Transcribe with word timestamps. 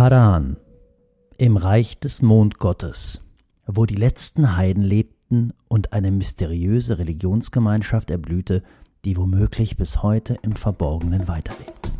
Haran 0.00 0.56
im 1.36 1.58
Reich 1.58 2.00
des 2.00 2.22
Mondgottes, 2.22 3.20
wo 3.66 3.84
die 3.84 3.96
letzten 3.96 4.56
Heiden 4.56 4.82
lebten 4.82 5.52
und 5.68 5.92
eine 5.92 6.10
mysteriöse 6.10 6.96
Religionsgemeinschaft 6.96 8.10
erblühte, 8.10 8.62
die 9.04 9.18
womöglich 9.18 9.76
bis 9.76 10.02
heute 10.02 10.38
im 10.40 10.52
Verborgenen 10.52 11.28
weiterlebt. 11.28 11.90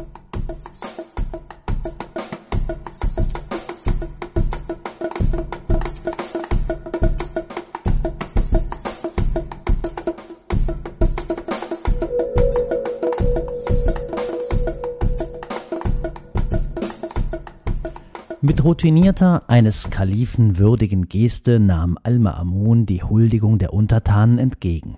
Mit 18.50 18.64
routinierter, 18.64 19.48
eines 19.48 19.90
Kalifen 19.90 20.58
würdigen 20.58 21.08
Geste 21.08 21.60
nahm 21.60 21.96
Al-Ma'amun 22.02 22.84
die 22.84 23.04
Huldigung 23.04 23.60
der 23.60 23.72
Untertanen 23.72 24.38
entgegen. 24.38 24.96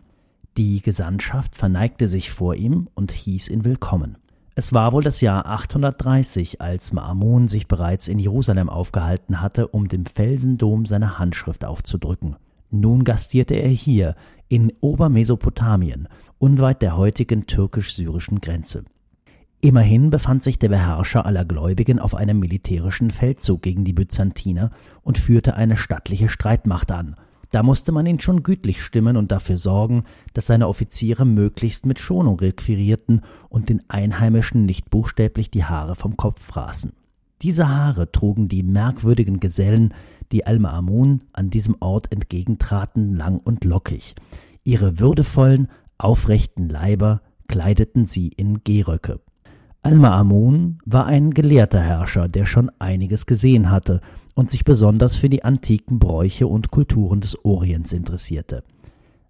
Die 0.56 0.80
Gesandtschaft 0.80 1.54
verneigte 1.54 2.08
sich 2.08 2.30
vor 2.30 2.54
ihm 2.54 2.88
und 2.94 3.12
hieß 3.12 3.48
ihn 3.48 3.66
willkommen. 3.66 4.16
Es 4.54 4.72
war 4.72 4.92
wohl 4.92 5.02
das 5.02 5.20
Jahr 5.20 5.46
830, 5.46 6.62
als 6.62 6.94
Ma'amun 6.94 7.46
sich 7.46 7.68
bereits 7.68 8.08
in 8.08 8.18
Jerusalem 8.18 8.70
aufgehalten 8.70 9.42
hatte, 9.42 9.68
um 9.68 9.86
dem 9.86 10.06
Felsendom 10.06 10.86
seine 10.86 11.18
Handschrift 11.18 11.66
aufzudrücken. 11.66 12.36
Nun 12.70 13.04
gastierte 13.04 13.56
er 13.56 13.68
hier, 13.68 14.16
in 14.48 14.72
Obermesopotamien, 14.80 16.08
unweit 16.38 16.80
der 16.80 16.96
heutigen 16.96 17.44
türkisch-syrischen 17.44 18.40
Grenze. 18.40 18.84
Immerhin 19.64 20.10
befand 20.10 20.42
sich 20.42 20.58
der 20.58 20.70
Beherrscher 20.70 21.24
aller 21.24 21.44
Gläubigen 21.44 22.00
auf 22.00 22.16
einem 22.16 22.40
militärischen 22.40 23.12
Feldzug 23.12 23.62
gegen 23.62 23.84
die 23.84 23.92
Byzantiner 23.92 24.72
und 25.02 25.18
führte 25.18 25.54
eine 25.54 25.76
stattliche 25.76 26.28
Streitmacht 26.28 26.90
an. 26.90 27.14
Da 27.52 27.62
musste 27.62 27.92
man 27.92 28.04
ihn 28.06 28.18
schon 28.18 28.42
gütlich 28.42 28.82
stimmen 28.82 29.16
und 29.16 29.30
dafür 29.30 29.58
sorgen, 29.58 30.02
dass 30.32 30.46
seine 30.46 30.66
Offiziere 30.66 31.24
möglichst 31.24 31.86
mit 31.86 32.00
Schonung 32.00 32.40
requirierten 32.40 33.20
und 33.50 33.68
den 33.68 33.88
Einheimischen 33.88 34.66
nicht 34.66 34.90
buchstäblich 34.90 35.48
die 35.48 35.64
Haare 35.64 35.94
vom 35.94 36.16
Kopf 36.16 36.42
fraßen. 36.42 36.92
Diese 37.40 37.68
Haare 37.68 38.10
trugen 38.10 38.48
die 38.48 38.64
merkwürdigen 38.64 39.38
Gesellen, 39.38 39.94
die 40.32 40.44
Al-Ma'amun 40.44 41.20
an 41.32 41.50
diesem 41.50 41.76
Ort 41.78 42.10
entgegentraten, 42.10 43.14
lang 43.14 43.38
und 43.38 43.64
lockig. 43.64 44.16
Ihre 44.64 44.98
würdevollen, 44.98 45.68
aufrechten 45.98 46.68
Leiber 46.68 47.20
kleideten 47.46 48.06
sie 48.06 48.26
in 48.26 48.64
Gehröcke. 48.64 49.20
Al-Ma'amun 49.82 50.78
war 50.86 51.06
ein 51.06 51.32
gelehrter 51.32 51.80
Herrscher, 51.80 52.28
der 52.28 52.46
schon 52.46 52.70
einiges 52.78 53.26
gesehen 53.26 53.70
hatte 53.70 54.00
und 54.34 54.48
sich 54.48 54.64
besonders 54.64 55.16
für 55.16 55.28
die 55.28 55.44
antiken 55.44 55.98
Bräuche 55.98 56.46
und 56.46 56.70
Kulturen 56.70 57.20
des 57.20 57.44
Orients 57.44 57.92
interessierte. 57.92 58.62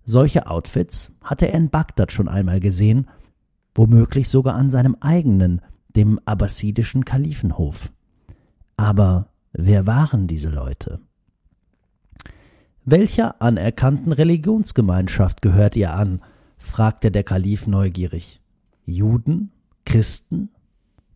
Solche 0.05 0.49
Outfits 0.49 1.17
hatte 1.23 1.49
er 1.49 1.55
in 1.55 1.71
Bagdad 1.71 2.13
schon 2.13 2.29
einmal 2.29 2.61
gesehen, 2.61 3.09
womöglich 3.75 4.29
sogar 4.29 4.55
an 4.55 4.69
seinem 4.69 4.97
eigenen, 5.01 5.63
dem 5.97 6.21
abbasidischen 6.27 7.07
Kalifenhof. 7.07 7.91
Aber 8.77 9.29
wer 9.53 9.87
waren 9.87 10.27
diese 10.27 10.51
Leute? 10.51 11.01
Welcher 12.85 13.41
anerkannten 13.41 14.13
Religionsgemeinschaft 14.13 15.41
gehört 15.41 15.77
ihr 15.77 15.95
an? 15.95 16.21
fragte 16.59 17.11
der 17.11 17.23
Kalif 17.23 17.67
neugierig. 17.67 18.41
Juden, 18.85 19.51
Christen? 19.85 20.51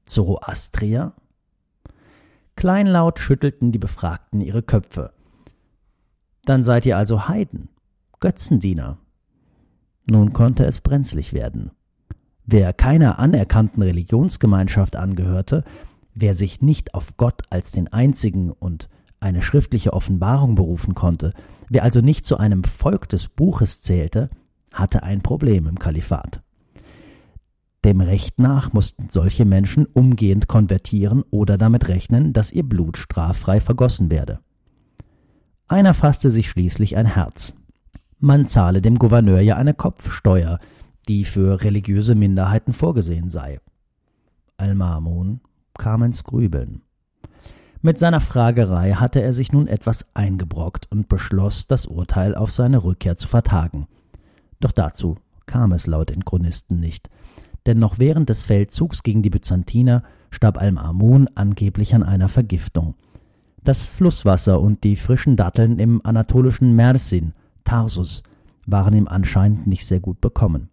Zoroastrier? 0.06 1.12
Kleinlaut 2.56 3.18
schüttelten 3.18 3.72
die 3.72 3.78
Befragten 3.78 4.40
ihre 4.40 4.62
Köpfe. 4.62 5.12
Dann 6.44 6.64
seid 6.64 6.86
ihr 6.86 6.96
also 6.96 7.28
Heiden, 7.28 7.68
Götzendiener. 8.20 8.98
Nun 10.08 10.32
konnte 10.32 10.64
es 10.64 10.80
brenzlig 10.80 11.32
werden. 11.32 11.72
Wer 12.44 12.72
keiner 12.72 13.18
anerkannten 13.18 13.82
Religionsgemeinschaft 13.82 14.94
angehörte, 14.94 15.64
wer 16.14 16.34
sich 16.34 16.62
nicht 16.62 16.94
auf 16.94 17.16
Gott 17.16 17.42
als 17.50 17.72
den 17.72 17.92
einzigen 17.92 18.52
und 18.52 18.88
eine 19.18 19.42
schriftliche 19.42 19.92
Offenbarung 19.92 20.54
berufen 20.54 20.94
konnte, 20.94 21.32
wer 21.68 21.82
also 21.82 22.00
nicht 22.00 22.24
zu 22.24 22.36
einem 22.38 22.62
Volk 22.62 23.08
des 23.08 23.28
Buches 23.28 23.80
zählte, 23.80 24.30
hatte 24.72 25.02
ein 25.02 25.22
Problem 25.22 25.66
im 25.66 25.78
Kalifat. 25.78 26.42
Dem 27.86 28.00
Recht 28.00 28.40
nach 28.40 28.72
mussten 28.72 29.10
solche 29.10 29.44
Menschen 29.44 29.86
umgehend 29.86 30.48
konvertieren 30.48 31.22
oder 31.30 31.56
damit 31.56 31.86
rechnen, 31.86 32.32
dass 32.32 32.50
ihr 32.50 32.64
Blut 32.64 32.96
straffrei 32.96 33.60
vergossen 33.60 34.10
werde. 34.10 34.40
Einer 35.68 35.94
fasste 35.94 36.32
sich 36.32 36.50
schließlich 36.50 36.96
ein 36.96 37.06
Herz. 37.06 37.54
Man 38.18 38.48
zahle 38.48 38.82
dem 38.82 38.96
Gouverneur 38.98 39.38
ja 39.38 39.54
eine 39.54 39.72
Kopfsteuer, 39.72 40.58
die 41.06 41.22
für 41.22 41.62
religiöse 41.62 42.16
Minderheiten 42.16 42.72
vorgesehen 42.72 43.30
sei. 43.30 43.60
Al-Mamun 44.56 45.40
kam 45.78 46.02
ins 46.02 46.24
Grübeln. 46.24 46.82
Mit 47.82 48.00
seiner 48.00 48.18
Fragerei 48.18 48.94
hatte 48.94 49.22
er 49.22 49.32
sich 49.32 49.52
nun 49.52 49.68
etwas 49.68 50.06
eingebrockt 50.12 50.90
und 50.90 51.08
beschloss, 51.08 51.68
das 51.68 51.86
Urteil 51.86 52.34
auf 52.34 52.50
seine 52.50 52.82
Rückkehr 52.82 53.16
zu 53.16 53.28
vertagen. 53.28 53.86
Doch 54.58 54.72
dazu 54.72 55.18
kam 55.46 55.70
es 55.70 55.86
laut 55.86 56.10
den 56.10 56.24
Chronisten 56.24 56.80
nicht, 56.80 57.08
denn 57.66 57.78
noch 57.78 57.98
während 57.98 58.28
des 58.28 58.44
Feldzugs 58.44 59.02
gegen 59.02 59.22
die 59.22 59.30
Byzantiner 59.30 60.02
starb 60.30 60.58
Al-Mamun 60.58 61.28
angeblich 61.34 61.94
an 61.94 62.02
einer 62.02 62.28
Vergiftung. 62.28 62.94
Das 63.64 63.88
Flusswasser 63.88 64.60
und 64.60 64.84
die 64.84 64.96
frischen 64.96 65.36
Datteln 65.36 65.78
im 65.78 66.00
anatolischen 66.04 66.76
Mersin, 66.76 67.32
Tarsus, 67.64 68.22
waren 68.66 68.94
ihm 68.94 69.08
anscheinend 69.08 69.66
nicht 69.66 69.86
sehr 69.86 70.00
gut 70.00 70.20
bekommen. 70.20 70.68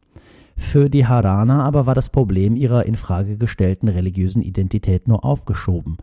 Für 0.56 0.90
die 0.90 1.08
Haraner 1.08 1.64
aber 1.64 1.86
war 1.88 1.96
das 1.96 2.10
Problem 2.10 2.56
ihrer 2.56 2.86
in 2.86 2.96
Frage 2.96 3.38
gestellten 3.38 3.88
religiösen 3.88 4.42
Identität 4.42 5.08
nur 5.08 5.26
aufgeschoben. 5.26 5.98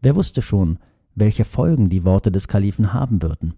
Wer 0.00 0.14
wusste 0.14 0.42
schon, 0.42 0.78
welche 1.14 1.44
Folgen 1.44 1.88
die 1.88 2.04
Worte 2.04 2.30
des 2.30 2.46
Kalifen 2.46 2.92
haben 2.92 3.22
würden? 3.22 3.54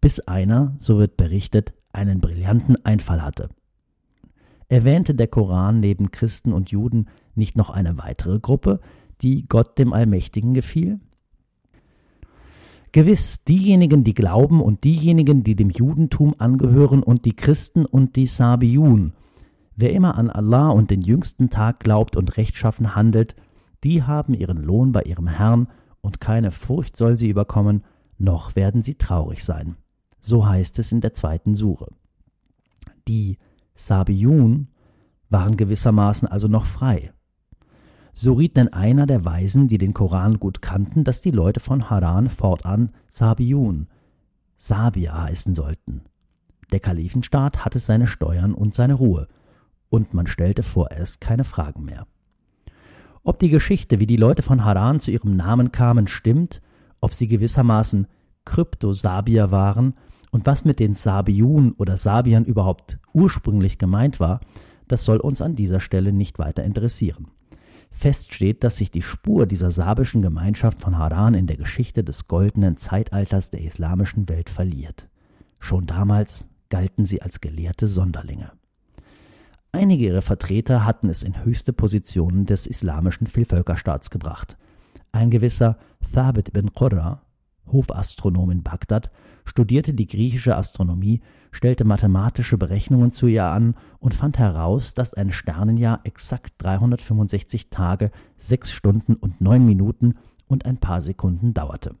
Bis 0.00 0.20
einer, 0.20 0.74
so 0.78 0.98
wird 0.98 1.16
berichtet, 1.16 1.74
einen 1.92 2.20
brillanten 2.20 2.82
Einfall 2.84 3.22
hatte. 3.22 3.50
Erwähnte 4.72 5.14
der 5.14 5.26
Koran 5.26 5.80
neben 5.80 6.12
Christen 6.12 6.54
und 6.54 6.70
Juden 6.70 7.10
nicht 7.34 7.58
noch 7.58 7.68
eine 7.68 7.98
weitere 7.98 8.40
Gruppe, 8.40 8.80
die 9.20 9.46
Gott 9.46 9.78
dem 9.78 9.92
Allmächtigen 9.92 10.54
gefiel? 10.54 10.98
Gewiss, 12.90 13.44
diejenigen, 13.44 14.02
die 14.02 14.14
glauben 14.14 14.62
und 14.62 14.84
diejenigen, 14.84 15.44
die 15.44 15.56
dem 15.56 15.68
Judentum 15.68 16.34
angehören 16.38 17.02
und 17.02 17.26
die 17.26 17.36
Christen 17.36 17.84
und 17.84 18.16
die 18.16 18.24
Sabiyun. 18.24 19.12
Wer 19.76 19.92
immer 19.92 20.16
an 20.16 20.30
Allah 20.30 20.70
und 20.70 20.90
den 20.90 21.02
jüngsten 21.02 21.50
Tag 21.50 21.80
glaubt 21.80 22.16
und 22.16 22.38
rechtschaffen 22.38 22.94
handelt, 22.94 23.36
die 23.84 24.02
haben 24.02 24.32
ihren 24.32 24.56
Lohn 24.56 24.90
bei 24.92 25.02
ihrem 25.02 25.28
Herrn 25.28 25.68
und 26.00 26.18
keine 26.18 26.50
Furcht 26.50 26.96
soll 26.96 27.18
sie 27.18 27.28
überkommen, 27.28 27.84
noch 28.16 28.56
werden 28.56 28.80
sie 28.80 28.94
traurig 28.94 29.44
sein. 29.44 29.76
So 30.22 30.46
heißt 30.48 30.78
es 30.78 30.92
in 30.92 31.02
der 31.02 31.12
zweiten 31.12 31.54
Sure. 31.54 31.88
Die 33.06 33.36
Sabiyun 33.74 34.68
waren 35.28 35.56
gewissermaßen 35.56 36.28
also 36.28 36.48
noch 36.48 36.64
frei. 36.64 37.12
So 38.12 38.34
riet 38.34 38.56
denn 38.56 38.72
einer 38.72 39.06
der 39.06 39.24
Weisen, 39.24 39.68
die 39.68 39.78
den 39.78 39.94
Koran 39.94 40.38
gut 40.38 40.60
kannten, 40.60 41.02
dass 41.04 41.22
die 41.22 41.30
Leute 41.30 41.60
von 41.60 41.88
Haran 41.88 42.28
fortan 42.28 42.90
Sabiyun, 43.08 43.88
Sabier 44.58 45.20
heißen 45.20 45.54
sollten. 45.54 46.02
Der 46.70 46.80
Kalifenstaat 46.80 47.64
hatte 47.64 47.78
seine 47.78 48.06
Steuern 48.06 48.54
und 48.54 48.74
seine 48.74 48.94
Ruhe, 48.94 49.28
und 49.88 50.14
man 50.14 50.26
stellte 50.26 50.62
vorerst 50.62 51.20
keine 51.20 51.44
Fragen 51.44 51.84
mehr. 51.84 52.06
Ob 53.24 53.38
die 53.38 53.50
Geschichte, 53.50 54.00
wie 54.00 54.06
die 54.06 54.16
Leute 54.16 54.42
von 54.42 54.64
Haran 54.64 55.00
zu 55.00 55.10
ihrem 55.10 55.36
Namen 55.36 55.72
kamen, 55.72 56.06
stimmt, 56.06 56.60
ob 57.00 57.14
sie 57.14 57.28
gewissermaßen 57.28 58.06
Kryptosabier 58.44 59.50
waren 59.50 59.94
und 60.32 60.46
was 60.46 60.64
mit 60.64 60.80
den 60.80 60.94
Sabiyun 60.94 61.72
oder 61.72 61.96
Sabiern 61.96 62.44
überhaupt 62.44 62.98
ursprünglich 63.12 63.78
gemeint 63.78 64.18
war, 64.18 64.40
das 64.88 65.04
soll 65.04 65.18
uns 65.18 65.40
an 65.40 65.54
dieser 65.54 65.78
Stelle 65.78 66.12
nicht 66.12 66.38
weiter 66.38 66.64
interessieren. 66.64 67.28
Fest 67.92 68.32
steht, 68.32 68.64
dass 68.64 68.78
sich 68.78 68.90
die 68.90 69.02
Spur 69.02 69.46
dieser 69.46 69.70
sabischen 69.70 70.22
Gemeinschaft 70.22 70.80
von 70.80 70.96
Haran 70.96 71.34
in 71.34 71.46
der 71.46 71.58
Geschichte 71.58 72.02
des 72.02 72.26
goldenen 72.26 72.78
Zeitalters 72.78 73.50
der 73.50 73.60
islamischen 73.60 74.28
Welt 74.30 74.48
verliert. 74.48 75.08
Schon 75.60 75.86
damals 75.86 76.46
galten 76.70 77.04
sie 77.04 77.20
als 77.20 77.42
gelehrte 77.42 77.86
Sonderlinge. 77.86 78.52
Einige 79.70 80.06
ihrer 80.06 80.22
Vertreter 80.22 80.86
hatten 80.86 81.10
es 81.10 81.22
in 81.22 81.44
höchste 81.44 81.74
Positionen 81.74 82.46
des 82.46 82.66
islamischen 82.66 83.26
Vielvölkerstaats 83.26 84.08
gebracht. 84.08 84.56
Ein 85.12 85.30
gewisser 85.30 85.76
Thabit 86.00 86.48
ibn 86.48 86.72
Qurra 86.72 87.20
Hofastronom 87.70 88.50
in 88.50 88.62
Bagdad, 88.62 89.10
studierte 89.44 89.94
die 89.94 90.06
griechische 90.06 90.56
Astronomie, 90.56 91.20
stellte 91.50 91.84
mathematische 91.84 92.58
Berechnungen 92.58 93.12
zu 93.12 93.26
ihr 93.26 93.44
an 93.44 93.74
und 93.98 94.14
fand 94.14 94.38
heraus, 94.38 94.94
dass 94.94 95.14
ein 95.14 95.30
Sternenjahr 95.32 96.00
exakt 96.04 96.54
365 96.58 97.70
Tage, 97.70 98.10
6 98.38 98.70
Stunden 98.70 99.14
und 99.14 99.40
9 99.40 99.64
Minuten 99.64 100.14
und 100.46 100.66
ein 100.66 100.78
paar 100.78 101.02
Sekunden 101.02 101.54
dauerte. 101.54 101.94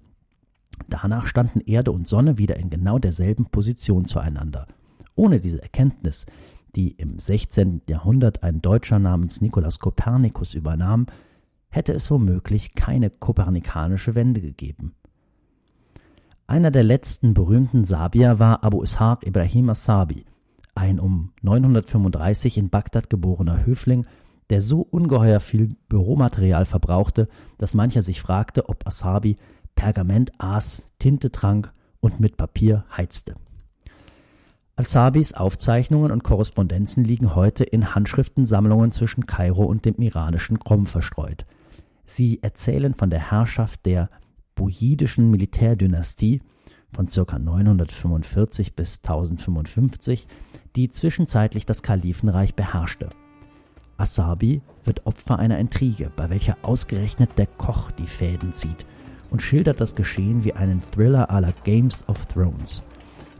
Danach 0.88 1.26
standen 1.26 1.60
Erde 1.60 1.92
und 1.92 2.08
Sonne 2.08 2.38
wieder 2.38 2.56
in 2.56 2.70
genau 2.70 2.98
derselben 2.98 3.46
Position 3.46 4.04
zueinander. 4.04 4.66
Ohne 5.14 5.40
diese 5.40 5.62
Erkenntnis, 5.62 6.26
die 6.74 6.92
im 6.92 7.18
16. 7.18 7.82
Jahrhundert 7.88 8.42
ein 8.42 8.62
Deutscher 8.62 8.98
namens 8.98 9.40
Nikolaus 9.40 9.78
Kopernikus 9.78 10.54
übernahm, 10.54 11.06
hätte 11.68 11.92
es 11.92 12.10
womöglich 12.10 12.74
keine 12.74 13.10
kopernikanische 13.10 14.14
Wende 14.14 14.40
gegeben. 14.40 14.94
Einer 16.46 16.70
der 16.70 16.82
letzten 16.82 17.34
berühmten 17.34 17.84
Sabier 17.84 18.38
war 18.38 18.64
Abu 18.64 18.82
Ishaq 18.82 19.26
Ibrahim 19.26 19.70
as-Sabi, 19.70 20.24
ein 20.74 20.98
um 20.98 21.32
935 21.42 22.58
in 22.58 22.68
Bagdad 22.68 23.08
geborener 23.08 23.64
Höfling, 23.64 24.06
der 24.50 24.60
so 24.60 24.80
ungeheuer 24.80 25.40
viel 25.40 25.76
Büromaterial 25.88 26.64
verbrauchte, 26.64 27.28
dass 27.58 27.74
mancher 27.74 28.02
sich 28.02 28.20
fragte, 28.20 28.68
ob 28.68 28.86
Asabi 28.86 29.36
Pergament 29.74 30.32
aß, 30.38 30.90
Tinte 30.98 31.30
trank 31.30 31.72
und 32.00 32.20
mit 32.20 32.36
Papier 32.36 32.84
heizte. 32.94 33.34
Al-Sabis 34.76 35.34
Aufzeichnungen 35.34 36.10
und 36.10 36.24
Korrespondenzen 36.24 37.04
liegen 37.04 37.34
heute 37.34 37.64
in 37.64 37.94
Handschriftensammlungen 37.94 38.90
zwischen 38.90 39.26
Kairo 39.26 39.64
und 39.64 39.84
dem 39.84 39.94
iranischen 39.96 40.58
Qom 40.58 40.86
verstreut. 40.86 41.46
Sie 42.04 42.42
erzählen 42.42 42.94
von 42.94 43.10
der 43.10 43.30
Herrschaft 43.30 43.86
der 43.86 44.08
buyidischen 44.54 45.30
Militärdynastie 45.30 46.40
von 46.94 47.06
ca. 47.06 47.38
945 47.38 48.74
bis 48.74 48.98
1055, 48.98 50.26
die 50.76 50.90
zwischenzeitlich 50.90 51.66
das 51.66 51.82
Kalifenreich 51.82 52.54
beherrschte. 52.54 53.10
Asabi 53.96 54.62
wird 54.84 55.06
Opfer 55.06 55.38
einer 55.38 55.58
Intrige, 55.58 56.10
bei 56.14 56.28
welcher 56.28 56.56
ausgerechnet 56.62 57.38
der 57.38 57.46
Koch 57.46 57.90
die 57.92 58.06
Fäden 58.06 58.52
zieht 58.52 58.86
und 59.30 59.42
schildert 59.42 59.80
das 59.80 59.94
Geschehen 59.94 60.44
wie 60.44 60.52
einen 60.52 60.82
Thriller 60.82 61.30
à 61.30 61.40
la 61.40 61.52
Games 61.64 62.06
of 62.08 62.26
Thrones. 62.26 62.82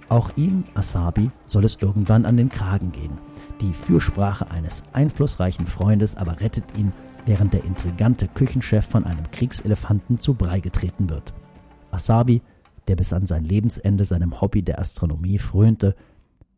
Auch 0.09 0.31
ihm, 0.37 0.65
Asabi, 0.75 1.31
soll 1.47 1.65
es 1.65 1.77
irgendwann 1.81 2.27
an 2.27 2.37
den 2.37 2.49
Kragen 2.49 2.93
gehen. 2.93 3.19
Die 3.61 3.73
Fürsprache 3.73 4.51
eines 4.51 4.85
einflussreichen 4.93 5.67
Freundes 5.67 6.17
aber 6.17 6.41
rettet 6.41 6.65
ihn, 6.77 6.93
während 7.27 7.53
der 7.53 7.65
intrigante 7.65 8.29
Küchenchef 8.29 8.87
von 8.87 9.05
einem 9.05 9.31
Kriegselefanten 9.31 10.19
zu 10.19 10.35
Brei 10.35 10.61
getreten 10.61 11.09
wird. 11.09 11.33
Asabi, 11.91 12.43
der 12.89 12.97
bis 12.97 13.13
an 13.13 13.27
sein 13.27 13.45
Lebensende 13.45 14.05
seinem 14.05 14.41
Hobby 14.41 14.63
der 14.63 14.79
Astronomie 14.79 15.39
frönte, 15.39 15.95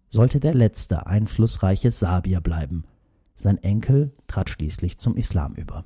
sollte 0.09 0.41
der 0.41 0.55
letzte 0.55 1.07
einflussreiche 1.07 1.91
Sabier 1.91 2.41
bleiben. 2.41 2.85
Sein 3.37 3.59
Enkel 3.59 4.13
trat 4.29 4.49
schließlich 4.49 4.99
zum 4.99 5.17
Islam 5.17 5.55
über. 5.55 5.85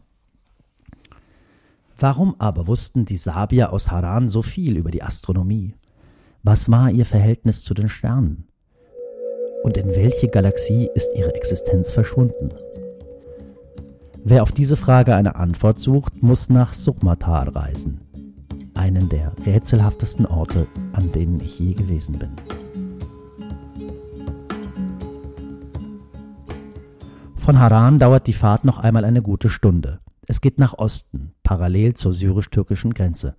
Warum 1.98 2.36
aber 2.38 2.68
wussten 2.68 3.06
die 3.06 3.16
Sabier 3.16 3.72
aus 3.72 3.90
Haran 3.90 4.28
so 4.28 4.42
viel 4.42 4.76
über 4.76 4.90
die 4.90 5.02
Astronomie? 5.02 5.74
Was 6.44 6.70
war 6.70 6.90
ihr 6.90 7.04
Verhältnis 7.04 7.64
zu 7.64 7.74
den 7.74 7.88
Sternen? 7.88 8.46
Und 9.64 9.76
in 9.76 9.88
welche 9.96 10.28
Galaxie 10.28 10.88
ist 10.94 11.10
ihre 11.16 11.34
Existenz 11.34 11.90
verschwunden? 11.90 12.50
Wer 14.24 14.42
auf 14.42 14.52
diese 14.52 14.76
Frage 14.76 15.14
eine 15.14 15.36
Antwort 15.36 15.80
sucht, 15.80 16.22
muss 16.22 16.48
nach 16.48 16.74
Sukhmatar 16.74 17.54
reisen, 17.54 18.00
einen 18.74 19.08
der 19.08 19.32
rätselhaftesten 19.46 20.26
Orte, 20.26 20.66
an 20.92 21.12
denen 21.12 21.40
ich 21.40 21.58
je 21.58 21.74
gewesen 21.74 22.18
bin. 22.18 22.30
Von 27.36 27.58
Haran 27.58 27.98
dauert 27.98 28.26
die 28.26 28.34
Fahrt 28.34 28.64
noch 28.64 28.78
einmal 28.78 29.04
eine 29.04 29.22
gute 29.22 29.48
Stunde. 29.48 30.00
Es 30.26 30.42
geht 30.42 30.58
nach 30.58 30.74
Osten, 30.74 31.32
parallel 31.42 31.94
zur 31.94 32.12
syrisch-türkischen 32.12 32.92
Grenze. 32.92 33.36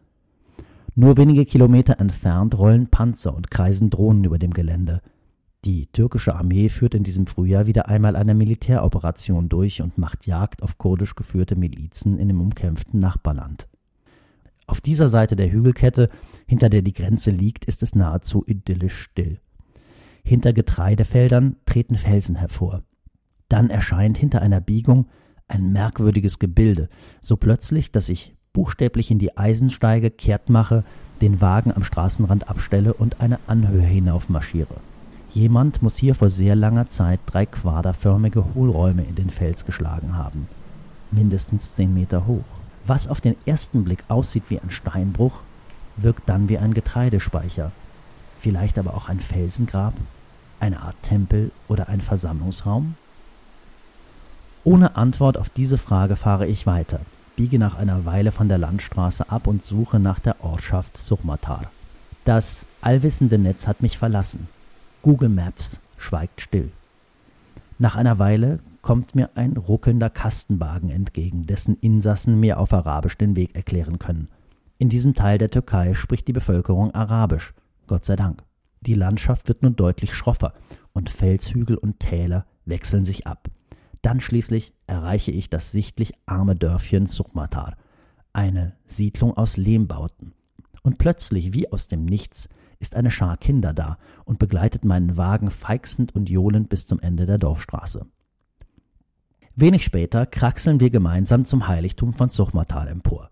Nur 0.95 1.17
wenige 1.17 1.45
Kilometer 1.45 1.99
entfernt 1.99 2.57
rollen 2.57 2.87
Panzer 2.87 3.35
und 3.35 3.51
kreisen 3.51 3.91
Drohnen 3.91 4.23
über 4.23 4.39
dem 4.39 4.51
Gelände. 4.51 5.01
Die 5.65 5.88
türkische 5.88 6.35
Armee 6.35 6.69
führt 6.69 6.95
in 6.95 7.03
diesem 7.03 7.27
Frühjahr 7.27 7.67
wieder 7.67 7.89
einmal 7.89 8.15
eine 8.15 8.33
Militäroperation 8.33 9.50
durch 9.50 9.81
und 9.81 9.97
macht 9.97 10.25
Jagd 10.25 10.63
auf 10.63 10.77
kurdisch 10.77 11.15
geführte 11.15 11.57
Milizen 11.57 12.17
in 12.17 12.29
dem 12.29 12.39
umkämpften 12.39 13.00
Nachbarland. 13.00 13.67
Auf 14.67 14.79
dieser 14.79 15.09
Seite 15.09 15.35
der 15.35 15.51
Hügelkette, 15.51 16.09
hinter 16.47 16.69
der 16.69 16.81
die 16.81 16.94
Grenze 16.94 17.31
liegt, 17.31 17.65
ist 17.65 17.83
es 17.83 17.94
nahezu 17.94 18.45
idyllisch 18.47 18.97
still. 19.01 19.39
Hinter 20.23 20.53
Getreidefeldern 20.53 21.57
treten 21.65 21.95
Felsen 21.95 22.35
hervor. 22.35 22.83
Dann 23.50 23.69
erscheint 23.69 24.17
hinter 24.17 24.41
einer 24.41 24.61
Biegung 24.61 25.07
ein 25.50 25.73
merkwürdiges 25.73 26.39
Gebilde, 26.39 26.88
so 27.19 27.35
plötzlich, 27.35 27.91
dass 27.91 28.07
ich 28.07 28.35
buchstäblich 28.53 29.11
in 29.11 29.19
die 29.19 29.38
Eisensteige 29.38 30.11
kehrt 30.11 30.50
mache, 30.50 30.85
den 31.19 31.41
Wagen 31.41 31.73
am 31.73 31.83
Straßenrand 31.83 32.47
abstelle 32.47 32.94
und 32.94 33.19
eine 33.19 33.39
Anhöhe 33.47 33.81
hinauf 33.81 34.29
marschiere. 34.29 34.75
Jemand 35.31 35.83
muss 35.83 35.97
hier 35.97 36.15
vor 36.15 36.29
sehr 36.29 36.55
langer 36.55 36.87
Zeit 36.87 37.19
drei 37.27 37.45
quaderförmige 37.45 38.55
Hohlräume 38.55 39.03
in 39.03 39.15
den 39.15 39.29
Fels 39.29 39.65
geschlagen 39.65 40.17
haben, 40.17 40.47
mindestens 41.11 41.75
zehn 41.75 41.93
Meter 41.93 42.25
hoch. 42.25 42.43
Was 42.87 43.07
auf 43.07 43.21
den 43.21 43.35
ersten 43.45 43.83
Blick 43.83 44.03
aussieht 44.07 44.45
wie 44.49 44.59
ein 44.59 44.71
Steinbruch, 44.71 45.41
wirkt 45.97 46.27
dann 46.27 46.49
wie 46.49 46.57
ein 46.57 46.73
Getreidespeicher, 46.73 47.71
vielleicht 48.41 48.79
aber 48.79 48.95
auch 48.95 49.07
ein 49.07 49.19
Felsengrab, 49.19 49.93
eine 50.59 50.81
Art 50.81 50.95
Tempel 51.03 51.51
oder 51.67 51.89
ein 51.89 52.01
Versammlungsraum? 52.01 52.95
Ohne 54.63 54.95
Antwort 54.95 55.37
auf 55.37 55.49
diese 55.49 55.77
Frage 55.77 56.15
fahre 56.15 56.47
ich 56.47 56.65
weiter, 56.65 57.01
biege 57.35 57.59
nach 57.59 57.77
einer 57.77 58.05
Weile 58.05 58.31
von 58.31 58.49
der 58.49 58.57
Landstraße 58.57 59.29
ab 59.29 59.45
und 59.45 59.63
suche 59.63 59.99
nach 59.99 60.19
der 60.19 60.43
Ortschaft 60.43 60.97
Suchmatar. 60.97 61.71
Das 62.25 62.65
allwissende 62.81 63.37
Netz 63.37 63.67
hat 63.67 63.81
mich 63.81 63.97
verlassen. 63.97 64.47
Google 65.01 65.29
Maps 65.29 65.79
schweigt 65.97 66.41
still. 66.41 66.71
Nach 67.77 67.95
einer 67.95 68.19
Weile 68.19 68.59
kommt 68.81 69.15
mir 69.15 69.29
ein 69.35 69.55
ruckelnder 69.55 70.09
Kastenwagen 70.09 70.89
entgegen, 70.89 71.45
dessen 71.45 71.77
Insassen 71.77 72.39
mir 72.39 72.59
auf 72.59 72.73
Arabisch 72.73 73.17
den 73.17 73.35
Weg 73.35 73.55
erklären 73.55 73.99
können. 73.99 74.27
In 74.77 74.89
diesem 74.89 75.15
Teil 75.15 75.37
der 75.37 75.51
Türkei 75.51 75.93
spricht 75.93 76.27
die 76.27 76.33
Bevölkerung 76.33 76.93
Arabisch, 76.93 77.53
Gott 77.87 78.05
sei 78.05 78.15
Dank. 78.15 78.43
Die 78.81 78.93
Landschaft 78.93 79.47
wird 79.47 79.63
nun 79.63 79.75
deutlich 79.75 80.13
schroffer 80.13 80.53
und 80.93 81.09
Felshügel 81.09 81.77
und 81.77 81.99
Täler 81.99 82.45
wechseln 82.65 83.05
sich 83.05 83.25
ab. 83.27 83.49
Dann 84.01 84.19
schließlich 84.19 84.73
erreiche 84.87 85.31
ich 85.31 85.49
das 85.49 85.71
sichtlich 85.71 86.13
arme 86.25 86.56
Dörfchen 86.56 87.06
Suchmatar, 87.06 87.75
eine 88.33 88.75
Siedlung 88.85 89.35
aus 89.35 89.57
Lehmbauten. 89.57 90.33
Und 90.81 90.97
plötzlich, 90.97 91.53
wie 91.53 91.71
aus 91.71 91.87
dem 91.87 92.06
Nichts, 92.06 92.47
ist 92.80 92.95
eine 92.95 93.12
Schar 93.12 93.38
Kinder 93.38 93.74
da 93.74 93.98
und 94.26 94.40
begleitet 94.40 94.86
meinen 94.86 95.18
Wagen 95.18 95.52
feixend 95.52 96.16
und 96.16 96.30
johlend 96.30 96.69
bis 96.69 96.88
zum 96.88 97.00
Ende 97.00 97.26
der 97.26 97.38
Dorfstraße. 97.38 98.06
Wenig 99.56 99.83
später 99.83 100.26
kraxeln 100.26 100.80
wir 100.80 100.90
gemeinsam 100.90 101.45
zum 101.45 101.68
Heiligtum 101.68 102.14
von 102.14 102.30
Suchmatar 102.30 102.88
empor. 102.90 103.30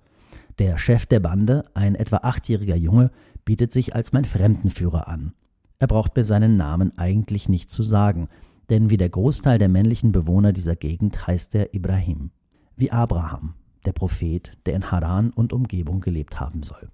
Der 0.59 0.77
Chef 0.77 1.05
der 1.05 1.21
Bande, 1.21 1.65
ein 1.73 1.95
etwa 1.95 2.17
achtjähriger 2.17 2.75
Junge, 2.75 3.11
bietet 3.45 3.71
sich 3.71 3.95
als 3.95 4.11
mein 4.11 4.25
Fremdenführer 4.25 5.07
an. 5.07 5.33
Er 5.79 5.87
braucht 5.87 6.15
mir 6.15 6.25
seinen 6.25 6.57
Namen 6.57 6.97
eigentlich 6.97 7.47
nicht 7.47 7.69
zu 7.69 7.83
sagen, 7.83 8.27
denn 8.69 8.89
wie 8.89 8.97
der 8.97 9.09
Großteil 9.09 9.59
der 9.59 9.69
männlichen 9.69 10.11
Bewohner 10.11 10.51
dieser 10.51 10.75
Gegend 10.75 11.27
heißt 11.27 11.55
er 11.55 11.73
Ibrahim, 11.73 12.31
wie 12.75 12.91
Abraham, 12.91 13.53
der 13.85 13.93
Prophet, 13.93 14.51
der 14.65 14.73
in 14.73 14.91
Haran 14.91 15.29
und 15.29 15.53
Umgebung 15.53 16.01
gelebt 16.01 16.39
haben 16.41 16.63
soll. 16.63 16.89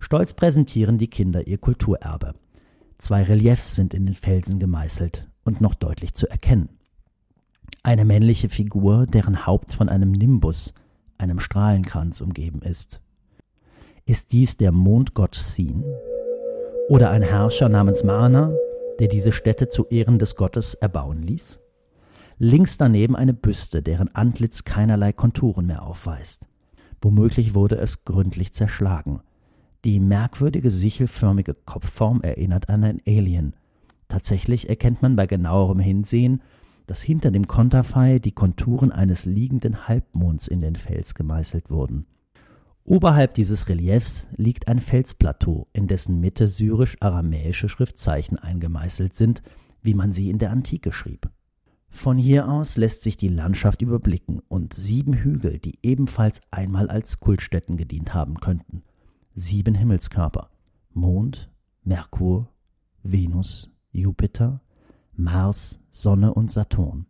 Stolz 0.00 0.32
präsentieren 0.34 0.98
die 0.98 1.08
Kinder 1.08 1.46
ihr 1.46 1.58
Kulturerbe. 1.58 2.34
Zwei 2.98 3.22
Reliefs 3.22 3.76
sind 3.76 3.94
in 3.94 4.06
den 4.06 4.14
Felsen 4.14 4.58
gemeißelt 4.58 5.28
und 5.44 5.60
noch 5.60 5.74
deutlich 5.74 6.14
zu 6.14 6.28
erkennen. 6.28 6.70
Eine 7.82 8.04
männliche 8.04 8.48
Figur, 8.48 9.06
deren 9.06 9.46
Haupt 9.46 9.72
von 9.72 9.88
einem 9.88 10.10
Nimbus, 10.10 10.74
einem 11.18 11.38
Strahlenkranz 11.38 12.20
umgeben 12.20 12.62
ist. 12.62 13.00
Ist 14.04 14.32
dies 14.32 14.56
der 14.56 14.72
Mondgott 14.72 15.34
Sin? 15.34 15.84
Oder 16.88 17.10
ein 17.10 17.22
Herrscher 17.22 17.68
namens 17.68 18.02
Mana, 18.02 18.52
der 18.98 19.08
diese 19.08 19.32
Stätte 19.32 19.68
zu 19.68 19.86
Ehren 19.86 20.18
des 20.18 20.34
Gottes 20.34 20.74
erbauen 20.74 21.22
ließ? 21.22 21.60
Links 22.38 22.78
daneben 22.78 23.16
eine 23.16 23.34
Büste, 23.34 23.82
deren 23.82 24.14
Antlitz 24.14 24.64
keinerlei 24.64 25.12
Konturen 25.12 25.66
mehr 25.66 25.82
aufweist. 25.82 26.46
Womöglich 27.02 27.54
wurde 27.54 27.76
es 27.76 28.04
gründlich 28.04 28.52
zerschlagen. 28.54 29.20
Die 29.84 29.98
merkwürdige 29.98 30.70
sichelförmige 30.70 31.54
Kopfform 31.54 32.20
erinnert 32.20 32.68
an 32.68 32.84
ein 32.84 33.00
Alien. 33.06 33.54
Tatsächlich 34.08 34.68
erkennt 34.68 35.00
man 35.00 35.16
bei 35.16 35.26
genauerem 35.26 35.78
Hinsehen, 35.78 36.42
dass 36.86 37.00
hinter 37.00 37.30
dem 37.30 37.46
Konterfei 37.46 38.18
die 38.18 38.32
Konturen 38.32 38.92
eines 38.92 39.24
liegenden 39.24 39.88
Halbmonds 39.88 40.48
in 40.48 40.60
den 40.60 40.76
Fels 40.76 41.14
gemeißelt 41.14 41.70
wurden. 41.70 42.06
Oberhalb 42.84 43.34
dieses 43.34 43.68
Reliefs 43.68 44.26
liegt 44.36 44.68
ein 44.68 44.80
Felsplateau, 44.80 45.68
in 45.72 45.86
dessen 45.86 46.20
Mitte 46.20 46.48
syrisch-aramäische 46.48 47.68
Schriftzeichen 47.68 48.38
eingemeißelt 48.38 49.14
sind, 49.14 49.42
wie 49.80 49.94
man 49.94 50.12
sie 50.12 50.28
in 50.28 50.38
der 50.38 50.50
Antike 50.50 50.92
schrieb. 50.92 51.30
Von 51.88 52.18
hier 52.18 52.50
aus 52.50 52.76
lässt 52.76 53.02
sich 53.02 53.16
die 53.16 53.28
Landschaft 53.28 53.82
überblicken 53.82 54.42
und 54.48 54.74
sieben 54.74 55.14
Hügel, 55.14 55.58
die 55.58 55.78
ebenfalls 55.82 56.40
einmal 56.50 56.88
als 56.88 57.20
Kultstätten 57.20 57.76
gedient 57.76 58.12
haben 58.14 58.40
könnten. 58.40 58.82
Sieben 59.34 59.74
Himmelskörper. 59.74 60.50
Mond, 60.92 61.50
Merkur, 61.84 62.48
Venus, 63.02 63.70
Jupiter, 63.92 64.60
Mars, 65.14 65.80
Sonne 65.92 66.34
und 66.34 66.50
Saturn. 66.50 67.06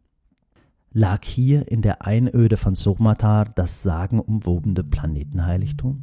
Lag 0.93 1.25
hier 1.25 1.69
in 1.69 1.83
der 1.83 2.05
Einöde 2.05 2.57
von 2.57 2.75
Surmatar 2.75 3.47
das 3.47 3.83
sagenumwobene 3.83 4.85
Planetenheiligtum? 4.85 6.03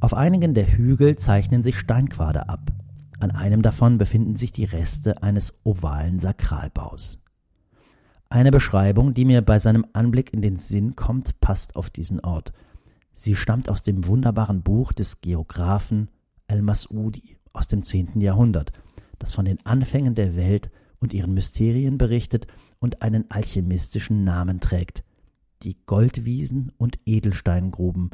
Auf 0.00 0.14
einigen 0.14 0.54
der 0.54 0.66
Hügel 0.66 1.16
zeichnen 1.16 1.62
sich 1.62 1.78
Steinquader 1.78 2.48
ab. 2.48 2.72
An 3.20 3.32
einem 3.32 3.62
davon 3.62 3.98
befinden 3.98 4.36
sich 4.36 4.52
die 4.52 4.64
Reste 4.64 5.22
eines 5.22 5.58
ovalen 5.64 6.18
Sakralbaus. 6.18 7.20
Eine 8.30 8.50
Beschreibung, 8.50 9.12
die 9.12 9.24
mir 9.24 9.42
bei 9.42 9.58
seinem 9.58 9.86
Anblick 9.92 10.32
in 10.32 10.40
den 10.40 10.56
Sinn 10.56 10.96
kommt, 10.96 11.40
passt 11.40 11.76
auf 11.76 11.90
diesen 11.90 12.20
Ort. 12.20 12.52
Sie 13.20 13.34
stammt 13.34 13.68
aus 13.68 13.82
dem 13.82 14.06
wunderbaren 14.06 14.62
Buch 14.62 14.92
des 14.92 15.20
Geographen 15.20 16.08
Al-Mas'udi 16.46 17.34
aus 17.52 17.66
dem 17.66 17.82
zehnten 17.82 18.20
Jahrhundert, 18.20 18.70
das 19.18 19.32
von 19.32 19.44
den 19.44 19.58
Anfängen 19.66 20.14
der 20.14 20.36
Welt 20.36 20.70
und 21.00 21.12
ihren 21.12 21.34
Mysterien 21.34 21.98
berichtet 21.98 22.46
und 22.78 23.02
einen 23.02 23.28
alchemistischen 23.28 24.22
Namen 24.22 24.60
trägt. 24.60 25.02
Die 25.64 25.76
Goldwiesen 25.84 26.70
und 26.78 27.00
Edelsteingruben 27.06 28.10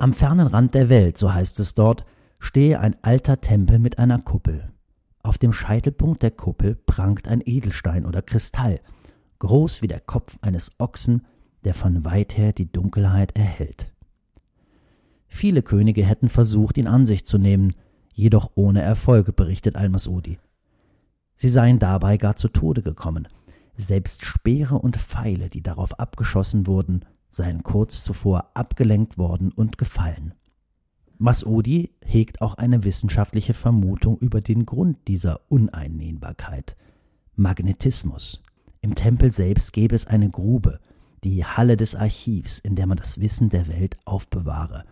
Am 0.00 0.12
fernen 0.14 0.48
Rand 0.48 0.74
der 0.74 0.88
Welt, 0.88 1.16
so 1.16 1.32
heißt 1.32 1.60
es 1.60 1.76
dort, 1.76 2.04
stehe 2.40 2.80
ein 2.80 2.96
alter 3.02 3.40
Tempel 3.40 3.78
mit 3.78 4.00
einer 4.00 4.18
Kuppel. 4.18 4.72
Auf 5.22 5.38
dem 5.38 5.52
Scheitelpunkt 5.52 6.24
der 6.24 6.32
Kuppel 6.32 6.74
prangt 6.74 7.28
ein 7.28 7.40
Edelstein 7.44 8.04
oder 8.04 8.20
Kristall, 8.20 8.80
groß 9.44 9.82
wie 9.82 9.88
der 9.88 10.00
Kopf 10.00 10.38
eines 10.40 10.72
Ochsen, 10.78 11.22
der 11.64 11.74
von 11.74 12.04
weit 12.06 12.38
her 12.38 12.54
die 12.54 12.70
Dunkelheit 12.70 13.36
erhellt. 13.36 13.92
Viele 15.28 15.62
Könige 15.62 16.02
hätten 16.04 16.30
versucht, 16.30 16.78
ihn 16.78 16.86
an 16.86 17.04
sich 17.04 17.26
zu 17.26 17.36
nehmen, 17.36 17.74
jedoch 18.14 18.52
ohne 18.54 18.80
Erfolg, 18.80 19.36
berichtet 19.36 19.76
Al-Masudi. 19.76 20.38
Sie 21.36 21.48
seien 21.48 21.78
dabei 21.78 22.16
gar 22.16 22.36
zu 22.36 22.48
Tode 22.48 22.80
gekommen. 22.80 23.28
Selbst 23.76 24.24
Speere 24.24 24.78
und 24.78 24.96
Pfeile, 24.96 25.50
die 25.50 25.62
darauf 25.62 25.98
abgeschossen 25.98 26.66
wurden, 26.66 27.04
seien 27.28 27.62
kurz 27.62 28.02
zuvor 28.02 28.50
abgelenkt 28.54 29.18
worden 29.18 29.52
und 29.52 29.76
gefallen. 29.76 30.32
Masudi 31.18 31.90
hegt 32.00 32.40
auch 32.40 32.54
eine 32.54 32.84
wissenschaftliche 32.84 33.52
Vermutung 33.52 34.16
über 34.18 34.40
den 34.40 34.64
Grund 34.64 35.06
dieser 35.06 35.40
Uneinnehmbarkeit. 35.50 36.76
Magnetismus. 37.34 38.43
Im 38.84 38.94
Tempel 38.94 39.32
selbst 39.32 39.72
gäbe 39.72 39.94
es 39.94 40.06
eine 40.06 40.28
Grube, 40.28 40.78
die 41.24 41.42
Halle 41.42 41.78
des 41.78 41.94
Archivs, 41.94 42.58
in 42.58 42.76
der 42.76 42.86
man 42.86 42.98
das 42.98 43.18
Wissen 43.18 43.48
der 43.48 43.66
Welt 43.66 43.96
aufbewahre. 44.04 44.84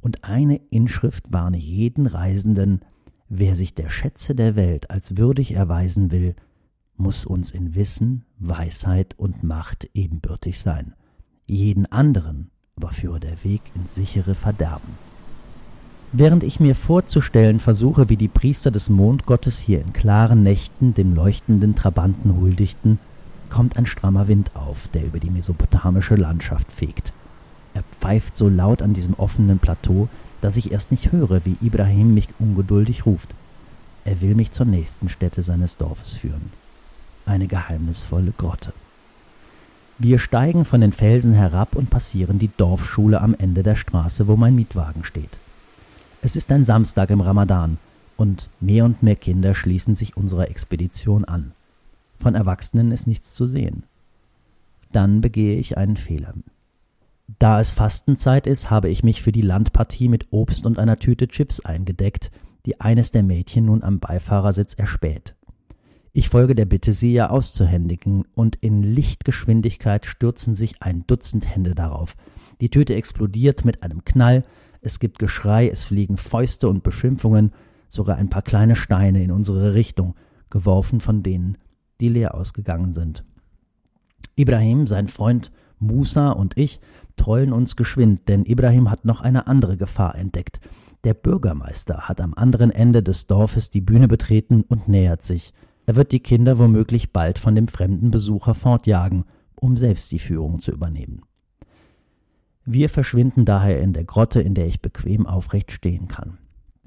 Und 0.00 0.24
eine 0.24 0.56
Inschrift 0.70 1.32
warne 1.32 1.56
jeden 1.56 2.06
Reisenden, 2.06 2.80
wer 3.28 3.54
sich 3.54 3.74
der 3.74 3.90
Schätze 3.90 4.34
der 4.34 4.56
Welt 4.56 4.90
als 4.90 5.16
würdig 5.18 5.52
erweisen 5.52 6.10
will, 6.10 6.34
muss 6.96 7.24
uns 7.24 7.52
in 7.52 7.76
Wissen, 7.76 8.24
Weisheit 8.40 9.16
und 9.16 9.44
Macht 9.44 9.88
ebenbürtig 9.94 10.58
sein. 10.58 10.94
Jeden 11.46 11.86
anderen 11.86 12.50
aber 12.74 12.88
führe 12.88 13.20
der 13.20 13.44
Weg 13.44 13.62
ins 13.76 13.94
sichere 13.94 14.34
Verderben. 14.34 14.98
Während 16.10 16.42
ich 16.42 16.58
mir 16.58 16.74
vorzustellen 16.74 17.60
versuche, 17.60 18.08
wie 18.08 18.16
die 18.16 18.26
Priester 18.26 18.72
des 18.72 18.88
Mondgottes 18.88 19.60
hier 19.60 19.80
in 19.80 19.92
klaren 19.92 20.42
Nächten 20.42 20.92
dem 20.92 21.14
leuchtenden 21.14 21.76
Trabanten 21.76 22.36
huldigten, 22.36 22.98
kommt 23.50 23.76
ein 23.76 23.86
strammer 23.86 24.28
Wind 24.28 24.50
auf, 24.54 24.88
der 24.88 25.04
über 25.04 25.20
die 25.20 25.30
mesopotamische 25.30 26.14
Landschaft 26.14 26.72
fegt. 26.72 27.12
Er 27.74 27.82
pfeift 28.00 28.36
so 28.36 28.48
laut 28.48 28.82
an 28.82 28.94
diesem 28.94 29.14
offenen 29.14 29.58
Plateau, 29.58 30.08
dass 30.40 30.56
ich 30.56 30.72
erst 30.72 30.90
nicht 30.90 31.12
höre, 31.12 31.44
wie 31.44 31.56
Ibrahim 31.60 32.14
mich 32.14 32.28
ungeduldig 32.38 33.06
ruft. 33.06 33.34
Er 34.04 34.20
will 34.20 34.34
mich 34.34 34.52
zur 34.52 34.66
nächsten 34.66 35.08
Stätte 35.08 35.42
seines 35.42 35.76
Dorfes 35.76 36.14
führen. 36.14 36.52
Eine 37.26 37.46
geheimnisvolle 37.46 38.32
Grotte. 38.36 38.72
Wir 39.98 40.18
steigen 40.18 40.64
von 40.64 40.80
den 40.80 40.92
Felsen 40.92 41.32
herab 41.32 41.74
und 41.74 41.90
passieren 41.90 42.38
die 42.38 42.50
Dorfschule 42.56 43.20
am 43.20 43.34
Ende 43.34 43.64
der 43.64 43.74
Straße, 43.74 44.28
wo 44.28 44.36
mein 44.36 44.54
Mietwagen 44.54 45.04
steht. 45.04 45.30
Es 46.22 46.36
ist 46.36 46.52
ein 46.52 46.64
Samstag 46.64 47.10
im 47.10 47.20
Ramadan 47.20 47.78
und 48.16 48.48
mehr 48.60 48.84
und 48.84 49.02
mehr 49.02 49.16
Kinder 49.16 49.54
schließen 49.54 49.96
sich 49.96 50.16
unserer 50.16 50.48
Expedition 50.48 51.24
an. 51.24 51.52
Von 52.18 52.34
Erwachsenen 52.34 52.90
ist 52.90 53.06
nichts 53.06 53.34
zu 53.34 53.46
sehen. 53.46 53.84
Dann 54.92 55.20
begehe 55.20 55.58
ich 55.58 55.76
einen 55.76 55.96
Fehler. 55.96 56.34
Da 57.38 57.60
es 57.60 57.74
Fastenzeit 57.74 58.46
ist, 58.46 58.70
habe 58.70 58.88
ich 58.88 59.04
mich 59.04 59.22
für 59.22 59.32
die 59.32 59.42
Landpartie 59.42 60.08
mit 60.08 60.28
Obst 60.30 60.64
und 60.66 60.78
einer 60.78 60.98
Tüte 60.98 61.28
Chips 61.28 61.60
eingedeckt, 61.60 62.30
die 62.64 62.80
eines 62.80 63.10
der 63.10 63.22
Mädchen 63.22 63.66
nun 63.66 63.82
am 63.82 64.00
Beifahrersitz 64.00 64.74
erspäht. 64.74 65.34
Ich 66.12 66.30
folge 66.30 66.54
der 66.54 66.64
Bitte, 66.64 66.94
sie 66.94 67.12
ihr 67.12 67.30
auszuhändigen, 67.30 68.24
und 68.34 68.56
in 68.56 68.82
Lichtgeschwindigkeit 68.82 70.06
stürzen 70.06 70.54
sich 70.54 70.82
ein 70.82 71.06
Dutzend 71.06 71.46
Hände 71.46 71.74
darauf. 71.74 72.16
Die 72.60 72.70
Tüte 72.70 72.94
explodiert 72.94 73.64
mit 73.64 73.82
einem 73.82 74.04
Knall, 74.04 74.44
es 74.80 74.98
gibt 74.98 75.18
Geschrei, 75.18 75.68
es 75.68 75.84
fliegen 75.84 76.16
Fäuste 76.16 76.68
und 76.68 76.82
Beschimpfungen, 76.82 77.52
sogar 77.88 78.16
ein 78.16 78.30
paar 78.30 78.42
kleine 78.42 78.74
Steine 78.74 79.22
in 79.22 79.30
unsere 79.30 79.74
Richtung, 79.74 80.14
geworfen 80.50 81.00
von 81.00 81.22
denen, 81.22 81.58
die 82.00 82.08
leer 82.08 82.34
ausgegangen 82.34 82.92
sind. 82.92 83.24
Ibrahim, 84.36 84.86
sein 84.86 85.08
Freund 85.08 85.50
Musa 85.78 86.30
und 86.30 86.56
ich 86.56 86.80
trollen 87.16 87.52
uns 87.52 87.76
geschwind, 87.76 88.28
denn 88.28 88.44
Ibrahim 88.44 88.90
hat 88.90 89.04
noch 89.04 89.20
eine 89.20 89.46
andere 89.46 89.76
Gefahr 89.76 90.14
entdeckt. 90.14 90.60
Der 91.04 91.14
Bürgermeister 91.14 92.08
hat 92.08 92.20
am 92.20 92.34
anderen 92.34 92.70
Ende 92.70 93.02
des 93.02 93.26
Dorfes 93.26 93.70
die 93.70 93.80
Bühne 93.80 94.08
betreten 94.08 94.62
und 94.62 94.88
nähert 94.88 95.22
sich. 95.22 95.52
Er 95.86 95.96
wird 95.96 96.12
die 96.12 96.20
Kinder 96.20 96.58
womöglich 96.58 97.12
bald 97.12 97.38
von 97.38 97.54
dem 97.54 97.68
fremden 97.68 98.10
Besucher 98.10 98.54
fortjagen, 98.54 99.24
um 99.54 99.76
selbst 99.76 100.12
die 100.12 100.18
Führung 100.18 100.58
zu 100.58 100.70
übernehmen. 100.70 101.22
Wir 102.64 102.88
verschwinden 102.88 103.44
daher 103.44 103.80
in 103.80 103.92
der 103.92 104.04
Grotte, 104.04 104.40
in 104.40 104.54
der 104.54 104.66
ich 104.66 104.82
bequem 104.82 105.26
aufrecht 105.26 105.72
stehen 105.72 106.06
kann. 106.06 106.38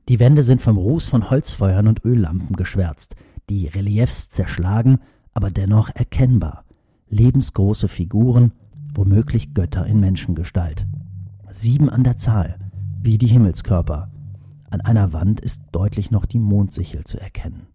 Die 0.10 0.20
Wände 0.20 0.44
sind 0.44 0.62
vom 0.62 0.78
Ruß 0.78 1.08
von 1.08 1.30
Holzfeuern 1.30 1.88
und 1.88 2.06
Öllampen 2.06 2.56
geschwärzt 2.56 3.16
die 3.52 3.68
Reliefs 3.68 4.30
zerschlagen, 4.30 5.00
aber 5.34 5.50
dennoch 5.50 5.90
erkennbar. 5.94 6.64
Lebensgroße 7.10 7.90
Figuren, 7.90 8.54
womöglich 8.94 9.54
Götter 9.54 9.86
in 9.86 10.00
Menschengestalt. 10.00 10.88
Sieben 11.52 11.90
an 11.90 12.06
der 12.06 12.16
Zahl, 12.16 12.58
wie 13.02 13.18
die 13.18 13.28
Himmelskörper. 13.28 14.10
An 14.70 14.80
einer 14.80 15.12
Wand 15.12 15.42
ist 15.42 15.64
deutlich 15.74 16.12
noch 16.12 16.26
die 16.26 16.40
Mondsichel 16.40 17.04
zu 17.04 17.20
erkennen. 17.20 17.68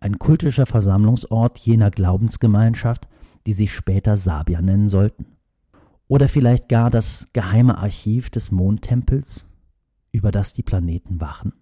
Ein 0.00 0.18
kultischer 0.18 0.64
Versammlungsort 0.64 1.58
jener 1.58 1.90
Glaubensgemeinschaft, 1.90 3.06
die 3.46 3.52
sich 3.52 3.74
später 3.74 4.16
Sabia 4.16 4.62
nennen 4.62 4.88
sollten. 4.88 5.26
Oder 6.08 6.28
vielleicht 6.28 6.70
gar 6.70 6.88
das 6.88 7.28
geheime 7.34 7.76
Archiv 7.76 8.30
des 8.30 8.50
Mondtempels, 8.52 9.44
über 10.12 10.32
das 10.32 10.54
die 10.54 10.62
Planeten 10.62 11.20
wachen. 11.20 11.52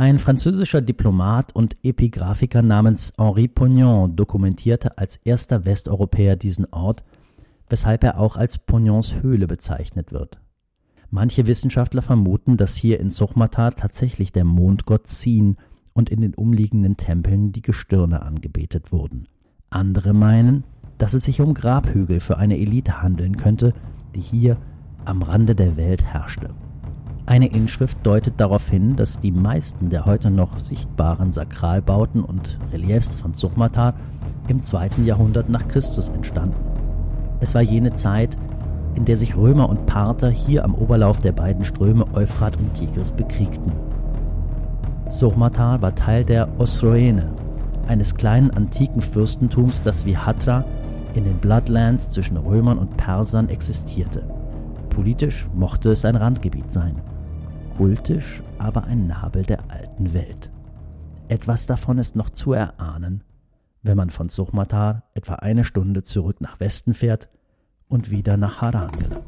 Ein 0.00 0.18
französischer 0.18 0.80
Diplomat 0.80 1.54
und 1.54 1.74
Epigraphiker 1.82 2.62
namens 2.62 3.12
Henri 3.18 3.48
Pognon 3.48 4.16
dokumentierte 4.16 4.96
als 4.96 5.18
erster 5.18 5.66
Westeuropäer 5.66 6.36
diesen 6.36 6.64
Ort, 6.72 7.04
weshalb 7.68 8.02
er 8.04 8.18
auch 8.18 8.36
als 8.36 8.56
Pognons 8.56 9.20
Höhle 9.20 9.46
bezeichnet 9.46 10.10
wird. 10.10 10.40
Manche 11.10 11.46
Wissenschaftler 11.46 12.00
vermuten, 12.00 12.56
dass 12.56 12.76
hier 12.76 12.98
in 12.98 13.10
Sochmata 13.10 13.72
tatsächlich 13.72 14.32
der 14.32 14.46
Mondgott 14.46 15.06
Sin 15.06 15.58
und 15.92 16.08
in 16.08 16.22
den 16.22 16.32
umliegenden 16.32 16.96
Tempeln 16.96 17.52
die 17.52 17.60
Gestirne 17.60 18.22
angebetet 18.22 18.92
wurden. 18.92 19.28
Andere 19.68 20.14
meinen, 20.14 20.64
dass 20.96 21.12
es 21.12 21.24
sich 21.24 21.42
um 21.42 21.52
Grabhügel 21.52 22.20
für 22.20 22.38
eine 22.38 22.56
Elite 22.56 23.02
handeln 23.02 23.36
könnte, 23.36 23.74
die 24.14 24.20
hier 24.20 24.56
am 25.04 25.20
Rande 25.20 25.54
der 25.54 25.76
Welt 25.76 26.02
herrschte. 26.02 26.54
Eine 27.30 27.46
Inschrift 27.46 27.98
deutet 28.02 28.40
darauf 28.40 28.68
hin, 28.68 28.96
dass 28.96 29.20
die 29.20 29.30
meisten 29.30 29.88
der 29.88 30.04
heute 30.04 30.32
noch 30.32 30.58
sichtbaren 30.58 31.32
Sakralbauten 31.32 32.24
und 32.24 32.58
Reliefs 32.72 33.20
von 33.20 33.34
Suchmatar 33.34 33.94
im 34.48 34.64
zweiten 34.64 35.06
Jahrhundert 35.06 35.48
nach 35.48 35.68
Christus 35.68 36.08
entstanden. 36.08 36.56
Es 37.38 37.54
war 37.54 37.62
jene 37.62 37.92
Zeit, 37.92 38.36
in 38.96 39.04
der 39.04 39.16
sich 39.16 39.36
Römer 39.36 39.68
und 39.68 39.86
Parther 39.86 40.28
hier 40.28 40.64
am 40.64 40.74
Oberlauf 40.74 41.20
der 41.20 41.30
beiden 41.30 41.64
Ströme 41.64 42.04
Euphrat 42.14 42.56
und 42.56 42.74
Tigris 42.74 43.12
bekriegten. 43.12 43.70
Sochmatar 45.08 45.80
war 45.82 45.94
Teil 45.94 46.24
der 46.24 46.48
Osroene, 46.58 47.30
eines 47.86 48.16
kleinen 48.16 48.50
antiken 48.50 49.02
Fürstentums, 49.02 49.84
das 49.84 50.04
wie 50.04 50.16
Hatra 50.16 50.64
in 51.14 51.22
den 51.22 51.36
Bloodlands 51.36 52.10
zwischen 52.10 52.38
Römern 52.38 52.78
und 52.78 52.96
Persern 52.96 53.48
existierte. 53.48 54.24
Politisch 54.88 55.46
mochte 55.54 55.92
es 55.92 56.04
ein 56.04 56.16
Randgebiet 56.16 56.72
sein. 56.72 56.96
Kultisch, 57.76 58.42
aber 58.58 58.84
ein 58.84 59.06
Nabel 59.06 59.42
der 59.42 59.70
alten 59.70 60.14
Welt. 60.14 60.50
Etwas 61.28 61.66
davon 61.66 61.98
ist 61.98 62.16
noch 62.16 62.30
zu 62.30 62.52
erahnen, 62.52 63.22
wenn 63.82 63.96
man 63.96 64.10
von 64.10 64.28
Suchmatar 64.28 65.04
etwa 65.14 65.34
eine 65.34 65.64
Stunde 65.64 66.02
zurück 66.02 66.40
nach 66.40 66.60
Westen 66.60 66.94
fährt 66.94 67.28
und 67.88 68.10
wieder 68.10 68.36
nach 68.36 68.60
Haran 68.60 68.92
gelangt. 68.92 69.24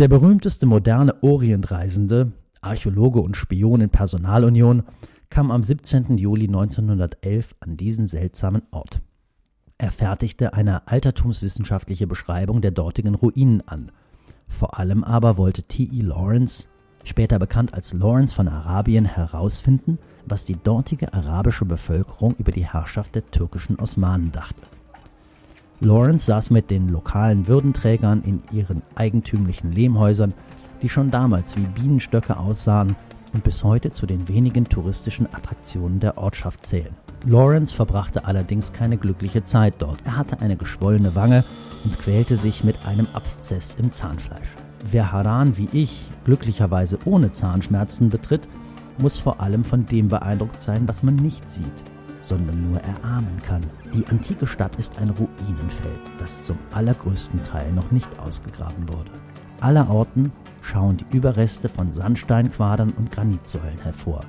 Der 0.00 0.08
berühmteste 0.08 0.66
moderne 0.66 1.22
Orientreisende, 1.22 2.32
Archäologe 2.60 3.20
und 3.20 3.36
Spion 3.36 3.80
in 3.80 3.90
Personalunion, 3.90 4.82
kam 5.30 5.52
am 5.52 5.62
17. 5.62 6.18
Juli 6.18 6.46
1911 6.46 7.54
an 7.60 7.76
diesen 7.76 8.08
seltsamen 8.08 8.62
Ort. 8.72 9.00
Er 9.76 9.90
fertigte 9.90 10.54
eine 10.54 10.86
altertumswissenschaftliche 10.86 12.06
Beschreibung 12.06 12.60
der 12.60 12.70
dortigen 12.70 13.16
Ruinen 13.16 13.66
an. 13.66 13.90
Vor 14.46 14.78
allem 14.78 15.02
aber 15.02 15.36
wollte 15.36 15.64
T.E. 15.64 16.00
Lawrence, 16.00 16.68
später 17.02 17.40
bekannt 17.40 17.74
als 17.74 17.92
Lawrence 17.92 18.32
von 18.32 18.46
Arabien, 18.46 19.04
herausfinden, 19.04 19.98
was 20.26 20.44
die 20.44 20.56
dortige 20.56 21.12
arabische 21.12 21.64
Bevölkerung 21.64 22.36
über 22.36 22.52
die 22.52 22.64
Herrschaft 22.64 23.16
der 23.16 23.28
türkischen 23.32 23.76
Osmanen 23.80 24.30
dachte. 24.30 24.60
Lawrence 25.80 26.26
saß 26.26 26.50
mit 26.50 26.70
den 26.70 26.88
lokalen 26.88 27.48
Würdenträgern 27.48 28.22
in 28.22 28.42
ihren 28.52 28.82
eigentümlichen 28.94 29.72
Lehmhäusern, 29.72 30.34
die 30.82 30.88
schon 30.88 31.10
damals 31.10 31.56
wie 31.56 31.66
Bienenstöcke 31.66 32.38
aussahen 32.38 32.94
und 33.32 33.42
bis 33.42 33.64
heute 33.64 33.90
zu 33.90 34.06
den 34.06 34.28
wenigen 34.28 34.66
touristischen 34.66 35.26
Attraktionen 35.34 35.98
der 35.98 36.16
Ortschaft 36.16 36.64
zählen. 36.64 36.94
Lawrence 37.26 37.74
verbrachte 37.74 38.24
allerdings 38.24 38.72
keine 38.72 38.96
glückliche 38.96 39.44
Zeit 39.44 39.74
dort. 39.78 39.98
Er 40.04 40.16
hatte 40.16 40.40
eine 40.40 40.56
geschwollene 40.56 41.14
Wange 41.14 41.44
und 41.84 41.98
quälte 41.98 42.36
sich 42.36 42.64
mit 42.64 42.86
einem 42.86 43.08
Abszess 43.12 43.76
im 43.76 43.92
Zahnfleisch. 43.92 44.54
Wer 44.90 45.12
Haran 45.12 45.56
wie 45.56 45.68
ich 45.72 46.06
glücklicherweise 46.24 46.98
ohne 47.04 47.30
Zahnschmerzen 47.30 48.10
betritt, 48.10 48.46
muss 48.98 49.18
vor 49.18 49.40
allem 49.40 49.64
von 49.64 49.86
dem 49.86 50.08
beeindruckt 50.08 50.60
sein, 50.60 50.86
was 50.86 51.02
man 51.02 51.16
nicht 51.16 51.50
sieht 51.50 51.84
sondern 52.24 52.70
nur 52.70 52.80
erahnen 52.80 53.38
kann. 53.46 53.62
Die 53.92 54.06
antike 54.06 54.46
Stadt 54.46 54.76
ist 54.76 54.98
ein 54.98 55.10
Ruinenfeld, 55.10 56.00
das 56.18 56.44
zum 56.44 56.58
allergrößten 56.72 57.42
Teil 57.42 57.70
noch 57.72 57.90
nicht 57.90 58.08
ausgegraben 58.18 58.88
wurde. 58.88 59.10
Allerorten 59.60 60.32
schauen 60.62 60.96
die 60.96 61.16
Überreste 61.16 61.68
von 61.68 61.92
Sandsteinquadern 61.92 62.90
und 62.90 63.10
Granitsäulen 63.10 63.78
hervor. 63.82 64.20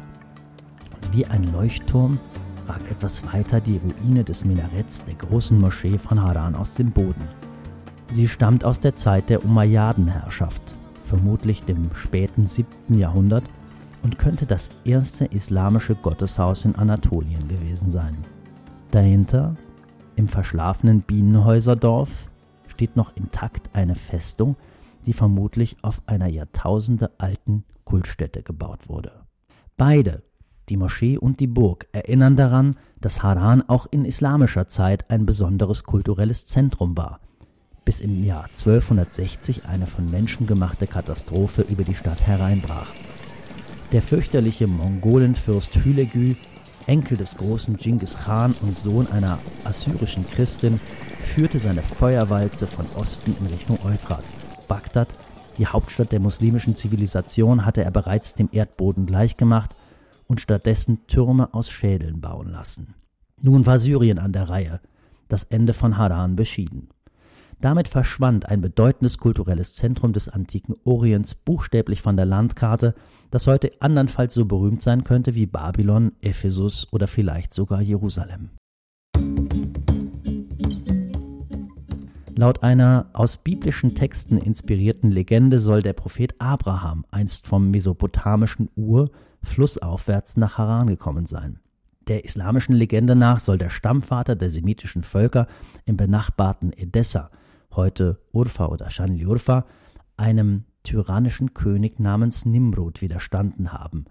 Und 0.93 1.13
wie 1.13 1.25
ein 1.25 1.51
Leuchtturm 1.51 2.19
ragt 2.67 2.89
etwas 2.91 3.25
weiter 3.33 3.61
die 3.61 3.77
Ruine 3.77 4.23
des 4.23 4.45
Minaretts 4.45 5.03
der 5.05 5.15
großen 5.15 5.59
Moschee 5.59 5.97
von 5.97 6.21
Haran 6.21 6.55
aus 6.55 6.75
dem 6.75 6.91
Boden. 6.91 7.27
Sie 8.07 8.27
stammt 8.27 8.65
aus 8.65 8.79
der 8.79 8.95
Zeit 8.95 9.29
der 9.29 9.43
Umayyadenherrschaft, 9.43 10.61
vermutlich 11.05 11.63
dem 11.63 11.93
späten 11.93 12.45
7. 12.45 12.67
Jahrhundert 12.97 13.43
und 14.03 14.17
könnte 14.17 14.45
das 14.45 14.69
erste 14.83 15.25
islamische 15.25 15.95
Gotteshaus 15.95 16.65
in 16.65 16.75
Anatolien 16.75 17.47
gewesen 17.47 17.89
sein. 17.89 18.17
Dahinter, 18.91 19.55
im 20.15 20.27
verschlafenen 20.27 21.01
Bienenhäuserdorf, 21.01 22.29
steht 22.67 22.95
noch 22.95 23.15
intakt 23.15 23.69
eine 23.73 23.95
Festung, 23.95 24.55
die 25.05 25.13
vermutlich 25.13 25.77
auf 25.81 26.01
einer 26.05 26.27
Jahrtausende 26.27 27.11
alten 27.17 27.63
Kultstätte 27.83 28.43
gebaut 28.43 28.89
wurde. 28.89 29.11
Beide, 29.77 30.23
die 30.69 30.77
Moschee 30.77 31.17
und 31.17 31.39
die 31.39 31.47
Burg, 31.47 31.87
erinnern 31.91 32.35
daran, 32.35 32.77
dass 33.01 33.21
Haran 33.23 33.61
auch 33.67 33.85
in 33.91 34.05
islamischer 34.05 34.67
Zeit 34.67 35.09
ein 35.09 35.25
besonderes 35.25 35.83
kulturelles 35.83 36.45
Zentrum 36.45 36.97
war, 36.97 37.19
bis 37.83 37.99
im 37.99 38.23
Jahr 38.23 38.45
1260 38.45 39.65
eine 39.65 39.87
von 39.87 40.09
Menschen 40.09 40.47
gemachte 40.47 40.87
Katastrophe 40.87 41.61
über 41.63 41.83
die 41.83 41.95
Stadt 41.95 42.25
hereinbrach. 42.25 42.91
Der 43.91 44.01
fürchterliche 44.01 44.67
Mongolenfürst 44.67 45.75
Hülegü, 45.75 46.35
Enkel 46.87 47.17
des 47.17 47.37
großen 47.37 47.77
Genghis 47.77 48.15
Khan 48.15 48.55
und 48.61 48.75
Sohn 48.75 49.07
einer 49.07 49.39
assyrischen 49.63 50.25
Christin, 50.27 50.79
führte 51.19 51.59
seine 51.59 51.81
Feuerwalze 51.81 52.67
von 52.67 52.85
Osten 52.95 53.35
in 53.39 53.47
Richtung 53.47 53.79
Euphrat. 53.83 54.23
Bagdad, 54.67 55.07
die 55.57 55.67
Hauptstadt 55.67 56.11
der 56.11 56.19
muslimischen 56.19 56.75
Zivilisation, 56.75 57.65
hatte 57.65 57.83
er 57.83 57.91
bereits 57.91 58.33
dem 58.35 58.49
Erdboden 58.51 59.05
gleichgemacht 59.05 59.71
und 60.27 60.41
stattdessen 60.41 61.05
Türme 61.07 61.53
aus 61.53 61.69
Schädeln 61.69 62.21
bauen 62.21 62.49
lassen. 62.49 62.95
Nun 63.41 63.65
war 63.65 63.79
Syrien 63.79 64.19
an 64.19 64.31
der 64.31 64.49
Reihe, 64.49 64.79
das 65.27 65.43
Ende 65.45 65.73
von 65.73 65.97
Haran 65.97 66.35
beschieden. 66.35 66.89
Damit 67.61 67.87
verschwand 67.87 68.49
ein 68.49 68.61
bedeutendes 68.61 69.17
kulturelles 69.17 69.73
Zentrum 69.73 70.13
des 70.13 70.29
antiken 70.29 70.75
Orients 70.83 71.35
buchstäblich 71.35 72.01
von 72.01 72.17
der 72.17 72.25
Landkarte, 72.25 72.95
das 73.31 73.47
heute 73.47 73.71
andernfalls 73.79 74.33
so 74.33 74.45
berühmt 74.45 74.81
sein 74.81 75.03
könnte 75.03 75.35
wie 75.35 75.45
Babylon, 75.45 76.11
Ephesus 76.21 76.87
oder 76.91 77.07
vielleicht 77.07 77.53
sogar 77.53 77.81
Jerusalem. 77.81 78.51
Laut 82.37 82.63
einer 82.63 83.09
aus 83.13 83.37
biblischen 83.37 83.95
Texten 83.95 84.37
inspirierten 84.37 85.09
Legende 85.09 85.61
soll 85.61 85.81
der 85.81 85.93
Prophet 85.93 86.35
Abraham 86.39 87.05
einst 87.09 87.47
vom 87.47 87.71
mesopotamischen 87.71 88.69
Ur 88.75 89.09
flussaufwärts 89.45 90.37
nach 90.37 90.57
Haran 90.57 90.87
gekommen 90.87 91.25
sein. 91.25 91.59
Der 92.07 92.23
islamischen 92.25 92.75
Legende 92.75 93.15
nach 93.15 93.39
soll 93.39 93.57
der 93.57 93.69
Stammvater 93.71 94.35
der 94.35 94.51
semitischen 94.51 95.01
Völker 95.01 95.47
im 95.85 95.97
benachbarten 95.97 96.71
Edessa 96.73 97.31
heute 97.75 98.19
Urfa 98.31 98.67
oder 98.67 98.89
Shanli 98.89 99.25
Urfa, 99.25 99.65
einem 100.17 100.65
tyrannischen 100.83 101.53
König 101.53 101.99
namens 101.99 102.45
Nimrod 102.45 103.01
widerstanden 103.01 103.73
haben, 103.73 104.05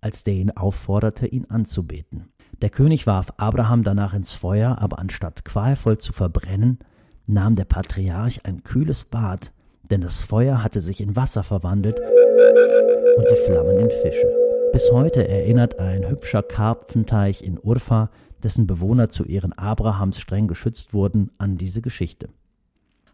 als 0.00 0.24
der 0.24 0.34
ihn 0.34 0.50
aufforderte, 0.50 1.26
ihn 1.26 1.46
anzubeten. 1.46 2.32
Der 2.60 2.70
König 2.70 3.06
warf 3.06 3.32
Abraham 3.36 3.84
danach 3.84 4.12
ins 4.12 4.34
Feuer, 4.34 4.78
aber 4.80 4.98
anstatt 4.98 5.44
qualvoll 5.44 5.98
zu 5.98 6.12
verbrennen, 6.12 6.78
nahm 7.26 7.54
der 7.54 7.64
Patriarch 7.64 8.44
ein 8.44 8.64
kühles 8.64 9.04
Bad, 9.04 9.52
denn 9.90 10.00
das 10.00 10.22
Feuer 10.22 10.62
hatte 10.62 10.80
sich 10.80 11.00
in 11.00 11.16
Wasser 11.16 11.42
verwandelt 11.42 11.98
und 12.00 13.26
die 13.30 13.44
Flammen 13.46 13.78
in 13.78 13.90
Fische. 14.02 14.49
Bis 14.72 14.92
heute 14.92 15.26
erinnert 15.26 15.80
ein 15.80 16.08
hübscher 16.08 16.44
Karpfenteich 16.44 17.42
in 17.42 17.58
Urfa, 17.58 18.08
dessen 18.44 18.68
Bewohner 18.68 19.08
zu 19.08 19.24
Ehren 19.24 19.52
Abrahams 19.52 20.20
streng 20.20 20.46
geschützt 20.46 20.94
wurden, 20.94 21.32
an 21.38 21.56
diese 21.56 21.82
Geschichte. 21.82 22.28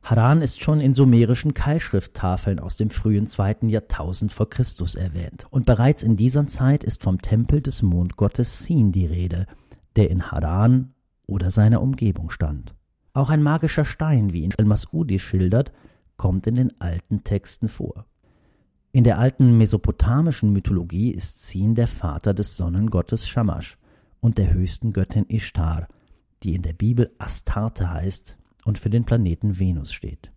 Haran 0.02 0.42
ist 0.42 0.60
schon 0.60 0.80
in 0.80 0.92
sumerischen 0.92 1.54
Keilschrifttafeln 1.54 2.60
aus 2.60 2.76
dem 2.76 2.90
frühen 2.90 3.26
zweiten 3.26 3.70
Jahrtausend 3.70 4.34
vor 4.34 4.50
Christus 4.50 4.96
erwähnt. 4.96 5.46
Und 5.50 5.64
bereits 5.64 6.02
in 6.02 6.16
dieser 6.16 6.46
Zeit 6.46 6.84
ist 6.84 7.02
vom 7.02 7.22
Tempel 7.22 7.62
des 7.62 7.80
Mondgottes 7.82 8.64
Sin 8.64 8.92
die 8.92 9.06
Rede, 9.06 9.46
der 9.96 10.10
in 10.10 10.30
Haran 10.30 10.92
oder 11.26 11.50
seiner 11.50 11.80
Umgebung 11.80 12.28
stand. 12.28 12.74
Auch 13.14 13.30
ein 13.30 13.42
magischer 13.42 13.86
Stein, 13.86 14.34
wie 14.34 14.42
ihn 14.42 14.52
Al-Mas'udi 14.58 15.18
schildert, 15.18 15.72
kommt 16.18 16.46
in 16.46 16.56
den 16.56 16.80
alten 16.82 17.24
Texten 17.24 17.70
vor. 17.70 18.04
In 18.96 19.04
der 19.04 19.18
alten 19.18 19.58
mesopotamischen 19.58 20.54
Mythologie 20.54 21.10
ist 21.10 21.46
Sin 21.46 21.74
der 21.74 21.86
Vater 21.86 22.32
des 22.32 22.56
Sonnengottes 22.56 23.28
Shamash 23.28 23.76
und 24.20 24.38
der 24.38 24.54
höchsten 24.54 24.94
Göttin 24.94 25.26
Ishtar, 25.28 25.86
die 26.42 26.54
in 26.54 26.62
der 26.62 26.72
Bibel 26.72 27.10
Astarte 27.18 27.92
heißt 27.92 28.38
und 28.64 28.78
für 28.78 28.88
den 28.88 29.04
Planeten 29.04 29.58
Venus 29.58 29.92
steht. 29.92 30.30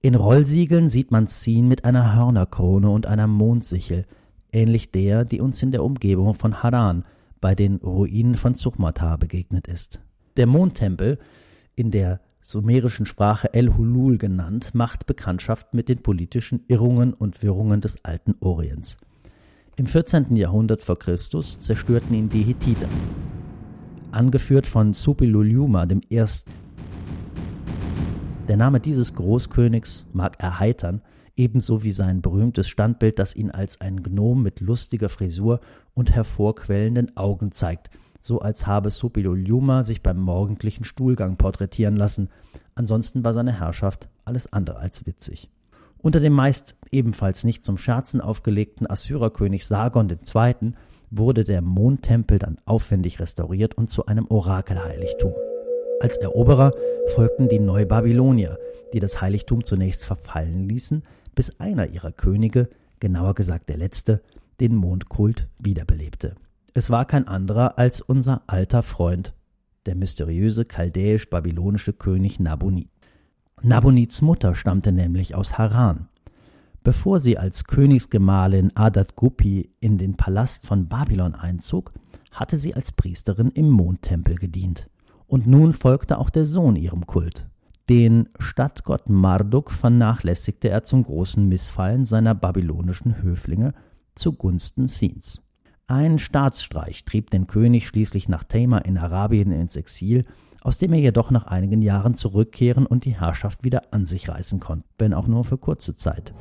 In 0.00 0.14
Rollsiegeln 0.14 0.88
sieht 0.88 1.10
man 1.10 1.26
Zin 1.26 1.66
mit 1.66 1.84
einer 1.84 2.14
Hörnerkrone 2.14 2.88
und 2.88 3.06
einer 3.06 3.26
Mondsichel, 3.26 4.06
ähnlich 4.52 4.92
der, 4.92 5.24
die 5.24 5.40
uns 5.40 5.60
in 5.60 5.72
der 5.72 5.82
Umgebung 5.82 6.34
von 6.34 6.62
Haran 6.62 7.04
bei 7.40 7.56
den 7.56 7.78
Ruinen 7.78 8.36
von 8.36 8.54
Zuchmata 8.54 9.16
begegnet 9.16 9.66
ist. 9.66 10.00
Der 10.36 10.46
Mondtempel, 10.46 11.18
in 11.74 11.90
der 11.90 12.20
sumerischen 12.44 13.06
Sprache 13.06 13.52
El-Hulul 13.54 14.18
genannt, 14.18 14.74
macht 14.74 15.06
Bekanntschaft 15.06 15.72
mit 15.72 15.88
den 15.88 16.02
politischen 16.02 16.62
Irrungen 16.68 17.14
und 17.14 17.42
Wirrungen 17.42 17.80
des 17.80 18.04
alten 18.04 18.34
Orients. 18.40 18.98
Im 19.76 19.86
14. 19.86 20.36
Jahrhundert 20.36 20.82
vor 20.82 20.98
Christus 20.98 21.58
zerstörten 21.58 22.14
ihn 22.14 22.28
die 22.28 22.42
Hethiter. 22.42 22.86
Angeführt 24.12 24.66
von 24.66 24.92
Suppiluliuma 24.92 25.88
I., 26.10 26.24
der 28.46 28.58
Name 28.58 28.78
dieses 28.78 29.14
Großkönigs 29.14 30.04
mag 30.12 30.38
erheitern, 30.38 31.00
ebenso 31.34 31.82
wie 31.82 31.92
sein 31.92 32.20
berühmtes 32.20 32.68
Standbild, 32.68 33.18
das 33.18 33.34
ihn 33.34 33.50
als 33.50 33.80
ein 33.80 34.02
Gnom 34.02 34.42
mit 34.42 34.60
lustiger 34.60 35.08
Frisur 35.08 35.60
und 35.94 36.12
hervorquellenden 36.12 37.16
Augen 37.16 37.52
zeigt, 37.52 37.88
so 38.24 38.38
als 38.38 38.66
habe 38.66 38.90
Suppiluliuma 38.90 39.84
sich 39.84 40.02
beim 40.02 40.18
morgendlichen 40.18 40.84
Stuhlgang 40.84 41.36
porträtieren 41.36 41.94
lassen. 41.94 42.30
Ansonsten 42.74 43.22
war 43.22 43.34
seine 43.34 43.52
Herrschaft 43.52 44.08
alles 44.24 44.50
andere 44.50 44.78
als 44.78 45.04
witzig. 45.04 45.50
Unter 46.00 46.20
dem 46.20 46.32
meist 46.32 46.74
ebenfalls 46.90 47.44
nicht 47.44 47.66
zum 47.66 47.76
Scherzen 47.76 48.22
aufgelegten 48.22 48.88
Assyrerkönig 48.88 49.66
Sargon 49.66 50.08
II. 50.08 50.72
wurde 51.10 51.44
der 51.44 51.60
Mondtempel 51.60 52.38
dann 52.38 52.56
aufwendig 52.64 53.20
restauriert 53.20 53.76
und 53.76 53.90
zu 53.90 54.06
einem 54.06 54.26
Orakelheiligtum. 54.26 55.34
Als 56.00 56.16
Eroberer 56.16 56.72
folgten 57.14 57.50
die 57.50 57.60
Neubabylonier, 57.60 58.58
die 58.94 59.00
das 59.00 59.20
Heiligtum 59.20 59.64
zunächst 59.64 60.02
verfallen 60.02 60.66
ließen, 60.66 61.02
bis 61.34 61.60
einer 61.60 61.88
ihrer 61.88 62.12
Könige, 62.12 62.70
genauer 63.00 63.34
gesagt 63.34 63.68
der 63.68 63.76
letzte, 63.76 64.22
den 64.60 64.74
Mondkult 64.74 65.46
wiederbelebte. 65.58 66.36
Es 66.76 66.90
war 66.90 67.04
kein 67.04 67.28
anderer 67.28 67.78
als 67.78 68.00
unser 68.00 68.42
alter 68.48 68.82
Freund, 68.82 69.32
der 69.86 69.94
mysteriöse 69.94 70.64
chaldäisch-babylonische 70.64 71.92
König 71.92 72.40
Nabonid. 72.40 72.88
Nabonids 73.62 74.22
Mutter 74.22 74.56
stammte 74.56 74.90
nämlich 74.90 75.36
aus 75.36 75.56
Haran. 75.56 76.08
Bevor 76.82 77.20
sie 77.20 77.38
als 77.38 77.64
Königsgemahlin 77.64 78.72
Adat 78.74 79.14
Gupi 79.14 79.70
in 79.78 79.98
den 79.98 80.16
Palast 80.16 80.66
von 80.66 80.88
Babylon 80.88 81.36
einzog, 81.36 81.92
hatte 82.32 82.58
sie 82.58 82.74
als 82.74 82.90
Priesterin 82.90 83.52
im 83.52 83.70
Mondtempel 83.70 84.34
gedient. 84.34 84.90
Und 85.28 85.46
nun 85.46 85.72
folgte 85.74 86.18
auch 86.18 86.28
der 86.28 86.44
Sohn 86.44 86.74
ihrem 86.74 87.06
Kult. 87.06 87.46
Den 87.88 88.28
Stadtgott 88.40 89.08
Marduk 89.08 89.70
vernachlässigte 89.70 90.70
er 90.70 90.82
zum 90.82 91.04
großen 91.04 91.48
Missfallen 91.48 92.04
seiner 92.04 92.34
babylonischen 92.34 93.22
Höflinge 93.22 93.74
zugunsten 94.16 94.88
Sins. 94.88 95.43
Ein 95.86 96.18
Staatsstreich 96.18 97.04
trieb 97.04 97.28
den 97.28 97.46
König 97.46 97.86
schließlich 97.86 98.26
nach 98.26 98.42
Thema 98.44 98.78
in 98.78 98.96
Arabien 98.96 99.52
ins 99.52 99.76
Exil, 99.76 100.24
aus 100.62 100.78
dem 100.78 100.94
er 100.94 100.98
jedoch 100.98 101.30
nach 101.30 101.46
einigen 101.46 101.82
Jahren 101.82 102.14
zurückkehren 102.14 102.86
und 102.86 103.04
die 103.04 103.20
Herrschaft 103.20 103.64
wieder 103.64 103.82
an 103.90 104.06
sich 104.06 104.30
reißen 104.30 104.60
konnte, 104.60 104.88
wenn 104.96 105.12
auch 105.12 105.26
nur 105.26 105.44
für 105.44 105.58
kurze 105.58 105.94
Zeit. 105.94 106.32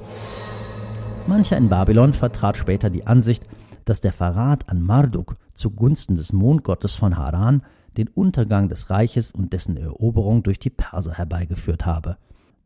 Mancher 1.27 1.57
in 1.57 1.67
Babylon 1.67 2.13
vertrat 2.13 2.55
später 2.55 2.89
die 2.89 3.05
Ansicht, 3.05 3.45
dass 3.83 3.99
der 3.99 4.13
Verrat 4.13 4.69
an 4.69 4.81
Marduk 4.81 5.35
zugunsten 5.53 6.15
des 6.15 6.31
Mondgottes 6.31 6.95
von 6.95 7.17
Haran 7.17 7.63
den 7.97 8.07
Untergang 8.07 8.69
des 8.69 8.89
Reiches 8.89 9.33
und 9.33 9.51
dessen 9.51 9.75
Eroberung 9.75 10.43
durch 10.43 10.59
die 10.59 10.69
Perser 10.69 11.15
herbeigeführt 11.15 11.85
habe. 11.85 12.15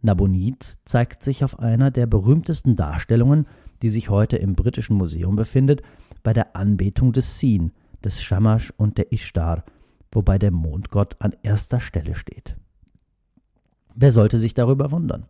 Nabonid 0.04 0.78
zeigt 0.86 1.24
sich 1.24 1.44
auf 1.44 1.58
einer 1.58 1.90
der 1.90 2.06
berühmtesten 2.06 2.76
Darstellungen, 2.76 3.48
die 3.82 3.90
sich 3.90 4.10
heute 4.10 4.38
im 4.38 4.54
Britischen 4.54 4.96
Museum 4.96 5.36
befindet, 5.36 5.82
bei 6.24 6.34
der 6.34 6.56
Anbetung 6.56 7.14
des 7.14 7.40
Sin, 7.40 7.72
des 8.04 8.22
Shamash 8.22 8.74
und 8.78 8.98
der 8.98 9.12
Ishtar, 9.12 9.64
wobei 10.12 10.38
der 10.38 10.52
Mondgott 10.52 11.16
an 11.20 11.36
erster 11.44 11.80
Stelle 11.80 12.16
steht. 12.16 12.56
Wer 13.96 14.12
sollte 14.12 14.38
sich 14.38 14.54
darüber 14.54 14.92
wundern? 14.92 15.26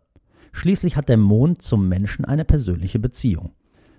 Schließlich 0.52 0.96
hat 0.96 1.08
der 1.08 1.16
Mond 1.16 1.62
zum 1.62 1.88
Menschen 1.88 2.24
eine 2.24 2.44
persönliche 2.44 2.98
Beziehung. 2.98 3.52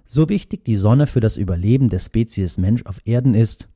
So 0.06 0.30
wichtig 0.30 0.66
die 0.66 0.76
Sonne 0.76 1.08
für 1.08 1.20
das 1.20 1.38
Überleben 1.38 1.90
der 1.90 2.00
Spezies 2.00 2.58
Mensch 2.58 2.86
auf 2.86 3.00
Erden 3.06 3.34
ist, 3.34 3.70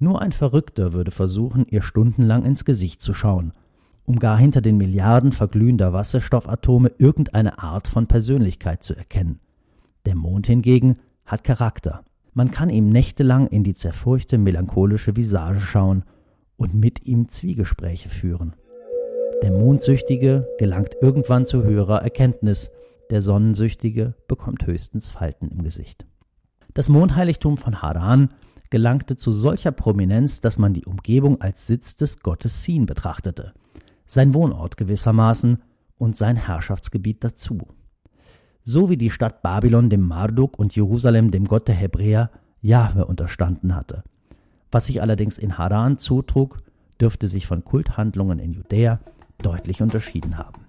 nur 0.00 0.22
ein 0.22 0.32
Verrückter 0.32 0.92
würde 0.92 1.10
versuchen, 1.10 1.66
ihr 1.68 1.82
stundenlang 1.82 2.44
ins 2.44 2.64
Gesicht 2.64 3.02
zu 3.02 3.14
schauen, 3.14 3.52
um 4.04 4.18
gar 4.18 4.38
hinter 4.38 4.60
den 4.60 4.76
Milliarden 4.76 5.32
verglühender 5.32 5.92
Wasserstoffatome 5.92 6.92
irgendeine 6.98 7.58
Art 7.58 7.88
von 7.88 8.06
Persönlichkeit 8.06 8.82
zu 8.82 8.94
erkennen. 8.94 9.40
Der 10.06 10.14
Mond 10.14 10.46
hingegen 10.46 10.98
hat 11.26 11.44
Charakter. 11.44 12.04
Man 12.38 12.52
kann 12.52 12.70
ihm 12.70 12.90
nächtelang 12.90 13.48
in 13.48 13.64
die 13.64 13.74
zerfurchte 13.74 14.38
melancholische 14.38 15.16
Visage 15.16 15.60
schauen 15.60 16.04
und 16.56 16.72
mit 16.72 17.04
ihm 17.04 17.28
Zwiegespräche 17.28 18.08
führen. 18.08 18.54
Der 19.42 19.50
Mondsüchtige 19.50 20.46
gelangt 20.56 20.94
irgendwann 21.00 21.46
zu 21.46 21.64
höherer 21.64 22.00
Erkenntnis, 22.00 22.70
der 23.10 23.22
Sonnensüchtige 23.22 24.14
bekommt 24.28 24.64
höchstens 24.68 25.10
Falten 25.10 25.48
im 25.48 25.64
Gesicht. 25.64 26.06
Das 26.74 26.88
Mondheiligtum 26.88 27.58
von 27.58 27.82
Haran 27.82 28.30
gelangte 28.70 29.16
zu 29.16 29.32
solcher 29.32 29.72
Prominenz, 29.72 30.40
dass 30.40 30.58
man 30.58 30.74
die 30.74 30.84
Umgebung 30.86 31.40
als 31.40 31.66
Sitz 31.66 31.96
des 31.96 32.20
Gottes 32.20 32.62
Sin 32.62 32.86
betrachtete, 32.86 33.52
sein 34.06 34.32
Wohnort 34.32 34.76
gewissermaßen 34.76 35.58
und 35.98 36.16
sein 36.16 36.36
Herrschaftsgebiet 36.36 37.24
dazu. 37.24 37.66
So 38.70 38.90
wie 38.90 38.98
die 38.98 39.08
Stadt 39.08 39.40
Babylon 39.40 39.88
dem 39.88 40.02
Marduk 40.02 40.58
und 40.58 40.76
Jerusalem 40.76 41.30
dem 41.30 41.46
Gott 41.46 41.68
der 41.68 41.74
Hebräer 41.74 42.30
Jahwe 42.60 43.06
unterstanden 43.06 43.74
hatte. 43.74 44.04
Was 44.70 44.84
sich 44.84 45.00
allerdings 45.00 45.38
in 45.38 45.56
Haran 45.56 45.96
zutrug, 45.96 46.60
dürfte 47.00 47.28
sich 47.28 47.46
von 47.46 47.64
Kulthandlungen 47.64 48.38
in 48.38 48.52
Judäa 48.52 49.00
deutlich 49.38 49.80
unterschieden 49.80 50.36
haben. 50.36 50.60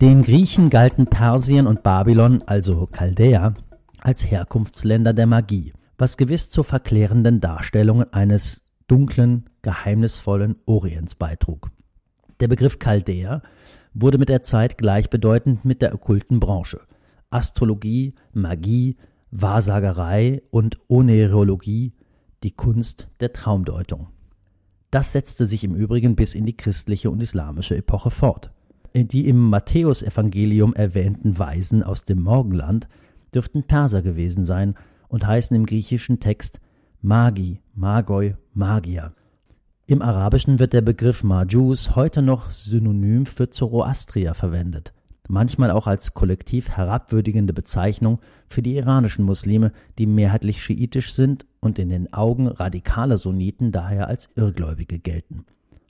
Den 0.00 0.22
Griechen 0.22 0.70
galten 0.70 1.08
Persien 1.08 1.66
und 1.66 1.82
Babylon, 1.82 2.44
also 2.46 2.86
Chaldäa, 2.86 3.54
als 3.98 4.24
Herkunftsländer 4.24 5.12
der 5.12 5.26
Magie, 5.26 5.72
was 5.98 6.16
gewiss 6.16 6.50
zur 6.50 6.64
verklärenden 6.64 7.40
Darstellung 7.40 8.02
eines 8.12 8.64
dunklen, 8.86 9.48
geheimnisvollen 9.62 10.56
Orients 10.66 11.14
beitrug. 11.14 11.70
Der 12.40 12.48
Begriff 12.48 12.78
Chaldäer 12.78 13.42
wurde 13.94 14.18
mit 14.18 14.28
der 14.28 14.42
Zeit 14.42 14.76
gleichbedeutend 14.76 15.64
mit 15.64 15.80
der 15.82 15.94
okkulten 15.94 16.40
Branche. 16.40 16.80
Astrologie, 17.30 18.14
Magie, 18.32 18.96
Wahrsagerei 19.30 20.42
und 20.50 20.78
Onerologie, 20.88 21.92
die 22.42 22.50
Kunst 22.52 23.08
der 23.20 23.32
Traumdeutung. 23.32 24.08
Das 24.90 25.12
setzte 25.12 25.46
sich 25.46 25.64
im 25.64 25.74
Übrigen 25.74 26.14
bis 26.14 26.34
in 26.34 26.46
die 26.46 26.56
christliche 26.56 27.10
und 27.10 27.20
islamische 27.20 27.76
Epoche 27.76 28.10
fort. 28.10 28.52
Die 28.94 29.28
im 29.28 29.50
Matthäusevangelium 29.50 30.74
erwähnten 30.74 31.36
Weisen 31.36 31.82
aus 31.82 32.04
dem 32.04 32.22
Morgenland 32.22 32.86
dürften 33.34 33.64
Perser 33.64 34.02
gewesen 34.02 34.44
sein 34.44 34.76
und 35.14 35.24
heißen 35.24 35.56
im 35.56 35.64
griechischen 35.64 36.18
Text 36.18 36.58
Magi, 37.00 37.60
Magoi, 37.76 38.34
Magier. 38.52 39.12
Im 39.86 40.02
Arabischen 40.02 40.58
wird 40.58 40.72
der 40.72 40.80
Begriff 40.80 41.22
Majus 41.22 41.94
heute 41.94 42.20
noch 42.20 42.50
synonym 42.50 43.24
für 43.24 43.48
Zoroastrier 43.48 44.34
verwendet, 44.34 44.92
manchmal 45.28 45.70
auch 45.70 45.86
als 45.86 46.14
kollektiv 46.14 46.68
herabwürdigende 46.68 47.52
Bezeichnung 47.52 48.18
für 48.48 48.60
die 48.60 48.74
iranischen 48.74 49.24
Muslime, 49.24 49.70
die 49.98 50.06
mehrheitlich 50.06 50.60
schiitisch 50.60 51.12
sind 51.12 51.46
und 51.60 51.78
in 51.78 51.90
den 51.90 52.12
Augen 52.12 52.48
radikaler 52.48 53.16
Sunniten 53.16 53.70
daher 53.70 54.08
als 54.08 54.30
Irrgläubige 54.34 54.98
gelten. 54.98 55.44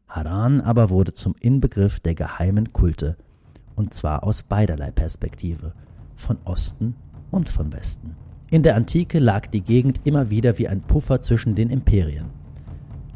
Haran 0.06 0.60
aber 0.60 0.90
wurde 0.90 1.14
zum 1.14 1.34
Inbegriff 1.40 1.98
der 1.98 2.14
geheimen 2.14 2.74
Kulte, 2.74 3.16
und 3.74 3.94
zwar 3.94 4.22
aus 4.22 4.42
beiderlei 4.42 4.90
Perspektive, 4.90 5.72
von 6.14 6.36
Osten 6.44 6.94
und 7.30 7.48
von 7.48 7.72
Westen. 7.72 8.16
In 8.50 8.62
der 8.62 8.76
Antike 8.76 9.18
lag 9.18 9.46
die 9.46 9.62
Gegend 9.62 10.00
immer 10.04 10.30
wieder 10.30 10.58
wie 10.58 10.68
ein 10.68 10.82
Puffer 10.82 11.20
zwischen 11.20 11.54
den 11.54 11.70
Imperien. 11.70 12.26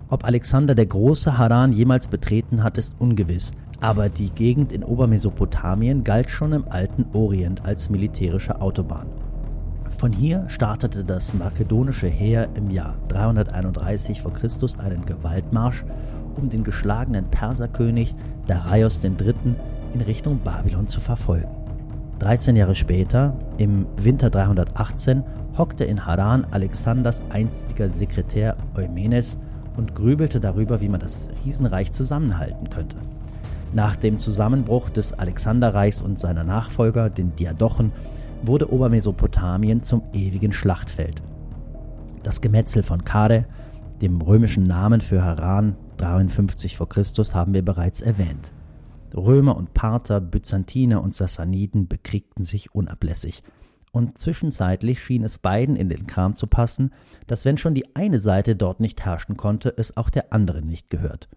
Ob 0.08 0.24
Alexander 0.24 0.74
der 0.74 0.86
Große 0.86 1.36
Haran 1.36 1.72
jemals 1.72 2.06
betreten 2.06 2.62
hat, 2.62 2.78
ist 2.78 2.94
ungewiss, 2.98 3.52
aber 3.80 4.08
die 4.08 4.30
Gegend 4.30 4.72
in 4.72 4.82
Obermesopotamien 4.82 6.02
galt 6.02 6.30
schon 6.30 6.54
im 6.54 6.64
alten 6.68 7.04
Orient 7.12 7.64
als 7.64 7.90
militärische 7.90 8.60
Autobahn. 8.60 9.06
Von 9.98 10.12
hier 10.12 10.46
startete 10.48 11.04
das 11.04 11.34
makedonische 11.34 12.08
Heer 12.08 12.48
im 12.54 12.70
Jahr 12.70 12.94
331 13.08 14.22
v. 14.22 14.30
Chr. 14.30 14.48
einen 14.80 15.04
Gewaltmarsch 15.04 15.84
um 16.36 16.48
den 16.48 16.64
geschlagenen 16.64 17.26
Perserkönig 17.30 18.14
Darius 18.46 19.00
III. 19.04 19.34
in 19.92 20.00
Richtung 20.00 20.38
Babylon 20.38 20.86
zu 20.86 21.00
verfolgen. 21.00 21.57
13 22.18 22.56
Jahre 22.56 22.74
später, 22.74 23.36
im 23.58 23.86
Winter 23.96 24.28
318, 24.28 25.22
hockte 25.56 25.84
in 25.84 26.04
Haran 26.04 26.46
Alexanders 26.50 27.22
einstiger 27.30 27.90
Sekretär 27.90 28.56
Eumenes 28.76 29.38
und 29.76 29.94
grübelte 29.94 30.40
darüber, 30.40 30.80
wie 30.80 30.88
man 30.88 31.00
das 31.00 31.30
Riesenreich 31.44 31.92
zusammenhalten 31.92 32.70
könnte. 32.70 32.96
Nach 33.72 33.94
dem 33.94 34.18
Zusammenbruch 34.18 34.90
des 34.90 35.12
Alexanderreichs 35.12 36.02
und 36.02 36.18
seiner 36.18 36.42
Nachfolger, 36.42 37.08
den 37.08 37.36
Diadochen, 37.36 37.92
wurde 38.42 38.72
Obermesopotamien 38.72 39.82
zum 39.82 40.02
ewigen 40.12 40.52
Schlachtfeld. 40.52 41.22
Das 42.24 42.40
Gemetzel 42.40 42.82
von 42.82 43.04
Kare, 43.04 43.44
dem 44.02 44.20
römischen 44.20 44.64
Namen 44.64 45.00
für 45.00 45.22
Haran, 45.22 45.76
53 45.98 46.76
v. 46.76 46.86
Chr. 46.86 47.02
haben 47.34 47.54
wir 47.54 47.64
bereits 47.64 48.00
erwähnt. 48.00 48.52
Römer 49.14 49.56
und 49.56 49.74
Parther, 49.74 50.20
Byzantiner 50.20 51.02
und 51.02 51.14
Sassaniden 51.14 51.88
bekriegten 51.88 52.44
sich 52.44 52.74
unablässig. 52.74 53.42
Und 53.90 54.18
zwischenzeitlich 54.18 55.02
schien 55.02 55.24
es 55.24 55.38
beiden 55.38 55.76
in 55.76 55.88
den 55.88 56.06
Kram 56.06 56.34
zu 56.34 56.46
passen, 56.46 56.92
dass 57.26 57.44
wenn 57.44 57.56
schon 57.58 57.74
die 57.74 57.96
eine 57.96 58.18
Seite 58.18 58.54
dort 58.54 58.80
nicht 58.80 59.04
herrschen 59.04 59.36
konnte, 59.36 59.72
es 59.76 59.96
auch 59.96 60.10
der 60.10 60.32
anderen 60.32 60.66
nicht 60.66 60.90
gehört. 60.90 61.28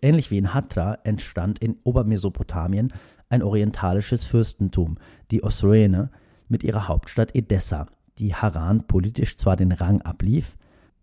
Ähnlich 0.00 0.30
wie 0.32 0.38
in 0.38 0.52
Hatra 0.52 0.98
entstand 1.04 1.60
in 1.60 1.76
Obermesopotamien 1.84 2.92
ein 3.28 3.42
orientalisches 3.42 4.24
Fürstentum, 4.24 4.98
die 5.30 5.44
Osroene, 5.44 6.10
mit 6.48 6.64
ihrer 6.64 6.88
Hauptstadt 6.88 7.34
Edessa, 7.34 7.86
die 8.18 8.34
Haran 8.34 8.86
politisch 8.86 9.36
zwar 9.36 9.56
den 9.56 9.72
Rang 9.72 10.02
ablief, 10.02 10.56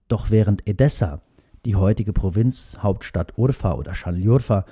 doch 0.10 0.30
während 0.30 0.68
Edessa 0.68 1.22
die 1.65 1.76
heutige 1.76 2.13
Provinzhauptstadt 2.13 3.38
Urfa 3.38 3.74
oder 3.74 3.96
Shaljurfa, 3.96 4.65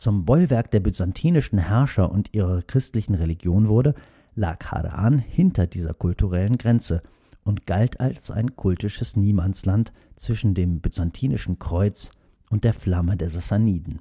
zum 0.00 0.24
Bollwerk 0.24 0.70
der 0.70 0.80
byzantinischen 0.80 1.58
Herrscher 1.58 2.10
und 2.10 2.34
ihrer 2.34 2.62
christlichen 2.62 3.14
Religion 3.14 3.68
wurde, 3.68 3.94
lag 4.34 4.64
Haran 4.70 5.18
hinter 5.18 5.66
dieser 5.66 5.92
kulturellen 5.92 6.56
Grenze 6.56 7.02
und 7.44 7.66
galt 7.66 8.00
als 8.00 8.30
ein 8.30 8.56
kultisches 8.56 9.16
Niemandsland 9.16 9.92
zwischen 10.16 10.54
dem 10.54 10.80
byzantinischen 10.80 11.58
Kreuz 11.58 12.12
und 12.48 12.64
der 12.64 12.72
Flamme 12.72 13.16
der 13.18 13.28
Sassaniden. 13.28 14.00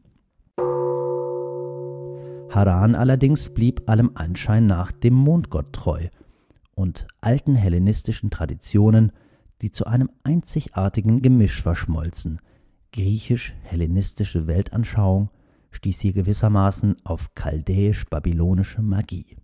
Haran 2.49 2.95
allerdings 2.95 3.53
blieb 3.53 3.89
allem 3.89 4.11
Anschein 4.15 4.67
nach 4.67 4.91
dem 4.93 5.13
Mondgott 5.13 5.73
treu 5.73 6.07
und 6.75 7.07
alten 7.19 7.55
hellenistischen 7.55 8.29
Traditionen, 8.29 9.11
die 9.61 9.71
zu 9.71 9.85
einem 9.85 10.09
einzigartigen 10.23 11.21
Gemisch 11.21 11.61
verschmolzen. 11.61 12.39
Griechisch-hellenistische 12.93 14.47
Weltanschauung 14.47 15.29
stieß 15.71 15.99
hier 15.99 16.13
gewissermaßen 16.13 16.97
auf 17.03 17.33
chaldäisch-babylonische 17.35 18.81
Magie. 18.81 19.37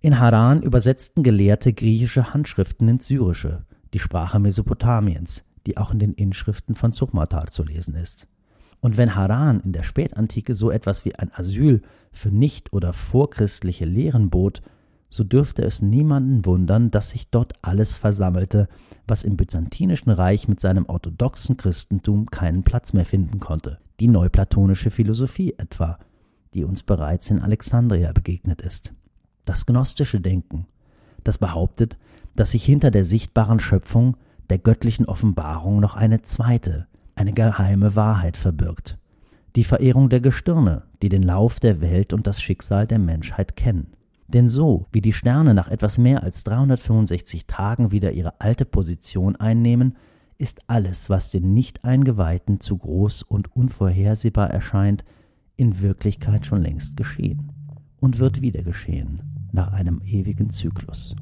In 0.00 0.18
Haran 0.18 0.62
übersetzten 0.62 1.22
Gelehrte 1.22 1.72
griechische 1.72 2.32
Handschriften 2.32 2.88
ins 2.88 3.06
Syrische, 3.06 3.66
die 3.92 3.98
Sprache 3.98 4.38
Mesopotamiens, 4.38 5.44
die 5.66 5.76
auch 5.76 5.92
in 5.92 5.98
den 5.98 6.14
Inschriften 6.14 6.74
von 6.74 6.92
Suchmatar 6.92 7.48
zu 7.48 7.62
lesen 7.64 7.94
ist. 7.94 8.26
Und 8.80 8.96
wenn 8.96 9.14
Haran 9.14 9.60
in 9.60 9.72
der 9.72 9.82
Spätantike 9.82 10.54
so 10.54 10.70
etwas 10.70 11.04
wie 11.04 11.14
ein 11.14 11.30
Asyl 11.34 11.82
für 12.12 12.30
nicht- 12.30 12.72
oder 12.72 12.92
vorchristliche 12.92 13.84
Lehren 13.84 14.30
bot, 14.30 14.62
so 15.10 15.24
dürfte 15.24 15.64
es 15.64 15.82
niemanden 15.82 16.46
wundern, 16.46 16.90
dass 16.90 17.10
sich 17.10 17.30
dort 17.30 17.52
alles 17.62 17.94
versammelte, 17.94 18.68
was 19.06 19.24
im 19.24 19.36
Byzantinischen 19.36 20.12
Reich 20.12 20.48
mit 20.48 20.60
seinem 20.60 20.86
orthodoxen 20.86 21.56
Christentum 21.56 22.26
keinen 22.30 22.62
Platz 22.62 22.92
mehr 22.92 23.04
finden 23.04 23.40
konnte. 23.40 23.78
Die 24.00 24.08
neuplatonische 24.08 24.90
Philosophie 24.90 25.54
etwa, 25.58 25.98
die 26.54 26.64
uns 26.64 26.82
bereits 26.82 27.30
in 27.30 27.38
Alexandria 27.38 28.12
begegnet 28.12 28.62
ist. 28.62 28.94
Das 29.44 29.66
gnostische 29.66 30.22
Denken, 30.22 30.66
das 31.22 31.36
behauptet, 31.36 31.98
dass 32.34 32.52
sich 32.52 32.64
hinter 32.64 32.90
der 32.90 33.04
sichtbaren 33.04 33.60
Schöpfung, 33.60 34.16
der 34.48 34.56
göttlichen 34.56 35.04
Offenbarung 35.04 35.80
noch 35.80 35.96
eine 35.96 36.22
zweite, 36.22 36.86
eine 37.14 37.34
geheime 37.34 37.94
Wahrheit 37.94 38.38
verbirgt. 38.38 38.96
Die 39.54 39.64
Verehrung 39.64 40.08
der 40.08 40.20
Gestirne, 40.20 40.84
die 41.02 41.10
den 41.10 41.22
Lauf 41.22 41.60
der 41.60 41.82
Welt 41.82 42.14
und 42.14 42.26
das 42.26 42.40
Schicksal 42.40 42.86
der 42.86 42.98
Menschheit 42.98 43.54
kennen. 43.54 43.92
Denn 44.28 44.48
so 44.48 44.86
wie 44.92 45.02
die 45.02 45.12
Sterne 45.12 45.52
nach 45.52 45.68
etwas 45.68 45.98
mehr 45.98 46.22
als 46.22 46.42
365 46.44 47.46
Tagen 47.46 47.90
wieder 47.90 48.12
ihre 48.12 48.40
alte 48.40 48.64
Position 48.64 49.36
einnehmen, 49.36 49.96
ist 50.40 50.62
alles, 50.68 51.10
was 51.10 51.30
den 51.30 51.52
Nicht-Eingeweihten 51.52 52.60
zu 52.60 52.78
groß 52.78 53.22
und 53.22 53.54
unvorhersehbar 53.54 54.50
erscheint, 54.50 55.04
in 55.56 55.82
Wirklichkeit 55.82 56.46
schon 56.46 56.62
längst 56.62 56.96
geschehen 56.96 57.52
und 58.00 58.18
wird 58.18 58.40
wieder 58.40 58.62
geschehen 58.62 59.22
nach 59.52 59.72
einem 59.72 60.00
ewigen 60.02 60.48
Zyklus. 60.48 61.14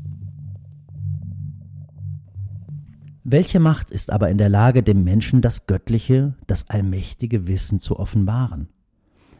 Welche 3.24 3.58
Macht 3.58 3.90
ist 3.90 4.12
aber 4.12 4.30
in 4.30 4.38
der 4.38 4.48
Lage, 4.48 4.84
dem 4.84 5.02
Menschen 5.02 5.42
das 5.42 5.66
göttliche, 5.66 6.34
das 6.46 6.70
allmächtige 6.70 7.48
Wissen 7.48 7.80
zu 7.80 7.98
offenbaren? 7.98 8.68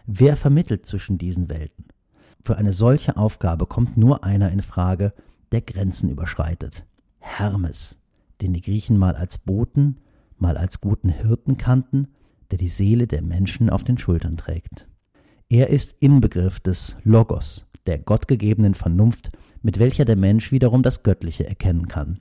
Wer 0.06 0.36
vermittelt 0.36 0.86
zwischen 0.86 1.18
diesen 1.18 1.48
Welten? 1.48 1.84
Für 2.44 2.56
eine 2.56 2.72
solche 2.72 3.16
Aufgabe 3.16 3.66
kommt 3.66 3.96
nur 3.96 4.24
einer 4.24 4.50
in 4.50 4.62
Frage, 4.62 5.12
der 5.52 5.60
Grenzen 5.60 6.10
überschreitet. 6.10 6.84
Hermes, 7.20 7.98
den 8.40 8.52
die 8.52 8.60
Griechen 8.60 8.98
mal 8.98 9.14
als 9.14 9.38
Boten, 9.38 9.98
mal 10.36 10.56
als 10.56 10.80
guten 10.80 11.08
Hirten 11.08 11.56
kannten, 11.56 12.08
der 12.50 12.58
die 12.58 12.68
Seele 12.68 13.06
der 13.06 13.22
Menschen 13.22 13.70
auf 13.70 13.84
den 13.84 13.98
Schultern 13.98 14.36
trägt. 14.36 14.88
Er 15.48 15.70
ist 15.70 16.02
Inbegriff 16.02 16.60
des 16.60 16.96
Logos, 17.04 17.66
der 17.86 17.98
gottgegebenen 17.98 18.74
Vernunft, 18.74 19.30
mit 19.62 19.78
welcher 19.78 20.04
der 20.04 20.16
Mensch 20.16 20.52
wiederum 20.52 20.82
das 20.82 21.02
Göttliche 21.02 21.46
erkennen 21.46 21.88
kann. 21.88 22.20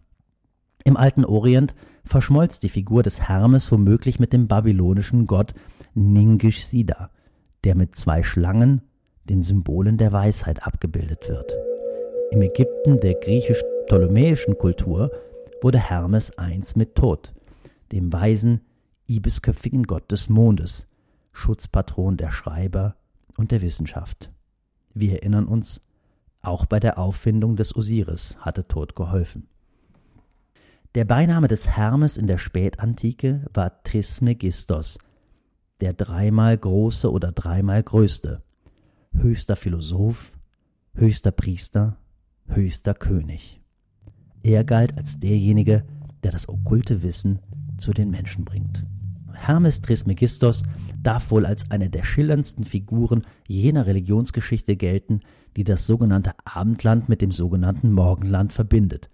Im 0.83 0.95
alten 0.95 1.25
Orient 1.25 1.75
verschmolz 2.05 2.59
die 2.59 2.69
Figur 2.69 3.03
des 3.03 3.27
Hermes 3.27 3.69
womöglich 3.71 4.19
mit 4.19 4.31
dem 4.31 4.47
babylonischen 4.47 5.27
Gott 5.27 5.53
Ningish-Sida, 5.93 7.11
der 7.63 7.75
mit 7.75 7.95
zwei 7.95 8.23
Schlangen 8.23 8.81
den 9.25 9.41
Symbolen 9.41 9.97
der 9.97 10.13
Weisheit 10.13 10.65
abgebildet 10.65 11.27
wird. 11.27 11.53
Im 12.31 12.41
Ägypten 12.41 12.99
der 13.01 13.15
griechisch-ptolemäischen 13.15 14.57
Kultur 14.57 15.11
wurde 15.61 15.79
Hermes 15.79 16.37
eins 16.37 16.75
mit 16.75 16.95
Tod, 16.95 17.33
dem 17.91 18.11
weisen, 18.11 18.61
ibisköpfigen 19.07 19.83
Gott 19.83 20.11
des 20.11 20.29
Mondes, 20.29 20.87
Schutzpatron 21.31 22.17
der 22.17 22.31
Schreiber 22.31 22.95
und 23.37 23.51
der 23.51 23.61
Wissenschaft. 23.61 24.31
Wir 24.93 25.13
erinnern 25.13 25.47
uns, 25.47 25.81
auch 26.41 26.65
bei 26.65 26.79
der 26.79 26.97
Auffindung 26.97 27.55
des 27.55 27.75
Osiris 27.75 28.37
hatte 28.39 28.67
Tod 28.67 28.95
geholfen. 28.95 29.47
Der 30.95 31.05
Beiname 31.05 31.47
des 31.47 31.67
Hermes 31.67 32.17
in 32.17 32.27
der 32.27 32.37
Spätantike 32.37 33.45
war 33.53 33.83
Trismegistos, 33.83 34.97
der 35.81 35.93
dreimal 35.93 36.57
große 36.57 37.11
oder 37.11 37.31
dreimal 37.31 37.83
größte 37.83 38.41
höchster 39.13 39.55
Philosoph, 39.55 40.31
höchster 40.93 41.31
Priester, 41.31 41.97
höchster 42.47 42.93
König. 42.93 43.61
Er 44.47 44.63
galt 44.63 44.97
als 44.97 45.19
derjenige, 45.19 45.83
der 46.23 46.31
das 46.31 46.47
okkulte 46.47 47.03
Wissen 47.03 47.39
zu 47.77 47.91
den 47.91 48.09
Menschen 48.09 48.45
bringt. 48.45 48.85
Hermes 49.33 49.81
Trismegistos 49.81 50.63
darf 51.03 51.31
wohl 51.31 51.45
als 51.45 51.69
eine 51.69 51.89
der 51.89 52.05
schillerndsten 52.05 52.63
Figuren 52.63 53.23
jener 53.45 53.87
Religionsgeschichte 53.87 54.77
gelten, 54.77 55.19
die 55.57 55.65
das 55.65 55.85
sogenannte 55.85 56.31
Abendland 56.45 57.09
mit 57.09 57.21
dem 57.21 57.31
sogenannten 57.31 57.91
Morgenland 57.91 58.53
verbindet. 58.53 59.09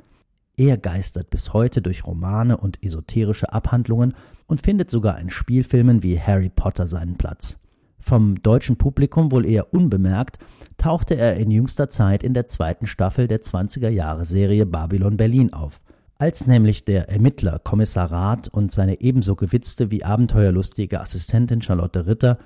Er 0.56 0.78
geistert 0.78 1.32
bis 1.32 1.52
heute 1.52 1.82
durch 1.82 2.06
Romane 2.06 2.56
und 2.56 2.84
esoterische 2.84 3.52
Abhandlungen 3.52 4.14
und 4.46 4.62
findet 4.62 4.92
sogar 4.92 5.18
in 5.18 5.32
Spielfilmen 5.32 6.04
wie 6.04 6.20
Harry 6.20 6.52
Potter 6.56 6.86
seinen 6.86 7.18
Platz. 7.18 7.58
Vom 8.00 8.40
deutschen 8.44 8.76
Publikum 8.76 9.32
wohl 9.32 9.48
eher 9.48 9.74
unbemerkt, 9.74 10.38
tauchte 10.84 11.16
er 11.16 11.38
in 11.38 11.50
jüngster 11.50 11.90
Zeit 11.90 12.24
in 12.24 12.34
der 12.34 12.46
zweiten 12.46 12.88
Staffel 12.88 13.30
der 13.30 13.42
20er 13.42 13.88
Jahre 13.88 14.26
Serie 14.26 14.66
Babylon 14.66 15.16
Berlin 15.16 15.54
auf. 15.54 15.80
Als 16.20 16.46
nämlich 16.46 16.84
der 16.84 17.08
Ermittler 17.08 17.58
Kommissar 17.60 18.12
Rath 18.12 18.50
und 18.50 18.70
seine 18.70 19.00
ebenso 19.00 19.38
gewitzte 19.38 19.92
wie 19.92 20.04
abenteuerlustige 20.04 21.00
Assistentin 21.00 21.62
Charlotte 21.62 22.06
Ritter 22.06 22.38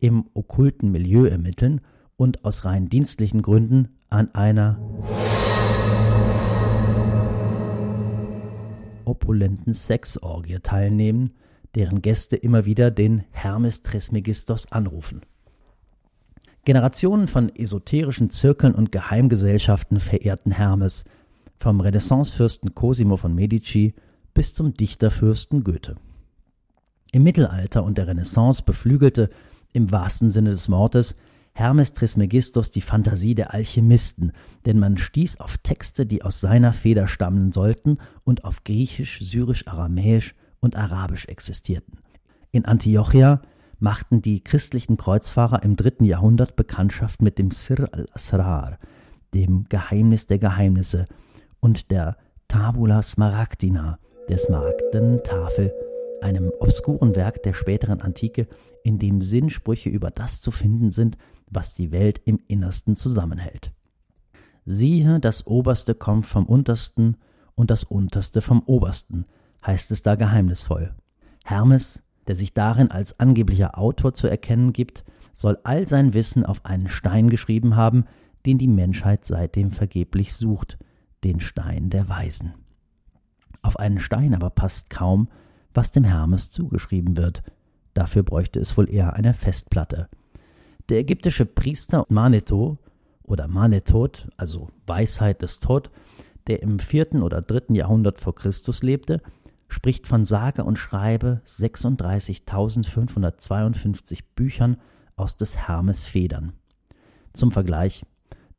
im 0.00 0.24
okkulten 0.34 0.90
Milieu 0.90 1.26
ermitteln 1.26 1.82
und 2.16 2.44
aus 2.44 2.64
rein 2.64 2.88
dienstlichen 2.88 3.42
Gründen 3.42 3.90
an 4.10 4.34
einer 4.34 4.76
opulenten 9.04 9.72
Sexorgie 9.72 10.58
teilnehmen, 10.60 11.30
deren 11.76 12.02
Gäste 12.02 12.34
immer 12.34 12.64
wieder 12.64 12.90
den 12.90 13.22
Hermes 13.30 13.82
Trismegistos 13.82 14.72
anrufen. 14.72 15.20
Generationen 16.64 17.28
von 17.28 17.54
esoterischen 17.54 18.30
Zirkeln 18.30 18.74
und 18.74 18.90
Geheimgesellschaften 18.90 20.00
verehrten 20.00 20.52
Hermes, 20.52 21.04
vom 21.58 21.80
Renaissancefürsten 21.80 22.74
Cosimo 22.74 23.16
von 23.16 23.34
Medici 23.34 23.94
bis 24.32 24.54
zum 24.54 24.74
Dichterfürsten 24.74 25.62
Goethe. 25.62 25.96
Im 27.12 27.22
Mittelalter 27.22 27.84
und 27.84 27.98
der 27.98 28.08
Renaissance 28.08 28.62
beflügelte, 28.64 29.30
im 29.72 29.90
wahrsten 29.90 30.30
Sinne 30.30 30.50
des 30.50 30.70
Wortes, 30.70 31.16
Hermes 31.52 31.92
Trismegistos 31.92 32.70
die 32.70 32.80
Fantasie 32.80 33.36
der 33.36 33.54
Alchemisten, 33.54 34.32
denn 34.66 34.80
man 34.80 34.96
stieß 34.96 35.38
auf 35.38 35.58
Texte, 35.58 36.04
die 36.04 36.22
aus 36.22 36.40
seiner 36.40 36.72
Feder 36.72 37.06
stammen 37.06 37.52
sollten 37.52 37.98
und 38.24 38.44
auf 38.44 38.64
Griechisch, 38.64 39.20
Syrisch, 39.20 39.68
Aramäisch 39.68 40.34
und 40.58 40.74
Arabisch 40.74 41.26
existierten. 41.26 41.98
In 42.50 42.64
Antiochia 42.64 43.40
machten 43.78 44.22
die 44.22 44.42
christlichen 44.42 44.96
Kreuzfahrer 44.96 45.62
im 45.62 45.76
dritten 45.76 46.04
Jahrhundert 46.04 46.56
Bekanntschaft 46.56 47.22
mit 47.22 47.38
dem 47.38 47.50
Sir 47.50 47.88
al-Asrar, 47.92 48.78
dem 49.32 49.64
Geheimnis 49.68 50.26
der 50.26 50.38
Geheimnisse, 50.38 51.06
und 51.60 51.90
der 51.90 52.16
Tabula 52.48 53.02
Smaragdina, 53.02 53.98
der 54.28 54.38
Smaragdentafel, 54.38 55.72
einem 56.22 56.50
obskuren 56.60 57.16
Werk 57.16 57.42
der 57.42 57.54
späteren 57.54 58.00
Antike, 58.00 58.48
in 58.82 58.98
dem 58.98 59.22
Sinnsprüche 59.22 59.88
über 59.88 60.10
das 60.10 60.40
zu 60.40 60.50
finden 60.50 60.90
sind, 60.90 61.16
was 61.50 61.72
die 61.72 61.92
Welt 61.92 62.20
im 62.24 62.38
Innersten 62.46 62.94
zusammenhält. 62.94 63.72
Siehe, 64.66 65.20
das 65.20 65.46
Oberste 65.46 65.94
kommt 65.94 66.26
vom 66.26 66.46
Untersten 66.46 67.16
und 67.54 67.70
das 67.70 67.84
Unterste 67.84 68.40
vom 68.40 68.62
Obersten, 68.64 69.26
heißt 69.64 69.90
es 69.90 70.02
da 70.02 70.14
geheimnisvoll. 70.14 70.94
Hermes, 71.44 72.02
der 72.26 72.36
sich 72.36 72.54
darin 72.54 72.90
als 72.90 73.18
angeblicher 73.20 73.78
Autor 73.78 74.14
zu 74.14 74.26
erkennen 74.26 74.72
gibt, 74.72 75.04
soll 75.32 75.58
all 75.64 75.86
sein 75.86 76.14
Wissen 76.14 76.46
auf 76.46 76.64
einen 76.64 76.88
Stein 76.88 77.28
geschrieben 77.28 77.76
haben, 77.76 78.04
den 78.46 78.58
die 78.58 78.68
Menschheit 78.68 79.24
seitdem 79.24 79.70
vergeblich 79.70 80.34
sucht, 80.34 80.78
den 81.24 81.40
Stein 81.40 81.90
der 81.90 82.08
Weisen. 82.08 82.54
Auf 83.62 83.78
einen 83.78 83.98
Stein 83.98 84.34
aber 84.34 84.50
passt 84.50 84.90
kaum, 84.90 85.28
was 85.72 85.90
dem 85.90 86.04
Hermes 86.04 86.50
zugeschrieben 86.50 87.16
wird, 87.16 87.42
dafür 87.94 88.22
bräuchte 88.22 88.60
es 88.60 88.76
wohl 88.76 88.90
eher 88.90 89.14
eine 89.14 89.34
Festplatte. 89.34 90.08
Der 90.88 90.98
ägyptische 90.98 91.46
Priester 91.46 92.04
Maneto 92.08 92.78
oder 93.22 93.48
Manetot, 93.48 94.28
also 94.36 94.68
Weisheit 94.86 95.42
des 95.42 95.60
Tod, 95.60 95.90
der 96.46 96.62
im 96.62 96.78
vierten 96.78 97.22
oder 97.22 97.40
dritten 97.40 97.74
Jahrhundert 97.74 98.20
vor 98.20 98.34
Christus 98.34 98.82
lebte, 98.82 99.22
spricht 99.68 100.06
von 100.06 100.24
sage 100.24 100.64
und 100.64 100.78
schreibe 100.78 101.42
36.552 101.46 104.20
Büchern 104.34 104.78
aus 105.16 105.36
des 105.36 105.56
Hermes 105.56 106.04
Federn. 106.04 106.52
Zum 107.32 107.50
Vergleich, 107.50 108.04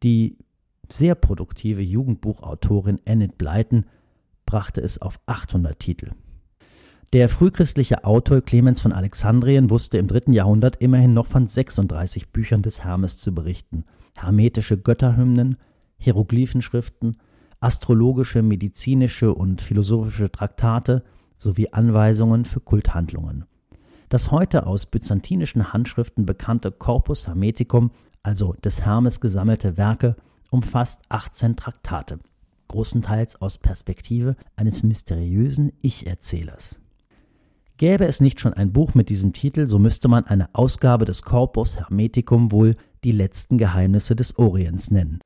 die 0.03 0.37
sehr 0.89 1.15
produktive 1.15 1.81
Jugendbuchautorin 1.81 2.99
Enid 3.05 3.37
Blyton 3.37 3.85
brachte 4.45 4.81
es 4.81 5.01
auf 5.01 5.19
800 5.25 5.79
Titel. 5.79 6.11
Der 7.13 7.29
frühchristliche 7.29 8.03
Autor 8.03 8.41
Clemens 8.41 8.81
von 8.81 8.91
Alexandrien 8.91 9.69
wusste 9.69 9.97
im 9.97 10.07
dritten 10.07 10.33
Jahrhundert 10.33 10.81
immerhin 10.81 11.13
noch 11.13 11.27
von 11.27 11.47
36 11.47 12.31
Büchern 12.31 12.61
des 12.61 12.83
Hermes 12.83 13.17
zu 13.17 13.33
berichten. 13.33 13.85
Hermetische 14.15 14.77
Götterhymnen, 14.77 15.57
Hieroglyphenschriften, 15.97 17.17
astrologische, 17.59 18.41
medizinische 18.41 19.33
und 19.33 19.61
philosophische 19.61 20.31
Traktate 20.31 21.03
sowie 21.35 21.69
Anweisungen 21.71 22.45
für 22.45 22.59
Kulthandlungen. 22.59 23.45
Das 24.09 24.31
heute 24.31 24.67
aus 24.67 24.85
byzantinischen 24.85 25.73
Handschriften 25.73 26.25
bekannte 26.25 26.71
Corpus 26.71 27.27
Hermeticum, 27.27 27.91
also 28.23 28.53
des 28.53 28.81
Hermes 28.81 29.19
gesammelte 29.19 29.77
Werke, 29.77 30.15
umfasst 30.51 31.01
18 31.09 31.55
Traktate, 31.55 32.19
großenteils 32.67 33.41
aus 33.41 33.57
Perspektive 33.57 34.35
eines 34.55 34.83
mysteriösen 34.83 35.73
Ich-Erzählers. 35.81 36.79
Gäbe 37.77 38.05
es 38.05 38.21
nicht 38.21 38.39
schon 38.39 38.53
ein 38.53 38.71
Buch 38.71 38.93
mit 38.93 39.09
diesem 39.09 39.33
Titel, 39.33 39.67
so 39.67 39.79
müsste 39.79 40.07
man 40.07 40.25
eine 40.25 40.47
Ausgabe 40.53 41.03
des 41.03 41.23
Corpus 41.23 41.75
Hermeticum 41.75 42.53
wohl 42.53 42.77
die 43.03 43.11
letzten 43.11 43.57
Geheimnisse 43.57 44.15
des 44.15 44.37
Orients 44.37 44.91
nennen. 44.91 45.19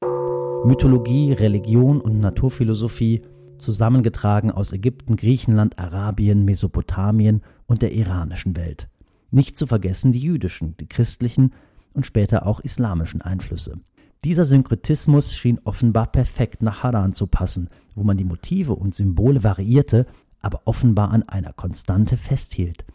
Mythologie, 0.65 1.32
Religion 1.32 2.02
und 2.02 2.19
Naturphilosophie 2.19 3.22
zusammengetragen 3.58 4.52
aus 4.52 4.74
Ägypten, 4.74 5.15
Griechenland, 5.15 5.80
Arabien, 5.80 6.43
Mesopotamien 6.43 7.41
und 7.65 7.82
der 7.82 7.93
iranischen 7.93 8.58
Welt. 8.58 8.89
Nicht 9.32 9.58
zu 9.58 9.67
vergessen 9.67 10.12
die 10.12 10.19
jüdischen, 10.19 10.76
die 10.78 10.88
christlichen 10.88 11.54
und 11.93 12.06
später 12.06 12.45
auch 12.45 12.60
islamischen 12.60 13.22
Einflüsse. 13.22 13.80
Dieser 14.26 14.43
Synkretismus 14.43 15.34
schien 15.34 15.62
offenbar 15.63 16.08
perfekt 16.12 16.62
nach 16.62 16.84
Haran 16.84 17.13
zu 17.13 17.28
passen, 17.28 17.69
wo 17.95 18.04
man 18.04 18.17
die 18.17 18.26
Motive 18.26 18.76
und 18.76 18.93
Symbole 18.93 19.43
variierte, 19.43 20.06
aber 20.41 20.62
offenbar 20.65 21.12
an 21.12 21.24
einer 21.24 21.54
Konstante 21.54 22.17
festhielt, 22.17 22.86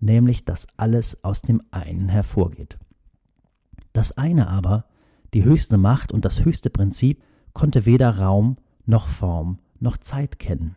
nämlich 0.00 0.46
dass 0.46 0.66
alles 0.78 1.22
aus 1.22 1.42
dem 1.42 1.62
einen 1.70 2.08
hervorgeht. 2.08 2.78
Das 3.92 4.16
eine 4.16 4.48
aber, 4.48 4.84
die 5.34 5.44
höchste 5.44 5.76
Macht 5.76 6.12
und 6.12 6.24
das 6.24 6.44
höchste 6.44 6.70
Prinzip, 6.70 7.22
konnte 7.52 7.86
weder 7.86 8.18
Raum 8.18 8.56
noch 8.86 9.08
Form 9.08 9.58
noch 9.78 9.96
Zeit 9.96 10.38
kennen. 10.38 10.76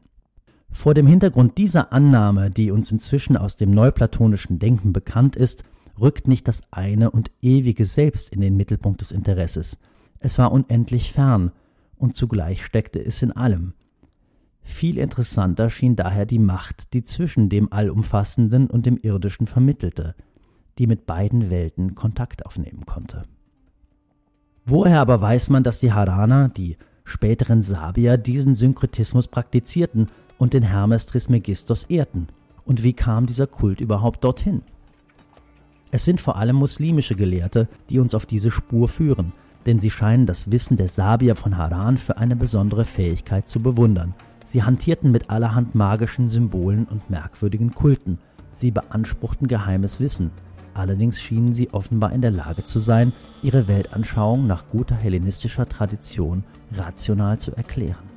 Vor 0.71 0.93
dem 0.93 1.05
Hintergrund 1.05 1.57
dieser 1.57 1.93
Annahme, 1.93 2.49
die 2.49 2.71
uns 2.71 2.91
inzwischen 2.91 3.37
aus 3.37 3.57
dem 3.57 3.71
neuplatonischen 3.71 4.59
Denken 4.59 4.91
bekannt 4.91 5.35
ist, 5.35 5.63
rückt 5.99 6.27
nicht 6.27 6.47
das 6.47 6.61
eine 6.71 7.11
und 7.11 7.31
ewige 7.41 7.85
Selbst 7.85 8.33
in 8.33 8.41
den 8.41 8.57
Mittelpunkt 8.57 9.01
des 9.01 9.11
Interesses. 9.11 9.77
Es 10.19 10.37
war 10.39 10.51
unendlich 10.51 11.11
fern, 11.11 11.51
und 11.95 12.15
zugleich 12.15 12.65
steckte 12.65 12.99
es 12.99 13.21
in 13.21 13.31
allem. 13.31 13.73
Viel 14.63 14.97
interessanter 14.97 15.69
schien 15.69 15.95
daher 15.95 16.25
die 16.25 16.39
Macht, 16.39 16.93
die 16.93 17.03
zwischen 17.03 17.49
dem 17.49 17.71
Allumfassenden 17.71 18.67
und 18.67 18.85
dem 18.85 18.97
Irdischen 18.97 19.45
vermittelte, 19.45 20.15
die 20.79 20.87
mit 20.87 21.05
beiden 21.05 21.49
Welten 21.49 21.95
Kontakt 21.95 22.45
aufnehmen 22.45 22.85
konnte. 22.85 23.23
Woher 24.65 25.01
aber 25.01 25.19
weiß 25.19 25.49
man, 25.49 25.63
dass 25.63 25.79
die 25.79 25.91
Haraner, 25.91 26.47
die 26.47 26.77
späteren 27.03 27.63
Sabier, 27.63 28.17
diesen 28.17 28.55
Synkretismus 28.55 29.27
praktizierten 29.27 30.07
und 30.37 30.53
den 30.53 30.63
Hermes 30.63 31.05
Trismegistos 31.05 31.83
ehrten? 31.85 32.27
Und 32.65 32.81
wie 32.81 32.93
kam 32.93 33.25
dieser 33.25 33.47
Kult 33.47 33.81
überhaupt 33.81 34.23
dorthin? 34.23 34.61
Es 35.91 36.05
sind 36.05 36.21
vor 36.21 36.37
allem 36.37 36.55
muslimische 36.55 37.15
Gelehrte, 37.15 37.67
die 37.89 37.99
uns 37.99 38.15
auf 38.15 38.25
diese 38.25 38.51
Spur 38.51 38.87
führen, 38.87 39.33
denn 39.65 39.79
sie 39.79 39.91
scheinen 39.91 40.25
das 40.25 40.49
Wissen 40.49 40.77
der 40.77 40.87
Sabier 40.87 41.35
von 41.35 41.57
Haran 41.57 41.97
für 41.97 42.17
eine 42.17 42.37
besondere 42.37 42.85
Fähigkeit 42.85 43.49
zu 43.49 43.59
bewundern. 43.61 44.15
Sie 44.45 44.63
hantierten 44.63 45.11
mit 45.11 45.29
allerhand 45.29 45.75
magischen 45.75 46.29
Symbolen 46.29 46.85
und 46.85 47.09
merkwürdigen 47.09 47.73
Kulten. 47.73 48.17
Sie 48.53 48.71
beanspruchten 48.71 49.47
geheimes 49.47 49.99
Wissen. 49.99 50.31
Allerdings 50.73 51.21
schienen 51.21 51.53
sie 51.53 51.71
offenbar 51.71 52.13
in 52.13 52.21
der 52.21 52.31
Lage 52.31 52.63
zu 52.63 52.79
sein, 52.79 53.13
ihre 53.41 53.67
Weltanschauung 53.67 54.47
nach 54.47 54.69
guter 54.69 54.95
hellenistischer 54.95 55.67
Tradition 55.67 56.43
rational 56.73 57.39
zu 57.39 57.55
erklären. 57.55 58.13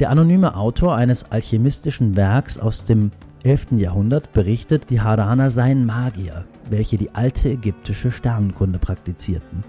Der 0.00 0.10
anonyme 0.10 0.56
Autor 0.56 0.96
eines 0.96 1.30
alchemistischen 1.30 2.16
Werks 2.16 2.58
aus 2.58 2.84
dem 2.84 3.12
11. 3.44 3.72
Jahrhundert 3.76 4.32
berichtet, 4.32 4.90
die 4.90 5.00
Haraner 5.00 5.50
seien 5.50 5.86
Magier, 5.86 6.44
welche 6.68 6.98
die 6.98 7.14
alte 7.14 7.48
ägyptische 7.50 8.10
Sternenkunde 8.10 8.78
praktizierten. 8.78 9.62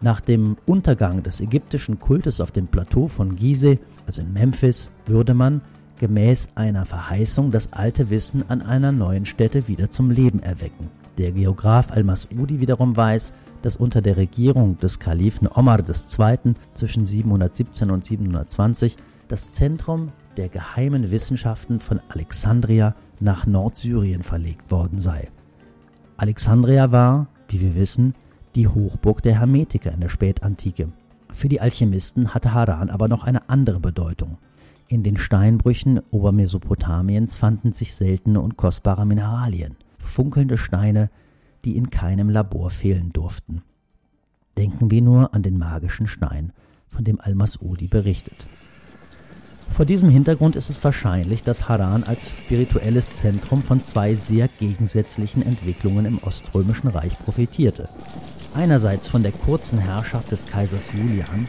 Nach 0.00 0.20
dem 0.20 0.56
Untergang 0.66 1.24
des 1.24 1.40
ägyptischen 1.40 1.98
Kultes 1.98 2.40
auf 2.40 2.52
dem 2.52 2.68
Plateau 2.68 3.08
von 3.08 3.34
Gizeh, 3.34 3.80
also 4.06 4.22
in 4.22 4.32
Memphis, 4.32 4.92
würde 5.06 5.34
man 5.34 5.60
gemäß 5.98 6.50
einer 6.54 6.84
Verheißung 6.84 7.50
das 7.50 7.72
alte 7.72 8.08
Wissen 8.08 8.44
an 8.48 8.62
einer 8.62 8.92
neuen 8.92 9.26
Stätte 9.26 9.66
wieder 9.66 9.90
zum 9.90 10.12
Leben 10.12 10.40
erwecken. 10.40 10.88
Der 11.18 11.32
Geograf 11.32 11.90
Al-Mas'udi 11.90 12.60
wiederum 12.60 12.96
weiß, 12.96 13.32
dass 13.62 13.76
unter 13.76 14.00
der 14.00 14.16
Regierung 14.16 14.78
des 14.78 15.00
Kalifen 15.00 15.48
Omar 15.52 15.80
II. 15.80 16.54
zwischen 16.74 17.04
717 17.04 17.90
und 17.90 18.04
720 18.04 18.96
das 19.26 19.50
Zentrum 19.50 20.12
der 20.36 20.48
geheimen 20.48 21.10
Wissenschaften 21.10 21.80
von 21.80 22.00
Alexandria 22.08 22.94
nach 23.18 23.46
Nordsyrien 23.46 24.22
verlegt 24.22 24.70
worden 24.70 25.00
sei. 25.00 25.28
Alexandria 26.16 26.92
war, 26.92 27.26
wie 27.48 27.60
wir 27.60 27.74
wissen, 27.74 28.14
die 28.54 28.68
Hochburg 28.68 29.20
der 29.22 29.40
Hermetiker 29.40 29.90
in 29.92 30.00
der 30.00 30.08
Spätantike. 30.08 30.92
Für 31.32 31.48
die 31.48 31.60
Alchemisten 31.60 32.32
hatte 32.32 32.54
Haran 32.54 32.90
aber 32.90 33.08
noch 33.08 33.24
eine 33.24 33.48
andere 33.48 33.80
Bedeutung. 33.80 34.38
In 34.86 35.02
den 35.02 35.16
Steinbrüchen 35.16 36.00
Obermesopotamiens 36.12 37.36
fanden 37.36 37.72
sich 37.72 37.94
seltene 37.94 38.40
und 38.40 38.56
kostbare 38.56 39.04
Mineralien, 39.04 39.76
funkelnde 40.08 40.58
Steine, 40.58 41.10
die 41.64 41.76
in 41.76 41.90
keinem 41.90 42.30
Labor 42.30 42.70
fehlen 42.70 43.12
durften. 43.12 43.62
Denken 44.56 44.90
wir 44.90 45.02
nur 45.02 45.34
an 45.34 45.42
den 45.42 45.58
magischen 45.58 46.06
Stein, 46.06 46.52
von 46.88 47.04
dem 47.04 47.20
Al-Mas'udi 47.20 47.88
berichtet. 47.88 48.46
Vor 49.70 49.84
diesem 49.84 50.10
Hintergrund 50.10 50.56
ist 50.56 50.70
es 50.70 50.82
wahrscheinlich, 50.82 51.42
dass 51.44 51.68
Haran 51.68 52.02
als 52.02 52.40
spirituelles 52.40 53.14
Zentrum 53.14 53.62
von 53.62 53.84
zwei 53.84 54.14
sehr 54.14 54.48
gegensätzlichen 54.48 55.42
Entwicklungen 55.42 56.06
im 56.06 56.18
Oströmischen 56.22 56.88
Reich 56.88 57.16
profitierte. 57.24 57.88
Einerseits 58.54 59.06
von 59.08 59.22
der 59.22 59.32
kurzen 59.32 59.78
Herrschaft 59.78 60.32
des 60.32 60.46
Kaisers 60.46 60.92
Julian 60.92 61.46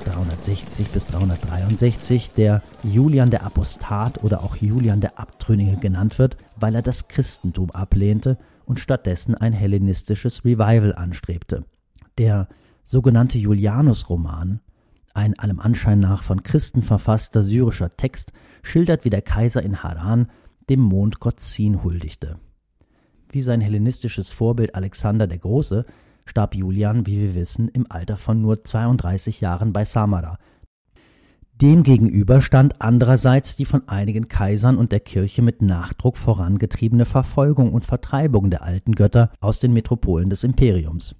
360 0.00 0.88
bis 0.90 1.06
363, 1.06 2.32
der 2.32 2.62
Julian 2.82 3.30
der 3.30 3.44
Apostat 3.44 4.22
oder 4.24 4.42
auch 4.42 4.56
Julian 4.56 5.00
der 5.00 5.18
Abtrünnige 5.18 5.76
genannt 5.76 6.18
wird, 6.18 6.36
weil 6.56 6.74
er 6.74 6.82
das 6.82 7.08
Christentum 7.08 7.70
ablehnte 7.70 8.38
und 8.64 8.80
stattdessen 8.80 9.34
ein 9.34 9.52
hellenistisches 9.52 10.44
Revival 10.44 10.94
anstrebte. 10.94 11.64
Der 12.18 12.48
sogenannte 12.84 13.38
Julianus-Roman 13.38 14.60
ein 15.14 15.38
allem 15.38 15.60
Anschein 15.60 16.00
nach 16.00 16.22
von 16.22 16.42
Christen 16.42 16.82
verfasster 16.82 17.42
syrischer 17.42 17.96
Text 17.96 18.32
schildert, 18.62 19.04
wie 19.04 19.10
der 19.10 19.22
Kaiser 19.22 19.62
in 19.62 19.82
Haran 19.82 20.30
dem 20.68 20.80
Mondgott 20.80 21.40
Sin 21.40 21.82
huldigte. 21.82 22.38
Wie 23.28 23.42
sein 23.42 23.60
hellenistisches 23.60 24.30
Vorbild 24.30 24.74
Alexander 24.74 25.26
der 25.26 25.38
Große 25.38 25.84
starb 26.24 26.54
Julian, 26.54 27.06
wie 27.06 27.20
wir 27.20 27.34
wissen, 27.34 27.68
im 27.68 27.86
Alter 27.88 28.16
von 28.16 28.40
nur 28.40 28.62
32 28.64 29.40
Jahren 29.40 29.72
bei 29.72 29.84
Samara. 29.84 30.38
Demgegenüber 31.60 32.40
stand 32.40 32.80
andererseits 32.80 33.54
die 33.54 33.66
von 33.66 33.86
einigen 33.86 34.28
Kaisern 34.28 34.78
und 34.78 34.92
der 34.92 35.00
Kirche 35.00 35.42
mit 35.42 35.60
Nachdruck 35.60 36.16
vorangetriebene 36.16 37.04
Verfolgung 37.04 37.74
und 37.74 37.84
Vertreibung 37.84 38.48
der 38.48 38.62
alten 38.62 38.94
Götter 38.94 39.30
aus 39.40 39.60
den 39.60 39.74
Metropolen 39.74 40.30
des 40.30 40.42
Imperiums. 40.42 41.14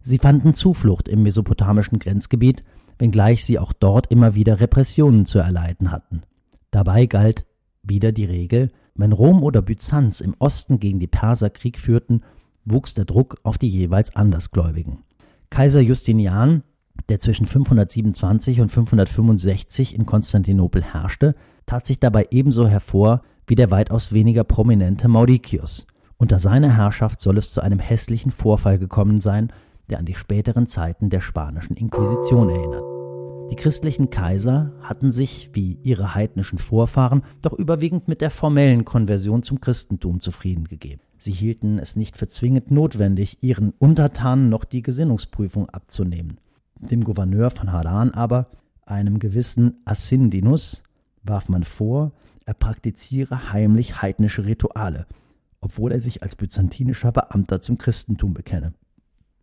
Sie 0.00 0.18
fanden 0.18 0.54
Zuflucht 0.54 1.08
im 1.08 1.22
mesopotamischen 1.22 1.98
Grenzgebiet, 1.98 2.64
wenngleich 2.98 3.44
sie 3.44 3.58
auch 3.58 3.74
dort 3.74 4.10
immer 4.10 4.34
wieder 4.34 4.60
Repressionen 4.60 5.26
zu 5.26 5.38
erleiden 5.38 5.90
hatten. 5.90 6.22
Dabei 6.70 7.04
galt 7.04 7.44
wieder 7.82 8.12
die 8.12 8.24
Regel, 8.24 8.70
wenn 8.94 9.12
Rom 9.12 9.42
oder 9.42 9.60
Byzanz 9.60 10.20
im 10.20 10.34
Osten 10.38 10.80
gegen 10.80 11.00
die 11.00 11.06
Perser 11.06 11.50
Krieg 11.50 11.78
führten, 11.78 12.22
wuchs 12.64 12.94
der 12.94 13.04
Druck 13.04 13.38
auf 13.42 13.58
die 13.58 13.68
jeweils 13.68 14.14
Andersgläubigen. 14.14 15.04
Kaiser 15.50 15.80
Justinian, 15.80 16.62
der 17.08 17.18
zwischen 17.18 17.46
527 17.46 18.60
und 18.60 18.68
565 18.68 19.94
in 19.94 20.06
Konstantinopel 20.06 20.82
herrschte, 20.82 21.34
tat 21.66 21.86
sich 21.86 22.00
dabei 22.00 22.28
ebenso 22.30 22.68
hervor 22.68 23.22
wie 23.46 23.54
der 23.54 23.70
weitaus 23.70 24.12
weniger 24.12 24.44
prominente 24.44 25.08
Mauricius. 25.08 25.86
Unter 26.16 26.38
seiner 26.38 26.76
Herrschaft 26.76 27.20
soll 27.20 27.38
es 27.38 27.52
zu 27.52 27.60
einem 27.60 27.80
hässlichen 27.80 28.30
Vorfall 28.30 28.78
gekommen 28.78 29.20
sein, 29.20 29.52
der 29.90 29.98
an 29.98 30.06
die 30.06 30.14
späteren 30.14 30.66
Zeiten 30.66 31.10
der 31.10 31.20
spanischen 31.20 31.76
Inquisition 31.76 32.48
erinnert. 32.48 32.84
Die 33.50 33.56
christlichen 33.56 34.08
Kaiser 34.08 34.72
hatten 34.80 35.12
sich, 35.12 35.50
wie 35.52 35.78
ihre 35.82 36.14
heidnischen 36.14 36.58
Vorfahren, 36.58 37.22
doch 37.42 37.52
überwiegend 37.52 38.08
mit 38.08 38.20
der 38.22 38.30
formellen 38.30 38.86
Konversion 38.86 39.42
zum 39.42 39.60
Christentum 39.60 40.20
zufrieden 40.20 40.64
gegeben. 40.68 41.02
Sie 41.22 41.30
hielten 41.30 41.78
es 41.78 41.94
nicht 41.94 42.16
für 42.16 42.26
zwingend 42.26 42.72
notwendig, 42.72 43.44
ihren 43.44 43.70
Untertanen 43.78 44.48
noch 44.48 44.64
die 44.64 44.82
Gesinnungsprüfung 44.82 45.70
abzunehmen. 45.70 46.38
Dem 46.80 47.04
Gouverneur 47.04 47.50
von 47.50 47.70
Haran 47.70 48.10
aber, 48.10 48.50
einem 48.86 49.20
gewissen 49.20 49.82
Asindinus, 49.84 50.82
warf 51.22 51.48
man 51.48 51.62
vor, 51.62 52.10
er 52.44 52.54
praktiziere 52.54 53.52
heimlich 53.52 54.02
heidnische 54.02 54.46
Rituale, 54.46 55.06
obwohl 55.60 55.92
er 55.92 56.00
sich 56.00 56.24
als 56.24 56.34
byzantinischer 56.34 57.12
Beamter 57.12 57.60
zum 57.60 57.78
Christentum 57.78 58.34
bekenne. 58.34 58.74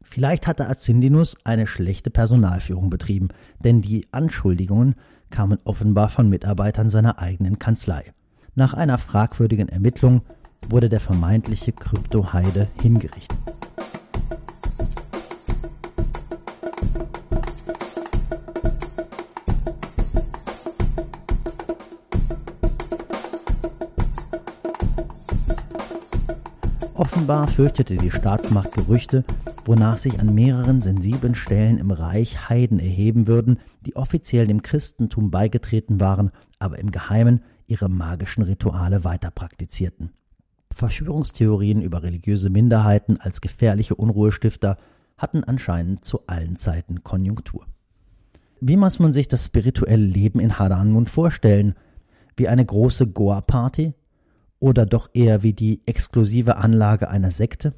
Vielleicht 0.02 0.48
hatte 0.48 0.68
Asindinus 0.68 1.38
eine 1.46 1.66
schlechte 1.66 2.10
Personalführung 2.10 2.90
betrieben, 2.90 3.30
denn 3.64 3.82
die 3.82 4.06
Anschuldigungen 4.12 4.96
kamen 5.30 5.60
offenbar 5.64 6.10
von 6.10 6.28
Mitarbeitern 6.28 6.90
seiner 6.90 7.20
eigenen 7.20 7.58
Kanzlei. 7.58 8.12
Nach 8.54 8.74
einer 8.74 8.98
fragwürdigen 8.98 9.70
Ermittlung 9.70 10.24
wurde 10.68 10.90
der 10.90 11.00
vermeintliche 11.00 11.72
Kryptoheide 11.72 12.68
hingerichtet. 12.82 13.38
Offenbar 27.00 27.48
fürchtete 27.48 27.96
die 27.96 28.12
Staatsmacht 28.12 28.74
Gerüchte, 28.74 29.24
wonach 29.66 29.98
sich 29.98 30.20
an 30.20 30.34
mehreren 30.34 30.82
sensiblen 30.82 31.34
Stellen 31.36 31.78
im 31.78 31.92
Reich 31.92 32.50
Heiden 32.50 32.80
erheben 32.80 33.28
würden, 33.28 33.60
die 33.86 33.96
offiziell 33.96 34.48
dem 34.48 34.64
Christentum 34.64 35.32
beigetreten 35.32 36.02
waren, 36.02 36.32
aber 36.60 36.80
im 36.80 36.92
Geheimen 36.92 37.42
ihre 37.68 37.88
magischen 37.88 38.44
Rituale 38.44 39.04
weiter 39.04 39.32
praktizierten. 39.32 40.12
Verschwörungstheorien 40.80 41.82
über 41.82 42.04
religiöse 42.04 42.50
Minderheiten 42.50 43.18
als 43.18 43.42
gefährliche 43.42 43.96
Unruhestifter 43.96 44.78
hatten 45.18 45.44
anscheinend 45.44 46.04
zu 46.04 46.22
allen 46.28 46.56
Zeiten 46.56 47.04
Konjunktur. 47.04 47.66
Wie 48.62 48.78
muss 48.78 49.00
man 49.00 49.14
sich 49.14 49.28
das 49.28 49.46
spirituelle 49.46 50.06
Leben 50.06 50.40
in 50.40 50.58
Haran 50.58 50.94
nun 50.94 51.06
vorstellen? 51.06 51.76
Wie 52.36 52.48
eine 52.48 52.66
große 52.66 53.08
Goa-Party? 53.08 53.94
oder 54.60 54.86
doch 54.86 55.10
eher 55.14 55.44
wie 55.44 55.54
die 55.54 55.82
exklusive 55.86 56.58
Anlage 56.58 57.10
einer 57.10 57.32
Sekte? 57.32 57.74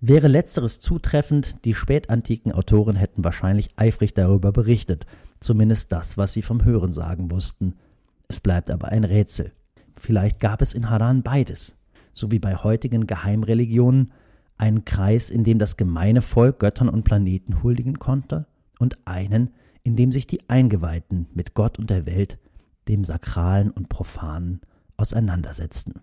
Wäre 0.00 0.28
letzteres 0.28 0.80
zutreffend, 0.80 1.64
die 1.64 1.74
spätantiken 1.74 2.52
Autoren 2.52 2.96
hätten 2.96 3.24
wahrscheinlich 3.24 3.70
eifrig 3.76 4.14
darüber 4.14 4.52
berichtet, 4.52 5.06
zumindest 5.40 5.90
das, 5.90 6.16
was 6.16 6.32
sie 6.32 6.42
vom 6.42 6.64
Hörensagen 6.64 7.30
wussten. 7.30 7.74
Es 8.28 8.38
bleibt 8.38 8.70
aber 8.70 8.88
ein 8.88 9.04
Rätsel. 9.04 9.52
Vielleicht 9.96 10.38
gab 10.38 10.62
es 10.62 10.74
in 10.74 10.90
Haran 10.90 11.22
beides, 11.22 11.77
so 12.18 12.30
wie 12.30 12.38
bei 12.38 12.56
heutigen 12.56 13.06
Geheimreligionen, 13.06 14.12
einen 14.56 14.84
Kreis, 14.84 15.30
in 15.30 15.44
dem 15.44 15.58
das 15.58 15.76
gemeine 15.76 16.20
Volk 16.20 16.58
Göttern 16.58 16.88
und 16.88 17.04
Planeten 17.04 17.62
huldigen 17.62 17.98
konnte, 17.98 18.46
und 18.78 18.98
einen, 19.06 19.50
in 19.82 19.96
dem 19.96 20.12
sich 20.12 20.26
die 20.26 20.48
Eingeweihten 20.48 21.26
mit 21.32 21.54
Gott 21.54 21.78
und 21.78 21.90
der 21.90 22.06
Welt, 22.06 22.38
dem 22.88 23.04
Sakralen 23.04 23.70
und 23.70 23.88
Profanen, 23.88 24.60
auseinandersetzten. 24.96 26.00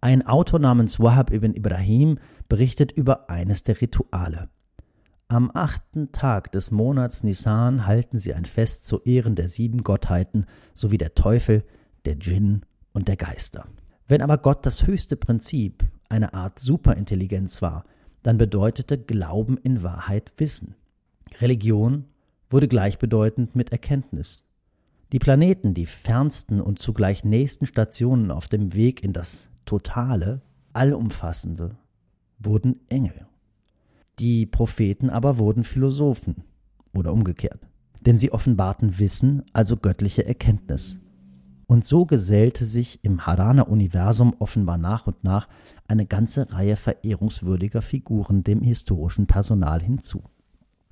Ein 0.00 0.26
Autor 0.26 0.60
namens 0.60 1.00
Wahab 1.00 1.32
ibn 1.32 1.54
Ibrahim 1.54 2.18
berichtet 2.48 2.92
über 2.92 3.30
eines 3.30 3.62
der 3.62 3.80
Rituale. 3.80 4.48
Am 5.28 5.50
achten 5.54 6.12
Tag 6.12 6.52
des 6.52 6.70
Monats 6.70 7.24
Nisan 7.24 7.86
halten 7.86 8.18
sie 8.18 8.34
ein 8.34 8.44
Fest 8.44 8.86
zu 8.86 9.00
Ehren 9.00 9.34
der 9.34 9.48
sieben 9.48 9.82
Gottheiten 9.82 10.46
sowie 10.74 10.98
der 10.98 11.14
Teufel, 11.14 11.64
der 12.04 12.16
Djinn 12.16 12.66
und 12.92 13.08
der 13.08 13.16
Geister. 13.16 13.66
Wenn 14.06 14.20
aber 14.20 14.38
Gott 14.38 14.66
das 14.66 14.86
höchste 14.86 15.16
Prinzip, 15.16 15.84
eine 16.08 16.34
Art 16.34 16.58
Superintelligenz 16.58 17.62
war, 17.62 17.84
dann 18.22 18.38
bedeutete 18.38 18.98
Glauben 18.98 19.56
in 19.58 19.82
Wahrheit 19.82 20.32
Wissen. 20.36 20.74
Religion 21.40 22.04
wurde 22.50 22.68
gleichbedeutend 22.68 23.56
mit 23.56 23.72
Erkenntnis. 23.72 24.44
Die 25.12 25.18
Planeten, 25.18 25.74
die 25.74 25.86
fernsten 25.86 26.60
und 26.60 26.78
zugleich 26.78 27.24
nächsten 27.24 27.66
Stationen 27.66 28.30
auf 28.30 28.48
dem 28.48 28.74
Weg 28.74 29.02
in 29.02 29.12
das 29.12 29.48
Totale, 29.64 30.42
Allumfassende, 30.72 31.76
wurden 32.38 32.80
Engel. 32.88 33.26
Die 34.18 34.46
Propheten 34.46 35.10
aber 35.10 35.38
wurden 35.38 35.64
Philosophen 35.64 36.44
oder 36.92 37.12
umgekehrt, 37.12 37.60
denn 38.00 38.18
sie 38.18 38.32
offenbarten 38.32 38.98
Wissen, 38.98 39.42
also 39.52 39.76
göttliche 39.76 40.24
Erkenntnis. 40.24 40.96
Und 41.66 41.84
so 41.84 42.04
gesellte 42.04 42.66
sich 42.66 43.02
im 43.04 43.26
Haraner 43.26 43.68
Universum 43.68 44.34
offenbar 44.38 44.78
nach 44.78 45.06
und 45.06 45.24
nach 45.24 45.48
eine 45.88 46.06
ganze 46.06 46.52
Reihe 46.52 46.76
verehrungswürdiger 46.76 47.82
Figuren 47.82 48.44
dem 48.44 48.60
historischen 48.60 49.26
Personal 49.26 49.82
hinzu. 49.82 50.22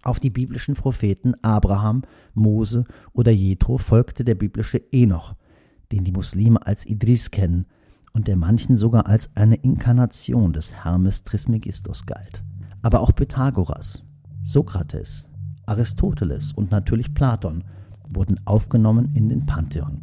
Auf 0.03 0.19
die 0.19 0.31
biblischen 0.31 0.75
Propheten 0.75 1.35
Abraham, 1.43 2.03
Mose 2.35 2.85
oder 3.13 3.31
Jethro 3.31 3.79
folgte 3.79 4.25
der 4.25 4.35
biblische 4.35 4.83
Enoch, 4.93 5.35
den 5.93 6.05
die 6.05 6.13
Muslime 6.13 6.67
als 6.67 6.85
Idris 6.87 7.31
kennen 7.31 7.67
und 8.13 8.27
der 8.27 8.37
manchen 8.37 8.77
sogar 8.77 9.07
als 9.07 9.31
eine 9.37 9.57
Inkarnation 9.57 10.53
des 10.53 10.73
Hermes 10.73 11.25
Trismegistos 11.25 12.05
galt. 12.07 12.43
Aber 12.83 13.01
auch 13.01 13.15
Pythagoras, 13.15 14.05
Sokrates, 14.43 15.27
Aristoteles 15.67 16.53
und 16.53 16.71
natürlich 16.71 17.15
Platon 17.15 17.65
wurden 18.09 18.41
aufgenommen 18.45 19.13
in 19.15 19.29
den 19.29 19.47
Pantheon. 19.47 20.01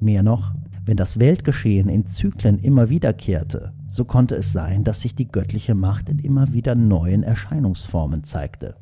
Mehr 0.00 0.22
noch, 0.22 0.54
wenn 0.86 0.96
das 0.96 1.18
Weltgeschehen 1.18 1.88
in 1.90 2.06
Zyklen 2.06 2.58
immer 2.58 2.88
wiederkehrte, 2.88 3.74
so 3.86 4.06
konnte 4.06 4.34
es 4.34 4.52
sein, 4.52 4.82
dass 4.82 5.02
sich 5.02 5.14
die 5.14 5.28
göttliche 5.28 5.74
Macht 5.74 6.08
in 6.08 6.18
immer 6.18 6.52
wieder 6.54 6.74
neuen 6.74 7.22
Erscheinungsformen 7.22 8.24
zeigte. 8.24 8.76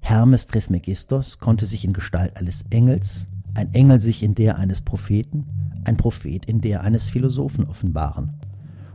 Hermes 0.00 0.46
Trismegistos 0.46 1.38
konnte 1.38 1.64
sich 1.64 1.86
in 1.86 1.94
Gestalt 1.94 2.36
eines 2.36 2.66
Engels, 2.68 3.26
ein 3.54 3.72
Engel 3.72 4.00
sich 4.00 4.22
in 4.22 4.34
der 4.34 4.58
eines 4.58 4.82
Propheten, 4.82 5.46
ein 5.84 5.96
Prophet 5.96 6.44
in 6.44 6.60
der 6.60 6.82
eines 6.82 7.06
Philosophen 7.06 7.66
offenbaren. 7.66 8.34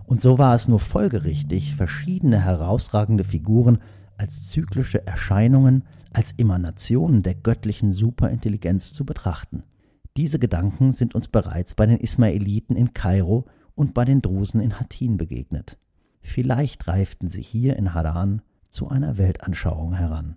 Und 0.06 0.22
so 0.22 0.38
war 0.38 0.54
es 0.54 0.68
nur 0.68 0.80
folgerichtig, 0.80 1.76
verschiedene 1.76 2.40
herausragende 2.40 3.24
Figuren 3.24 3.80
als 4.18 4.48
zyklische 4.48 5.06
Erscheinungen, 5.08 5.84
als 6.14 6.34
Emanationen 6.38 7.24
der 7.24 7.36
göttlichen 7.36 7.92
Superintelligenz 7.92 8.94
zu 8.94 9.04
betrachten. 9.04 9.64
Diese 10.20 10.38
Gedanken 10.38 10.92
sind 10.92 11.16
uns 11.16 11.28
bereits 11.28 11.74
bei 11.74 11.88
den 11.88 11.98
Ismaeliten 11.98 12.76
in 12.76 12.94
Kairo 12.94 13.46
und 13.74 13.94
bei 13.94 14.06
den 14.06 14.22
Drusen 14.22 14.62
in 14.62 14.80
Hattin 14.80 15.18
begegnet. 15.18 15.78
Vielleicht 16.22 16.88
reiften 16.88 17.28
sie 17.28 17.42
hier 17.42 17.78
in 17.78 17.94
Haran 17.94 18.42
zu 18.68 18.90
einer 18.90 19.18
Weltanschauung 19.18 19.94
heran 19.94 20.36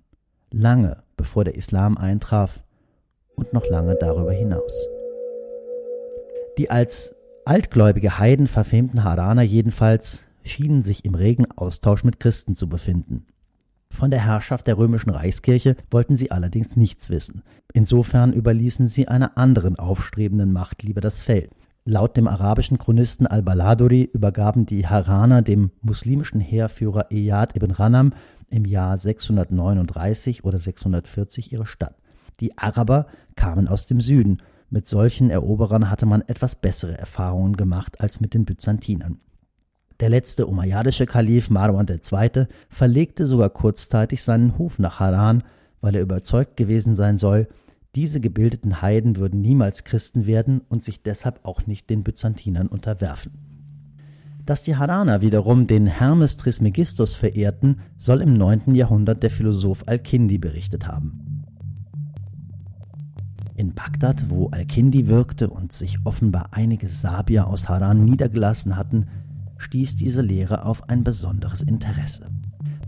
lange 0.53 1.03
bevor 1.16 1.45
der 1.45 1.55
Islam 1.55 1.97
eintraf 1.97 2.62
und 3.35 3.53
noch 3.53 3.66
lange 3.68 3.97
darüber 3.97 4.33
hinaus. 4.33 4.87
Die 6.59 6.70
als 6.70 7.14
altgläubige 7.45 8.18
Heiden 8.18 8.47
verfemten 8.47 9.05
Haraner 9.05 9.43
jedenfalls 9.43 10.26
schienen 10.45 10.83
sich 10.83 11.05
im 11.05 11.14
regen 11.14 11.51
Austausch 11.51 12.05
mit 12.05 12.20
Christen 12.20 12.55
zu 12.55 12.68
befinden. 12.68 13.26
Von 13.93 14.11
der 14.11 14.24
Herrschaft 14.24 14.66
der 14.66 14.78
römischen 14.78 15.11
Reichskirche 15.11 15.76
wollten 15.90 16.16
sie 16.16 16.30
allerdings 16.30 16.76
nichts 16.76 17.11
wissen. 17.11 17.43
Insofern 17.74 18.32
überließen 18.32 18.88
sie 18.88 19.07
einer 19.07 19.36
anderen 19.36 19.78
aufstrebenden 19.78 20.51
Macht 20.51 20.82
lieber 20.82 21.03
das 21.03 21.20
Feld. 21.20 21.51
Laut 21.84 22.16
dem 22.16 22.26
arabischen 22.26 22.78
Chronisten 22.78 23.26
al-Baladuri 23.26 24.09
übergaben 24.12 24.64
die 24.64 24.86
Haraner 24.86 25.43
dem 25.43 25.72
muslimischen 25.82 26.40
Heerführer 26.40 27.12
Iyad 27.12 27.55
ibn 27.55 27.70
Ranam 27.70 28.14
im 28.49 28.64
Jahr 28.64 28.97
639 28.97 30.43
oder 30.43 30.59
640 30.59 31.53
ihre 31.53 31.66
Stadt. 31.66 31.95
Die 32.40 32.57
Araber 32.57 33.07
kamen 33.36 33.68
aus 33.68 33.84
dem 33.84 34.01
Süden. 34.01 34.38
Mit 34.70 34.88
solchen 34.88 35.28
Eroberern 35.28 35.90
hatte 35.90 36.07
man 36.07 36.22
etwas 36.22 36.57
bessere 36.57 36.97
Erfahrungen 36.97 37.57
gemacht 37.57 38.01
als 38.01 38.20
mit 38.20 38.32
den 38.32 38.47
Byzantinern. 38.47 39.20
Der 40.03 40.11
letzte 40.11 40.49
umayyadische 40.49 41.07
Kalif 41.07 41.49
Marwan 41.49 41.87
II. 41.87 42.47
verlegte 42.69 43.25
sogar 43.25 43.51
kurzzeitig 43.51 44.25
seinen 44.25 44.59
Hof 44.59 44.81
nach 44.81 44.99
Haran, 44.99 45.45
weil 45.81 45.95
er 45.95 46.03
überzeugt 46.03 46.57
gewesen 46.57 46.97
sein 46.97 47.19
soll, 47.19 47.47
diese 47.95 48.19
gebildeten 48.19 48.83
Heiden 48.83 49.15
würden 49.15 49.41
niemals 49.41 49.85
Christen 49.85 50.27
werden 50.27 50.61
und 50.69 50.83
sich 50.83 51.05
deshalb 51.05 51.39
auch 51.45 51.69
nicht 51.69 51.89
den 51.89 52.03
Byzantinern 52.03 52.67
unterwerfen. 52.67 53.31
Dass 54.45 54.65
die 54.65 54.75
Haraner 54.75 55.21
wiederum 55.21 55.69
den 55.69 55.87
Hermes 55.87 56.37
Trismegistus 56.37 57.15
verehrten, 57.15 57.83
soll 57.97 58.23
im 58.23 58.37
9. 58.37 58.75
Jahrhundert 58.75 59.23
der 59.23 59.31
Philosoph 59.31 59.85
Al-Kindi 59.87 60.39
berichtet 60.39 60.89
haben. 60.89 61.45
In 63.55 63.75
Bagdad, 63.75 64.31
wo 64.31 64.49
Al-Kindi 64.49 65.07
wirkte 65.07 65.49
und 65.49 65.71
sich 65.71 65.99
offenbar 66.03 66.49
einige 66.51 66.89
Sabier 66.89 67.47
aus 67.47 67.69
Haran 67.69 68.05
niedergelassen 68.05 68.77
hatten, 68.77 69.07
stieß 69.63 69.97
diese 69.97 70.23
Lehre 70.23 70.65
auf 70.65 70.89
ein 70.89 71.05
besonderes 71.05 71.63
Interesse. 71.63 72.29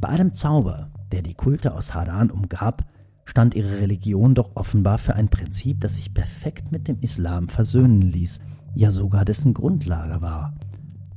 Bei 0.00 0.08
einem 0.08 0.32
Zauber, 0.32 0.90
der 1.12 1.22
die 1.22 1.34
Kulte 1.34 1.74
aus 1.74 1.94
Haran 1.94 2.30
umgab, 2.30 2.84
stand 3.24 3.54
ihre 3.54 3.80
Religion 3.80 4.34
doch 4.34 4.50
offenbar 4.54 4.98
für 4.98 5.14
ein 5.14 5.28
Prinzip, 5.28 5.80
das 5.80 5.96
sich 5.96 6.12
perfekt 6.12 6.72
mit 6.72 6.88
dem 6.88 6.98
Islam 7.00 7.48
versöhnen 7.48 8.02
ließ, 8.02 8.40
ja 8.74 8.90
sogar 8.90 9.24
dessen 9.24 9.54
Grundlage 9.54 10.20
war. 10.20 10.54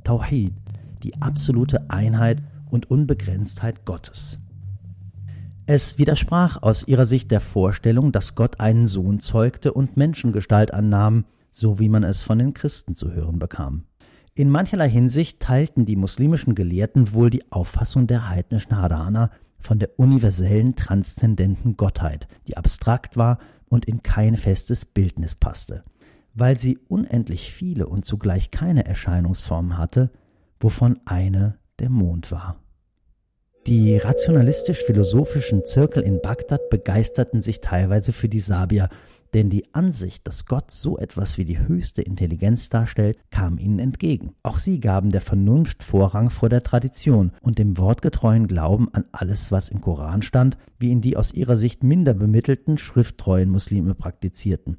Tawhid, 0.03 0.53
die 1.03 1.21
absolute 1.21 1.89
Einheit 1.89 2.41
und 2.69 2.89
Unbegrenztheit 2.89 3.85
Gottes. 3.85 4.39
Es 5.65 5.97
widersprach 5.97 6.61
aus 6.61 6.87
ihrer 6.87 7.05
Sicht 7.05 7.29
der 7.29 7.41
Vorstellung, 7.41 8.13
dass 8.13 8.35
Gott 8.35 8.61
einen 8.61 8.87
Sohn 8.87 9.19
zeugte 9.19 9.73
und 9.73 9.97
Menschengestalt 9.97 10.73
annahm, 10.73 11.25
so 11.51 11.77
wie 11.77 11.89
man 11.89 12.03
es 12.03 12.21
von 12.21 12.39
den 12.39 12.53
Christen 12.53 12.95
zu 12.95 13.11
hören 13.11 13.37
bekam. 13.37 13.83
In 14.37 14.51
mancherlei 14.51 14.87
Hinsicht 14.87 15.39
teilten 15.39 15.85
die 15.85 15.95
muslimischen 15.95 16.53
Gelehrten 16.53 17.11
wohl 17.11 17.31
die 17.31 17.51
Auffassung 17.51 18.05
der 18.05 18.29
heidnischen 18.29 18.77
Haraner 18.77 19.31
von 19.57 19.79
der 19.79 19.99
universellen 19.99 20.75
transzendenten 20.75 21.75
Gottheit, 21.75 22.27
die 22.47 22.55
abstrakt 22.55 23.17
war 23.17 23.39
und 23.67 23.85
in 23.85 24.03
kein 24.03 24.37
festes 24.37 24.85
Bildnis 24.85 25.33
passte, 25.33 25.83
weil 26.35 26.59
sie 26.59 26.77
unendlich 26.87 27.51
viele 27.51 27.87
und 27.87 28.05
zugleich 28.05 28.51
keine 28.51 28.85
Erscheinungsformen 28.85 29.75
hatte, 29.75 30.11
wovon 30.59 30.99
eine 31.05 31.57
der 31.79 31.89
Mond 31.89 32.31
war. 32.31 32.59
Die 33.65 33.97
rationalistisch-philosophischen 33.97 35.65
Zirkel 35.65 36.03
in 36.03 36.21
Bagdad 36.21 36.69
begeisterten 36.69 37.41
sich 37.41 37.59
teilweise 37.59 38.11
für 38.11 38.29
die 38.29 38.39
Sabier, 38.39 38.89
denn 39.37 39.51
die 39.51 39.71
Ansicht, 39.75 40.25
dass 40.25 40.47
Gott 40.47 40.71
so 40.71 40.97
etwas 40.97 41.37
wie 41.37 41.45
die 41.45 41.59
höchste 41.59 42.01
Intelligenz 42.01 42.69
darstellt, 42.69 43.19
kam 43.29 43.59
ihnen 43.59 43.77
entgegen. 43.77 44.33
Auch 44.41 44.57
sie 44.57 44.79
gaben 44.79 45.11
der 45.11 45.21
Vernunft 45.21 45.83
Vorrang 45.83 46.31
vor 46.31 46.49
der 46.49 46.63
Tradition 46.63 47.31
und 47.41 47.59
dem 47.59 47.77
wortgetreuen 47.77 48.47
Glauben 48.47 48.91
an 48.93 49.05
alles, 49.11 49.51
was 49.51 49.69
im 49.69 49.79
Koran 49.79 50.23
stand, 50.23 50.57
wie 50.79 50.89
ihn 50.89 51.01
die 51.01 51.15
aus 51.17 51.35
ihrer 51.35 51.55
Sicht 51.55 51.83
minder 51.83 52.15
bemittelten, 52.15 52.79
schrifttreuen 52.79 53.51
Muslime 53.51 53.93
praktizierten. 53.93 54.77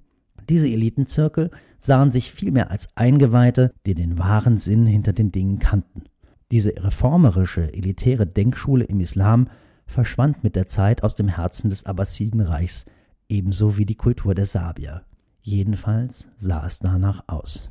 Diese 0.48 0.66
Elitenzirkel 0.66 1.52
sahen 1.78 2.10
sich 2.10 2.32
vielmehr 2.32 2.72
als 2.72 2.88
Eingeweihte, 2.96 3.72
die 3.86 3.94
den 3.94 4.18
wahren 4.18 4.58
Sinn 4.58 4.86
hinter 4.86 5.12
den 5.12 5.30
Dingen 5.30 5.60
kannten. 5.60 6.02
Diese 6.50 6.72
reformerische, 6.76 7.72
elitäre 7.72 8.26
Denkschule 8.26 8.86
im 8.86 8.98
Islam 8.98 9.50
verschwand 9.86 10.42
mit 10.42 10.56
der 10.56 10.66
Zeit 10.66 11.04
aus 11.04 11.14
dem 11.14 11.28
Herzen 11.28 11.70
des 11.70 11.86
Abbasidenreichs, 11.86 12.86
ebenso 13.28 13.76
wie 13.76 13.86
die 13.86 13.94
Kultur 13.94 14.34
der 14.34 14.46
Sabier. 14.46 15.02
Jedenfalls 15.40 16.28
sah 16.36 16.66
es 16.66 16.78
danach 16.78 17.24
aus. 17.26 17.70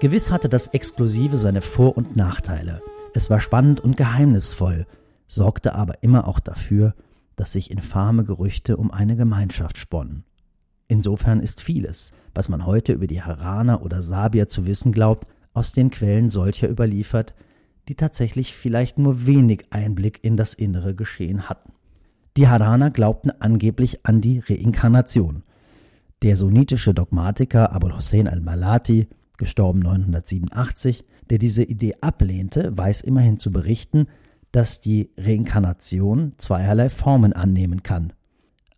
Gewiss 0.00 0.30
hatte 0.30 0.48
das 0.48 0.68
Exklusive 0.68 1.38
seine 1.38 1.60
Vor- 1.60 1.96
und 1.96 2.14
Nachteile. 2.14 2.82
Es 3.14 3.30
war 3.30 3.40
spannend 3.40 3.80
und 3.80 3.96
geheimnisvoll, 3.96 4.86
sorgte 5.26 5.74
aber 5.74 6.02
immer 6.02 6.28
auch 6.28 6.38
dafür, 6.38 6.94
dass 7.34 7.52
sich 7.52 7.70
infame 7.70 8.24
Gerüchte 8.24 8.76
um 8.76 8.92
eine 8.92 9.16
Gemeinschaft 9.16 9.76
sponnen. 9.76 10.24
Insofern 10.86 11.40
ist 11.40 11.60
vieles, 11.60 12.12
was 12.32 12.48
man 12.48 12.64
heute 12.64 12.92
über 12.92 13.08
die 13.08 13.22
Haraner 13.22 13.82
oder 13.82 14.02
Sabier 14.02 14.46
zu 14.46 14.66
wissen 14.66 14.92
glaubt, 14.92 15.26
aus 15.58 15.72
den 15.72 15.90
Quellen 15.90 16.30
solcher 16.30 16.70
überliefert, 16.70 17.34
die 17.88 17.96
tatsächlich 17.96 18.54
vielleicht 18.54 18.96
nur 18.96 19.26
wenig 19.26 19.64
Einblick 19.70 20.20
in 20.22 20.36
das 20.36 20.54
innere 20.54 20.94
Geschehen 20.94 21.48
hatten. 21.48 21.72
Die 22.36 22.46
Haraner 22.46 22.90
glaubten 22.90 23.32
angeblich 23.40 24.06
an 24.06 24.20
die 24.20 24.38
Reinkarnation. 24.38 25.42
Der 26.22 26.36
sunnitische 26.36 26.94
Dogmatiker 26.94 27.72
Abul 27.72 27.96
Hussein 27.96 28.28
al-Malati, 28.28 29.08
gestorben 29.36 29.80
987, 29.80 31.04
der 31.28 31.38
diese 31.38 31.64
Idee 31.64 31.94
ablehnte, 32.00 32.76
weiß 32.76 33.00
immerhin 33.00 33.40
zu 33.40 33.50
berichten, 33.50 34.06
dass 34.52 34.80
die 34.80 35.10
Reinkarnation 35.16 36.34
zweierlei 36.38 36.88
Formen 36.88 37.32
annehmen 37.32 37.82
kann. 37.82 38.12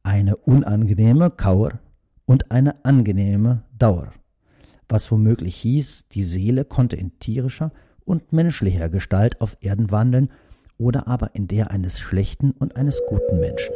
Eine 0.02 0.36
unangenehme 0.36 1.30
Kaur 1.30 1.80
und 2.24 2.50
eine 2.50 2.84
angenehme 2.86 3.64
Dauer, 3.78 4.12
was 4.90 5.10
womöglich 5.10 5.56
hieß, 5.56 6.08
die 6.08 6.24
Seele 6.24 6.64
konnte 6.64 6.96
in 6.96 7.18
tierischer 7.18 7.72
und 8.04 8.32
menschlicher 8.32 8.88
Gestalt 8.88 9.40
auf 9.40 9.56
Erden 9.60 9.90
wandeln 9.90 10.30
oder 10.78 11.06
aber 11.08 11.34
in 11.34 11.48
der 11.48 11.70
eines 11.70 12.00
schlechten 12.00 12.52
und 12.52 12.76
eines 12.76 13.02
guten 13.06 13.38
Menschen. 13.40 13.74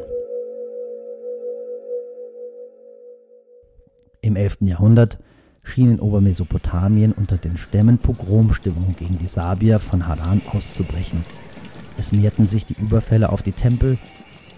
Im 4.21 4.37
11. 4.37 4.59
Jahrhundert 4.61 5.19
schien 5.63 5.91
in 5.91 6.01
Obermesopotamien 6.01 7.13
unter 7.13 7.37
den 7.37 7.57
Stämmen 7.57 7.99
Pogromstimmung 7.99 8.95
gegen 8.99 9.19
die 9.19 9.27
Sabier 9.27 9.81
von 9.81 10.07
Haran 10.07 10.43
auszubrechen. 10.53 11.25
Es 11.99 12.11
mehrten 12.13 12.47
sich 12.47 12.67
die 12.67 12.81
Überfälle 12.81 13.31
auf 13.31 13.43
die 13.43 13.53
Tempel, 13.53 13.99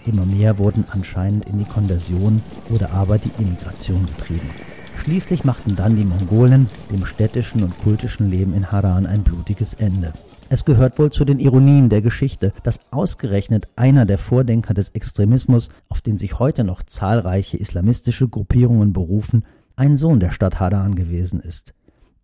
Immer 0.06 0.24
mehr 0.24 0.58
wurden 0.58 0.84
anscheinend 0.92 1.48
in 1.50 1.58
die 1.58 1.64
Konversion 1.64 2.40
oder 2.70 2.92
aber 2.92 3.18
die 3.18 3.42
Immigration 3.42 4.06
getrieben. 4.06 4.50
Schließlich 4.96 5.44
machten 5.44 5.76
dann 5.76 5.96
die 5.96 6.04
Mongolen 6.04 6.68
dem 6.90 7.04
städtischen 7.04 7.62
und 7.62 7.78
kultischen 7.78 8.28
Leben 8.28 8.54
in 8.54 8.72
Haran 8.72 9.06
ein 9.06 9.22
blutiges 9.22 9.74
Ende. 9.74 10.12
Es 10.48 10.64
gehört 10.64 10.98
wohl 10.98 11.10
zu 11.10 11.24
den 11.24 11.38
Ironien 11.38 11.88
der 11.88 12.02
Geschichte, 12.02 12.52
dass 12.62 12.80
ausgerechnet 12.92 13.68
einer 13.76 14.06
der 14.06 14.18
Vordenker 14.18 14.74
des 14.74 14.90
Extremismus, 14.90 15.70
auf 15.88 16.00
den 16.00 16.18
sich 16.18 16.38
heute 16.38 16.64
noch 16.64 16.82
zahlreiche 16.82 17.56
islamistische 17.56 18.28
Gruppierungen 18.28 18.92
berufen, 18.92 19.44
ein 19.76 19.96
Sohn 19.96 20.20
der 20.20 20.30
Stadt 20.30 20.60
Haran 20.60 20.94
gewesen 20.94 21.40
ist. 21.40 21.74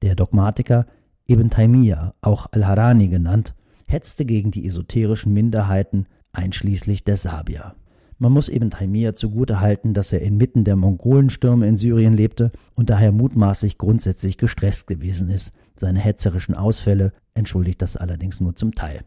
Der 0.03 0.15
Dogmatiker 0.15 0.87
Ibn 1.29 1.51
Taymiyyah, 1.51 2.15
auch 2.21 2.47
Al-Harani 2.51 3.09
genannt, 3.09 3.55
hetzte 3.87 4.25
gegen 4.25 4.51
die 4.51 4.67
esoterischen 4.67 5.33
Minderheiten, 5.33 6.07
einschließlich 6.33 7.05
der 7.05 7.17
Sabier. 7.17 7.75
Man 8.23 8.31
muss 8.31 8.49
eben 8.49 8.71
Taimir 8.71 9.17
zugute 9.17 9.59
halten, 9.59 9.95
dass 9.95 10.13
er 10.13 10.23
inmitten 10.23 10.63
der 10.63 10.77
Mongolenstürme 10.77 11.67
in 11.67 11.77
Syrien 11.77 12.13
lebte 12.13 12.53
und 12.77 12.89
daher 12.89 13.11
mutmaßlich 13.11 13.79
grundsätzlich 13.79 14.39
gestresst 14.39 14.87
gewesen 14.87 15.29
ist. 15.29 15.53
Seine 15.75 15.99
hetzerischen 15.99 16.55
Ausfälle 16.55 17.13
entschuldigt 17.35 17.83
das 17.83 17.97
allerdings 17.97 18.41
nur 18.41 18.55
zum 18.55 18.77
Teil. 18.77 19.01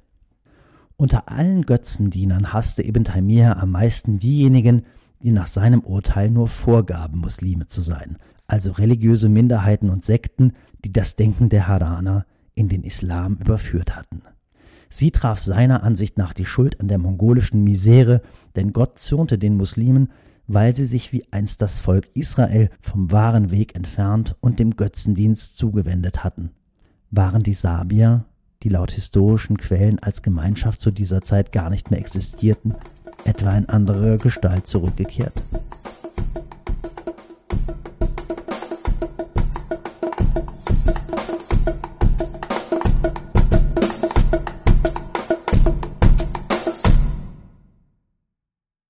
Unter 0.98 1.30
allen 1.30 1.62
Götzendienern 1.62 2.52
hasste 2.52 2.86
Ibn 2.86 3.06
Taymiyya 3.06 3.54
am 3.54 3.72
meisten 3.72 4.18
diejenigen, 4.18 4.82
die 5.24 5.32
nach 5.32 5.48
seinem 5.48 5.80
Urteil 5.80 6.30
nur 6.30 6.50
vorgaben, 6.50 7.22
Muslime 7.22 7.68
zu 7.68 7.80
sein, 7.80 8.18
also 8.48 8.74
religiöse 8.74 9.30
Minderheiten 9.30 9.90
und 9.90 10.04
Sekten, 10.04 10.52
die 10.84 10.92
das 10.92 11.16
Denken 11.16 11.48
der 11.48 11.70
Haraner 11.70 12.26
in 12.54 12.68
den 12.68 12.84
Islam 12.84 13.38
überführt 13.38 13.96
hatten. 13.96 14.24
Sie 14.90 15.12
traf 15.12 15.40
seiner 15.40 15.84
Ansicht 15.84 16.18
nach 16.18 16.34
die 16.34 16.46
Schuld 16.46 16.80
an 16.80 16.88
der 16.88 16.98
mongolischen 16.98 17.64
Misere, 17.64 18.22
denn 18.56 18.74
Gott 18.74 19.00
zürnte 19.00 19.38
den 19.38 19.58
Muslimen, 19.58 20.10
weil 20.48 20.76
sie 20.76 20.86
sich 20.86 21.12
wie 21.12 21.26
einst 21.32 21.62
das 21.62 21.80
Volk 21.80 22.10
Israel 22.14 22.70
vom 22.82 23.12
wahren 23.12 23.52
Weg 23.52 23.76
entfernt 23.76 24.36
und 24.42 24.60
dem 24.60 24.76
Götzendienst 24.76 25.58
zugewendet 25.58 26.24
hatten. 26.24 26.52
Waren 27.12 27.44
die 27.44 27.54
Sabier, 27.54 28.26
die 28.64 28.70
laut 28.70 28.92
historischen 28.92 29.58
Quellen 29.58 30.00
als 30.00 30.22
Gemeinschaft 30.22 30.82
zu 30.82 30.92
dieser 30.92 31.22
Zeit 31.22 31.52
gar 31.52 31.70
nicht 31.70 31.92
mehr 31.92 32.00
existierten, 32.00 32.76
etwa 33.24 33.56
in 33.58 33.70
anderer 33.70 34.18
Gestalt 34.18 34.68
zurückgekehrt? 34.68 35.34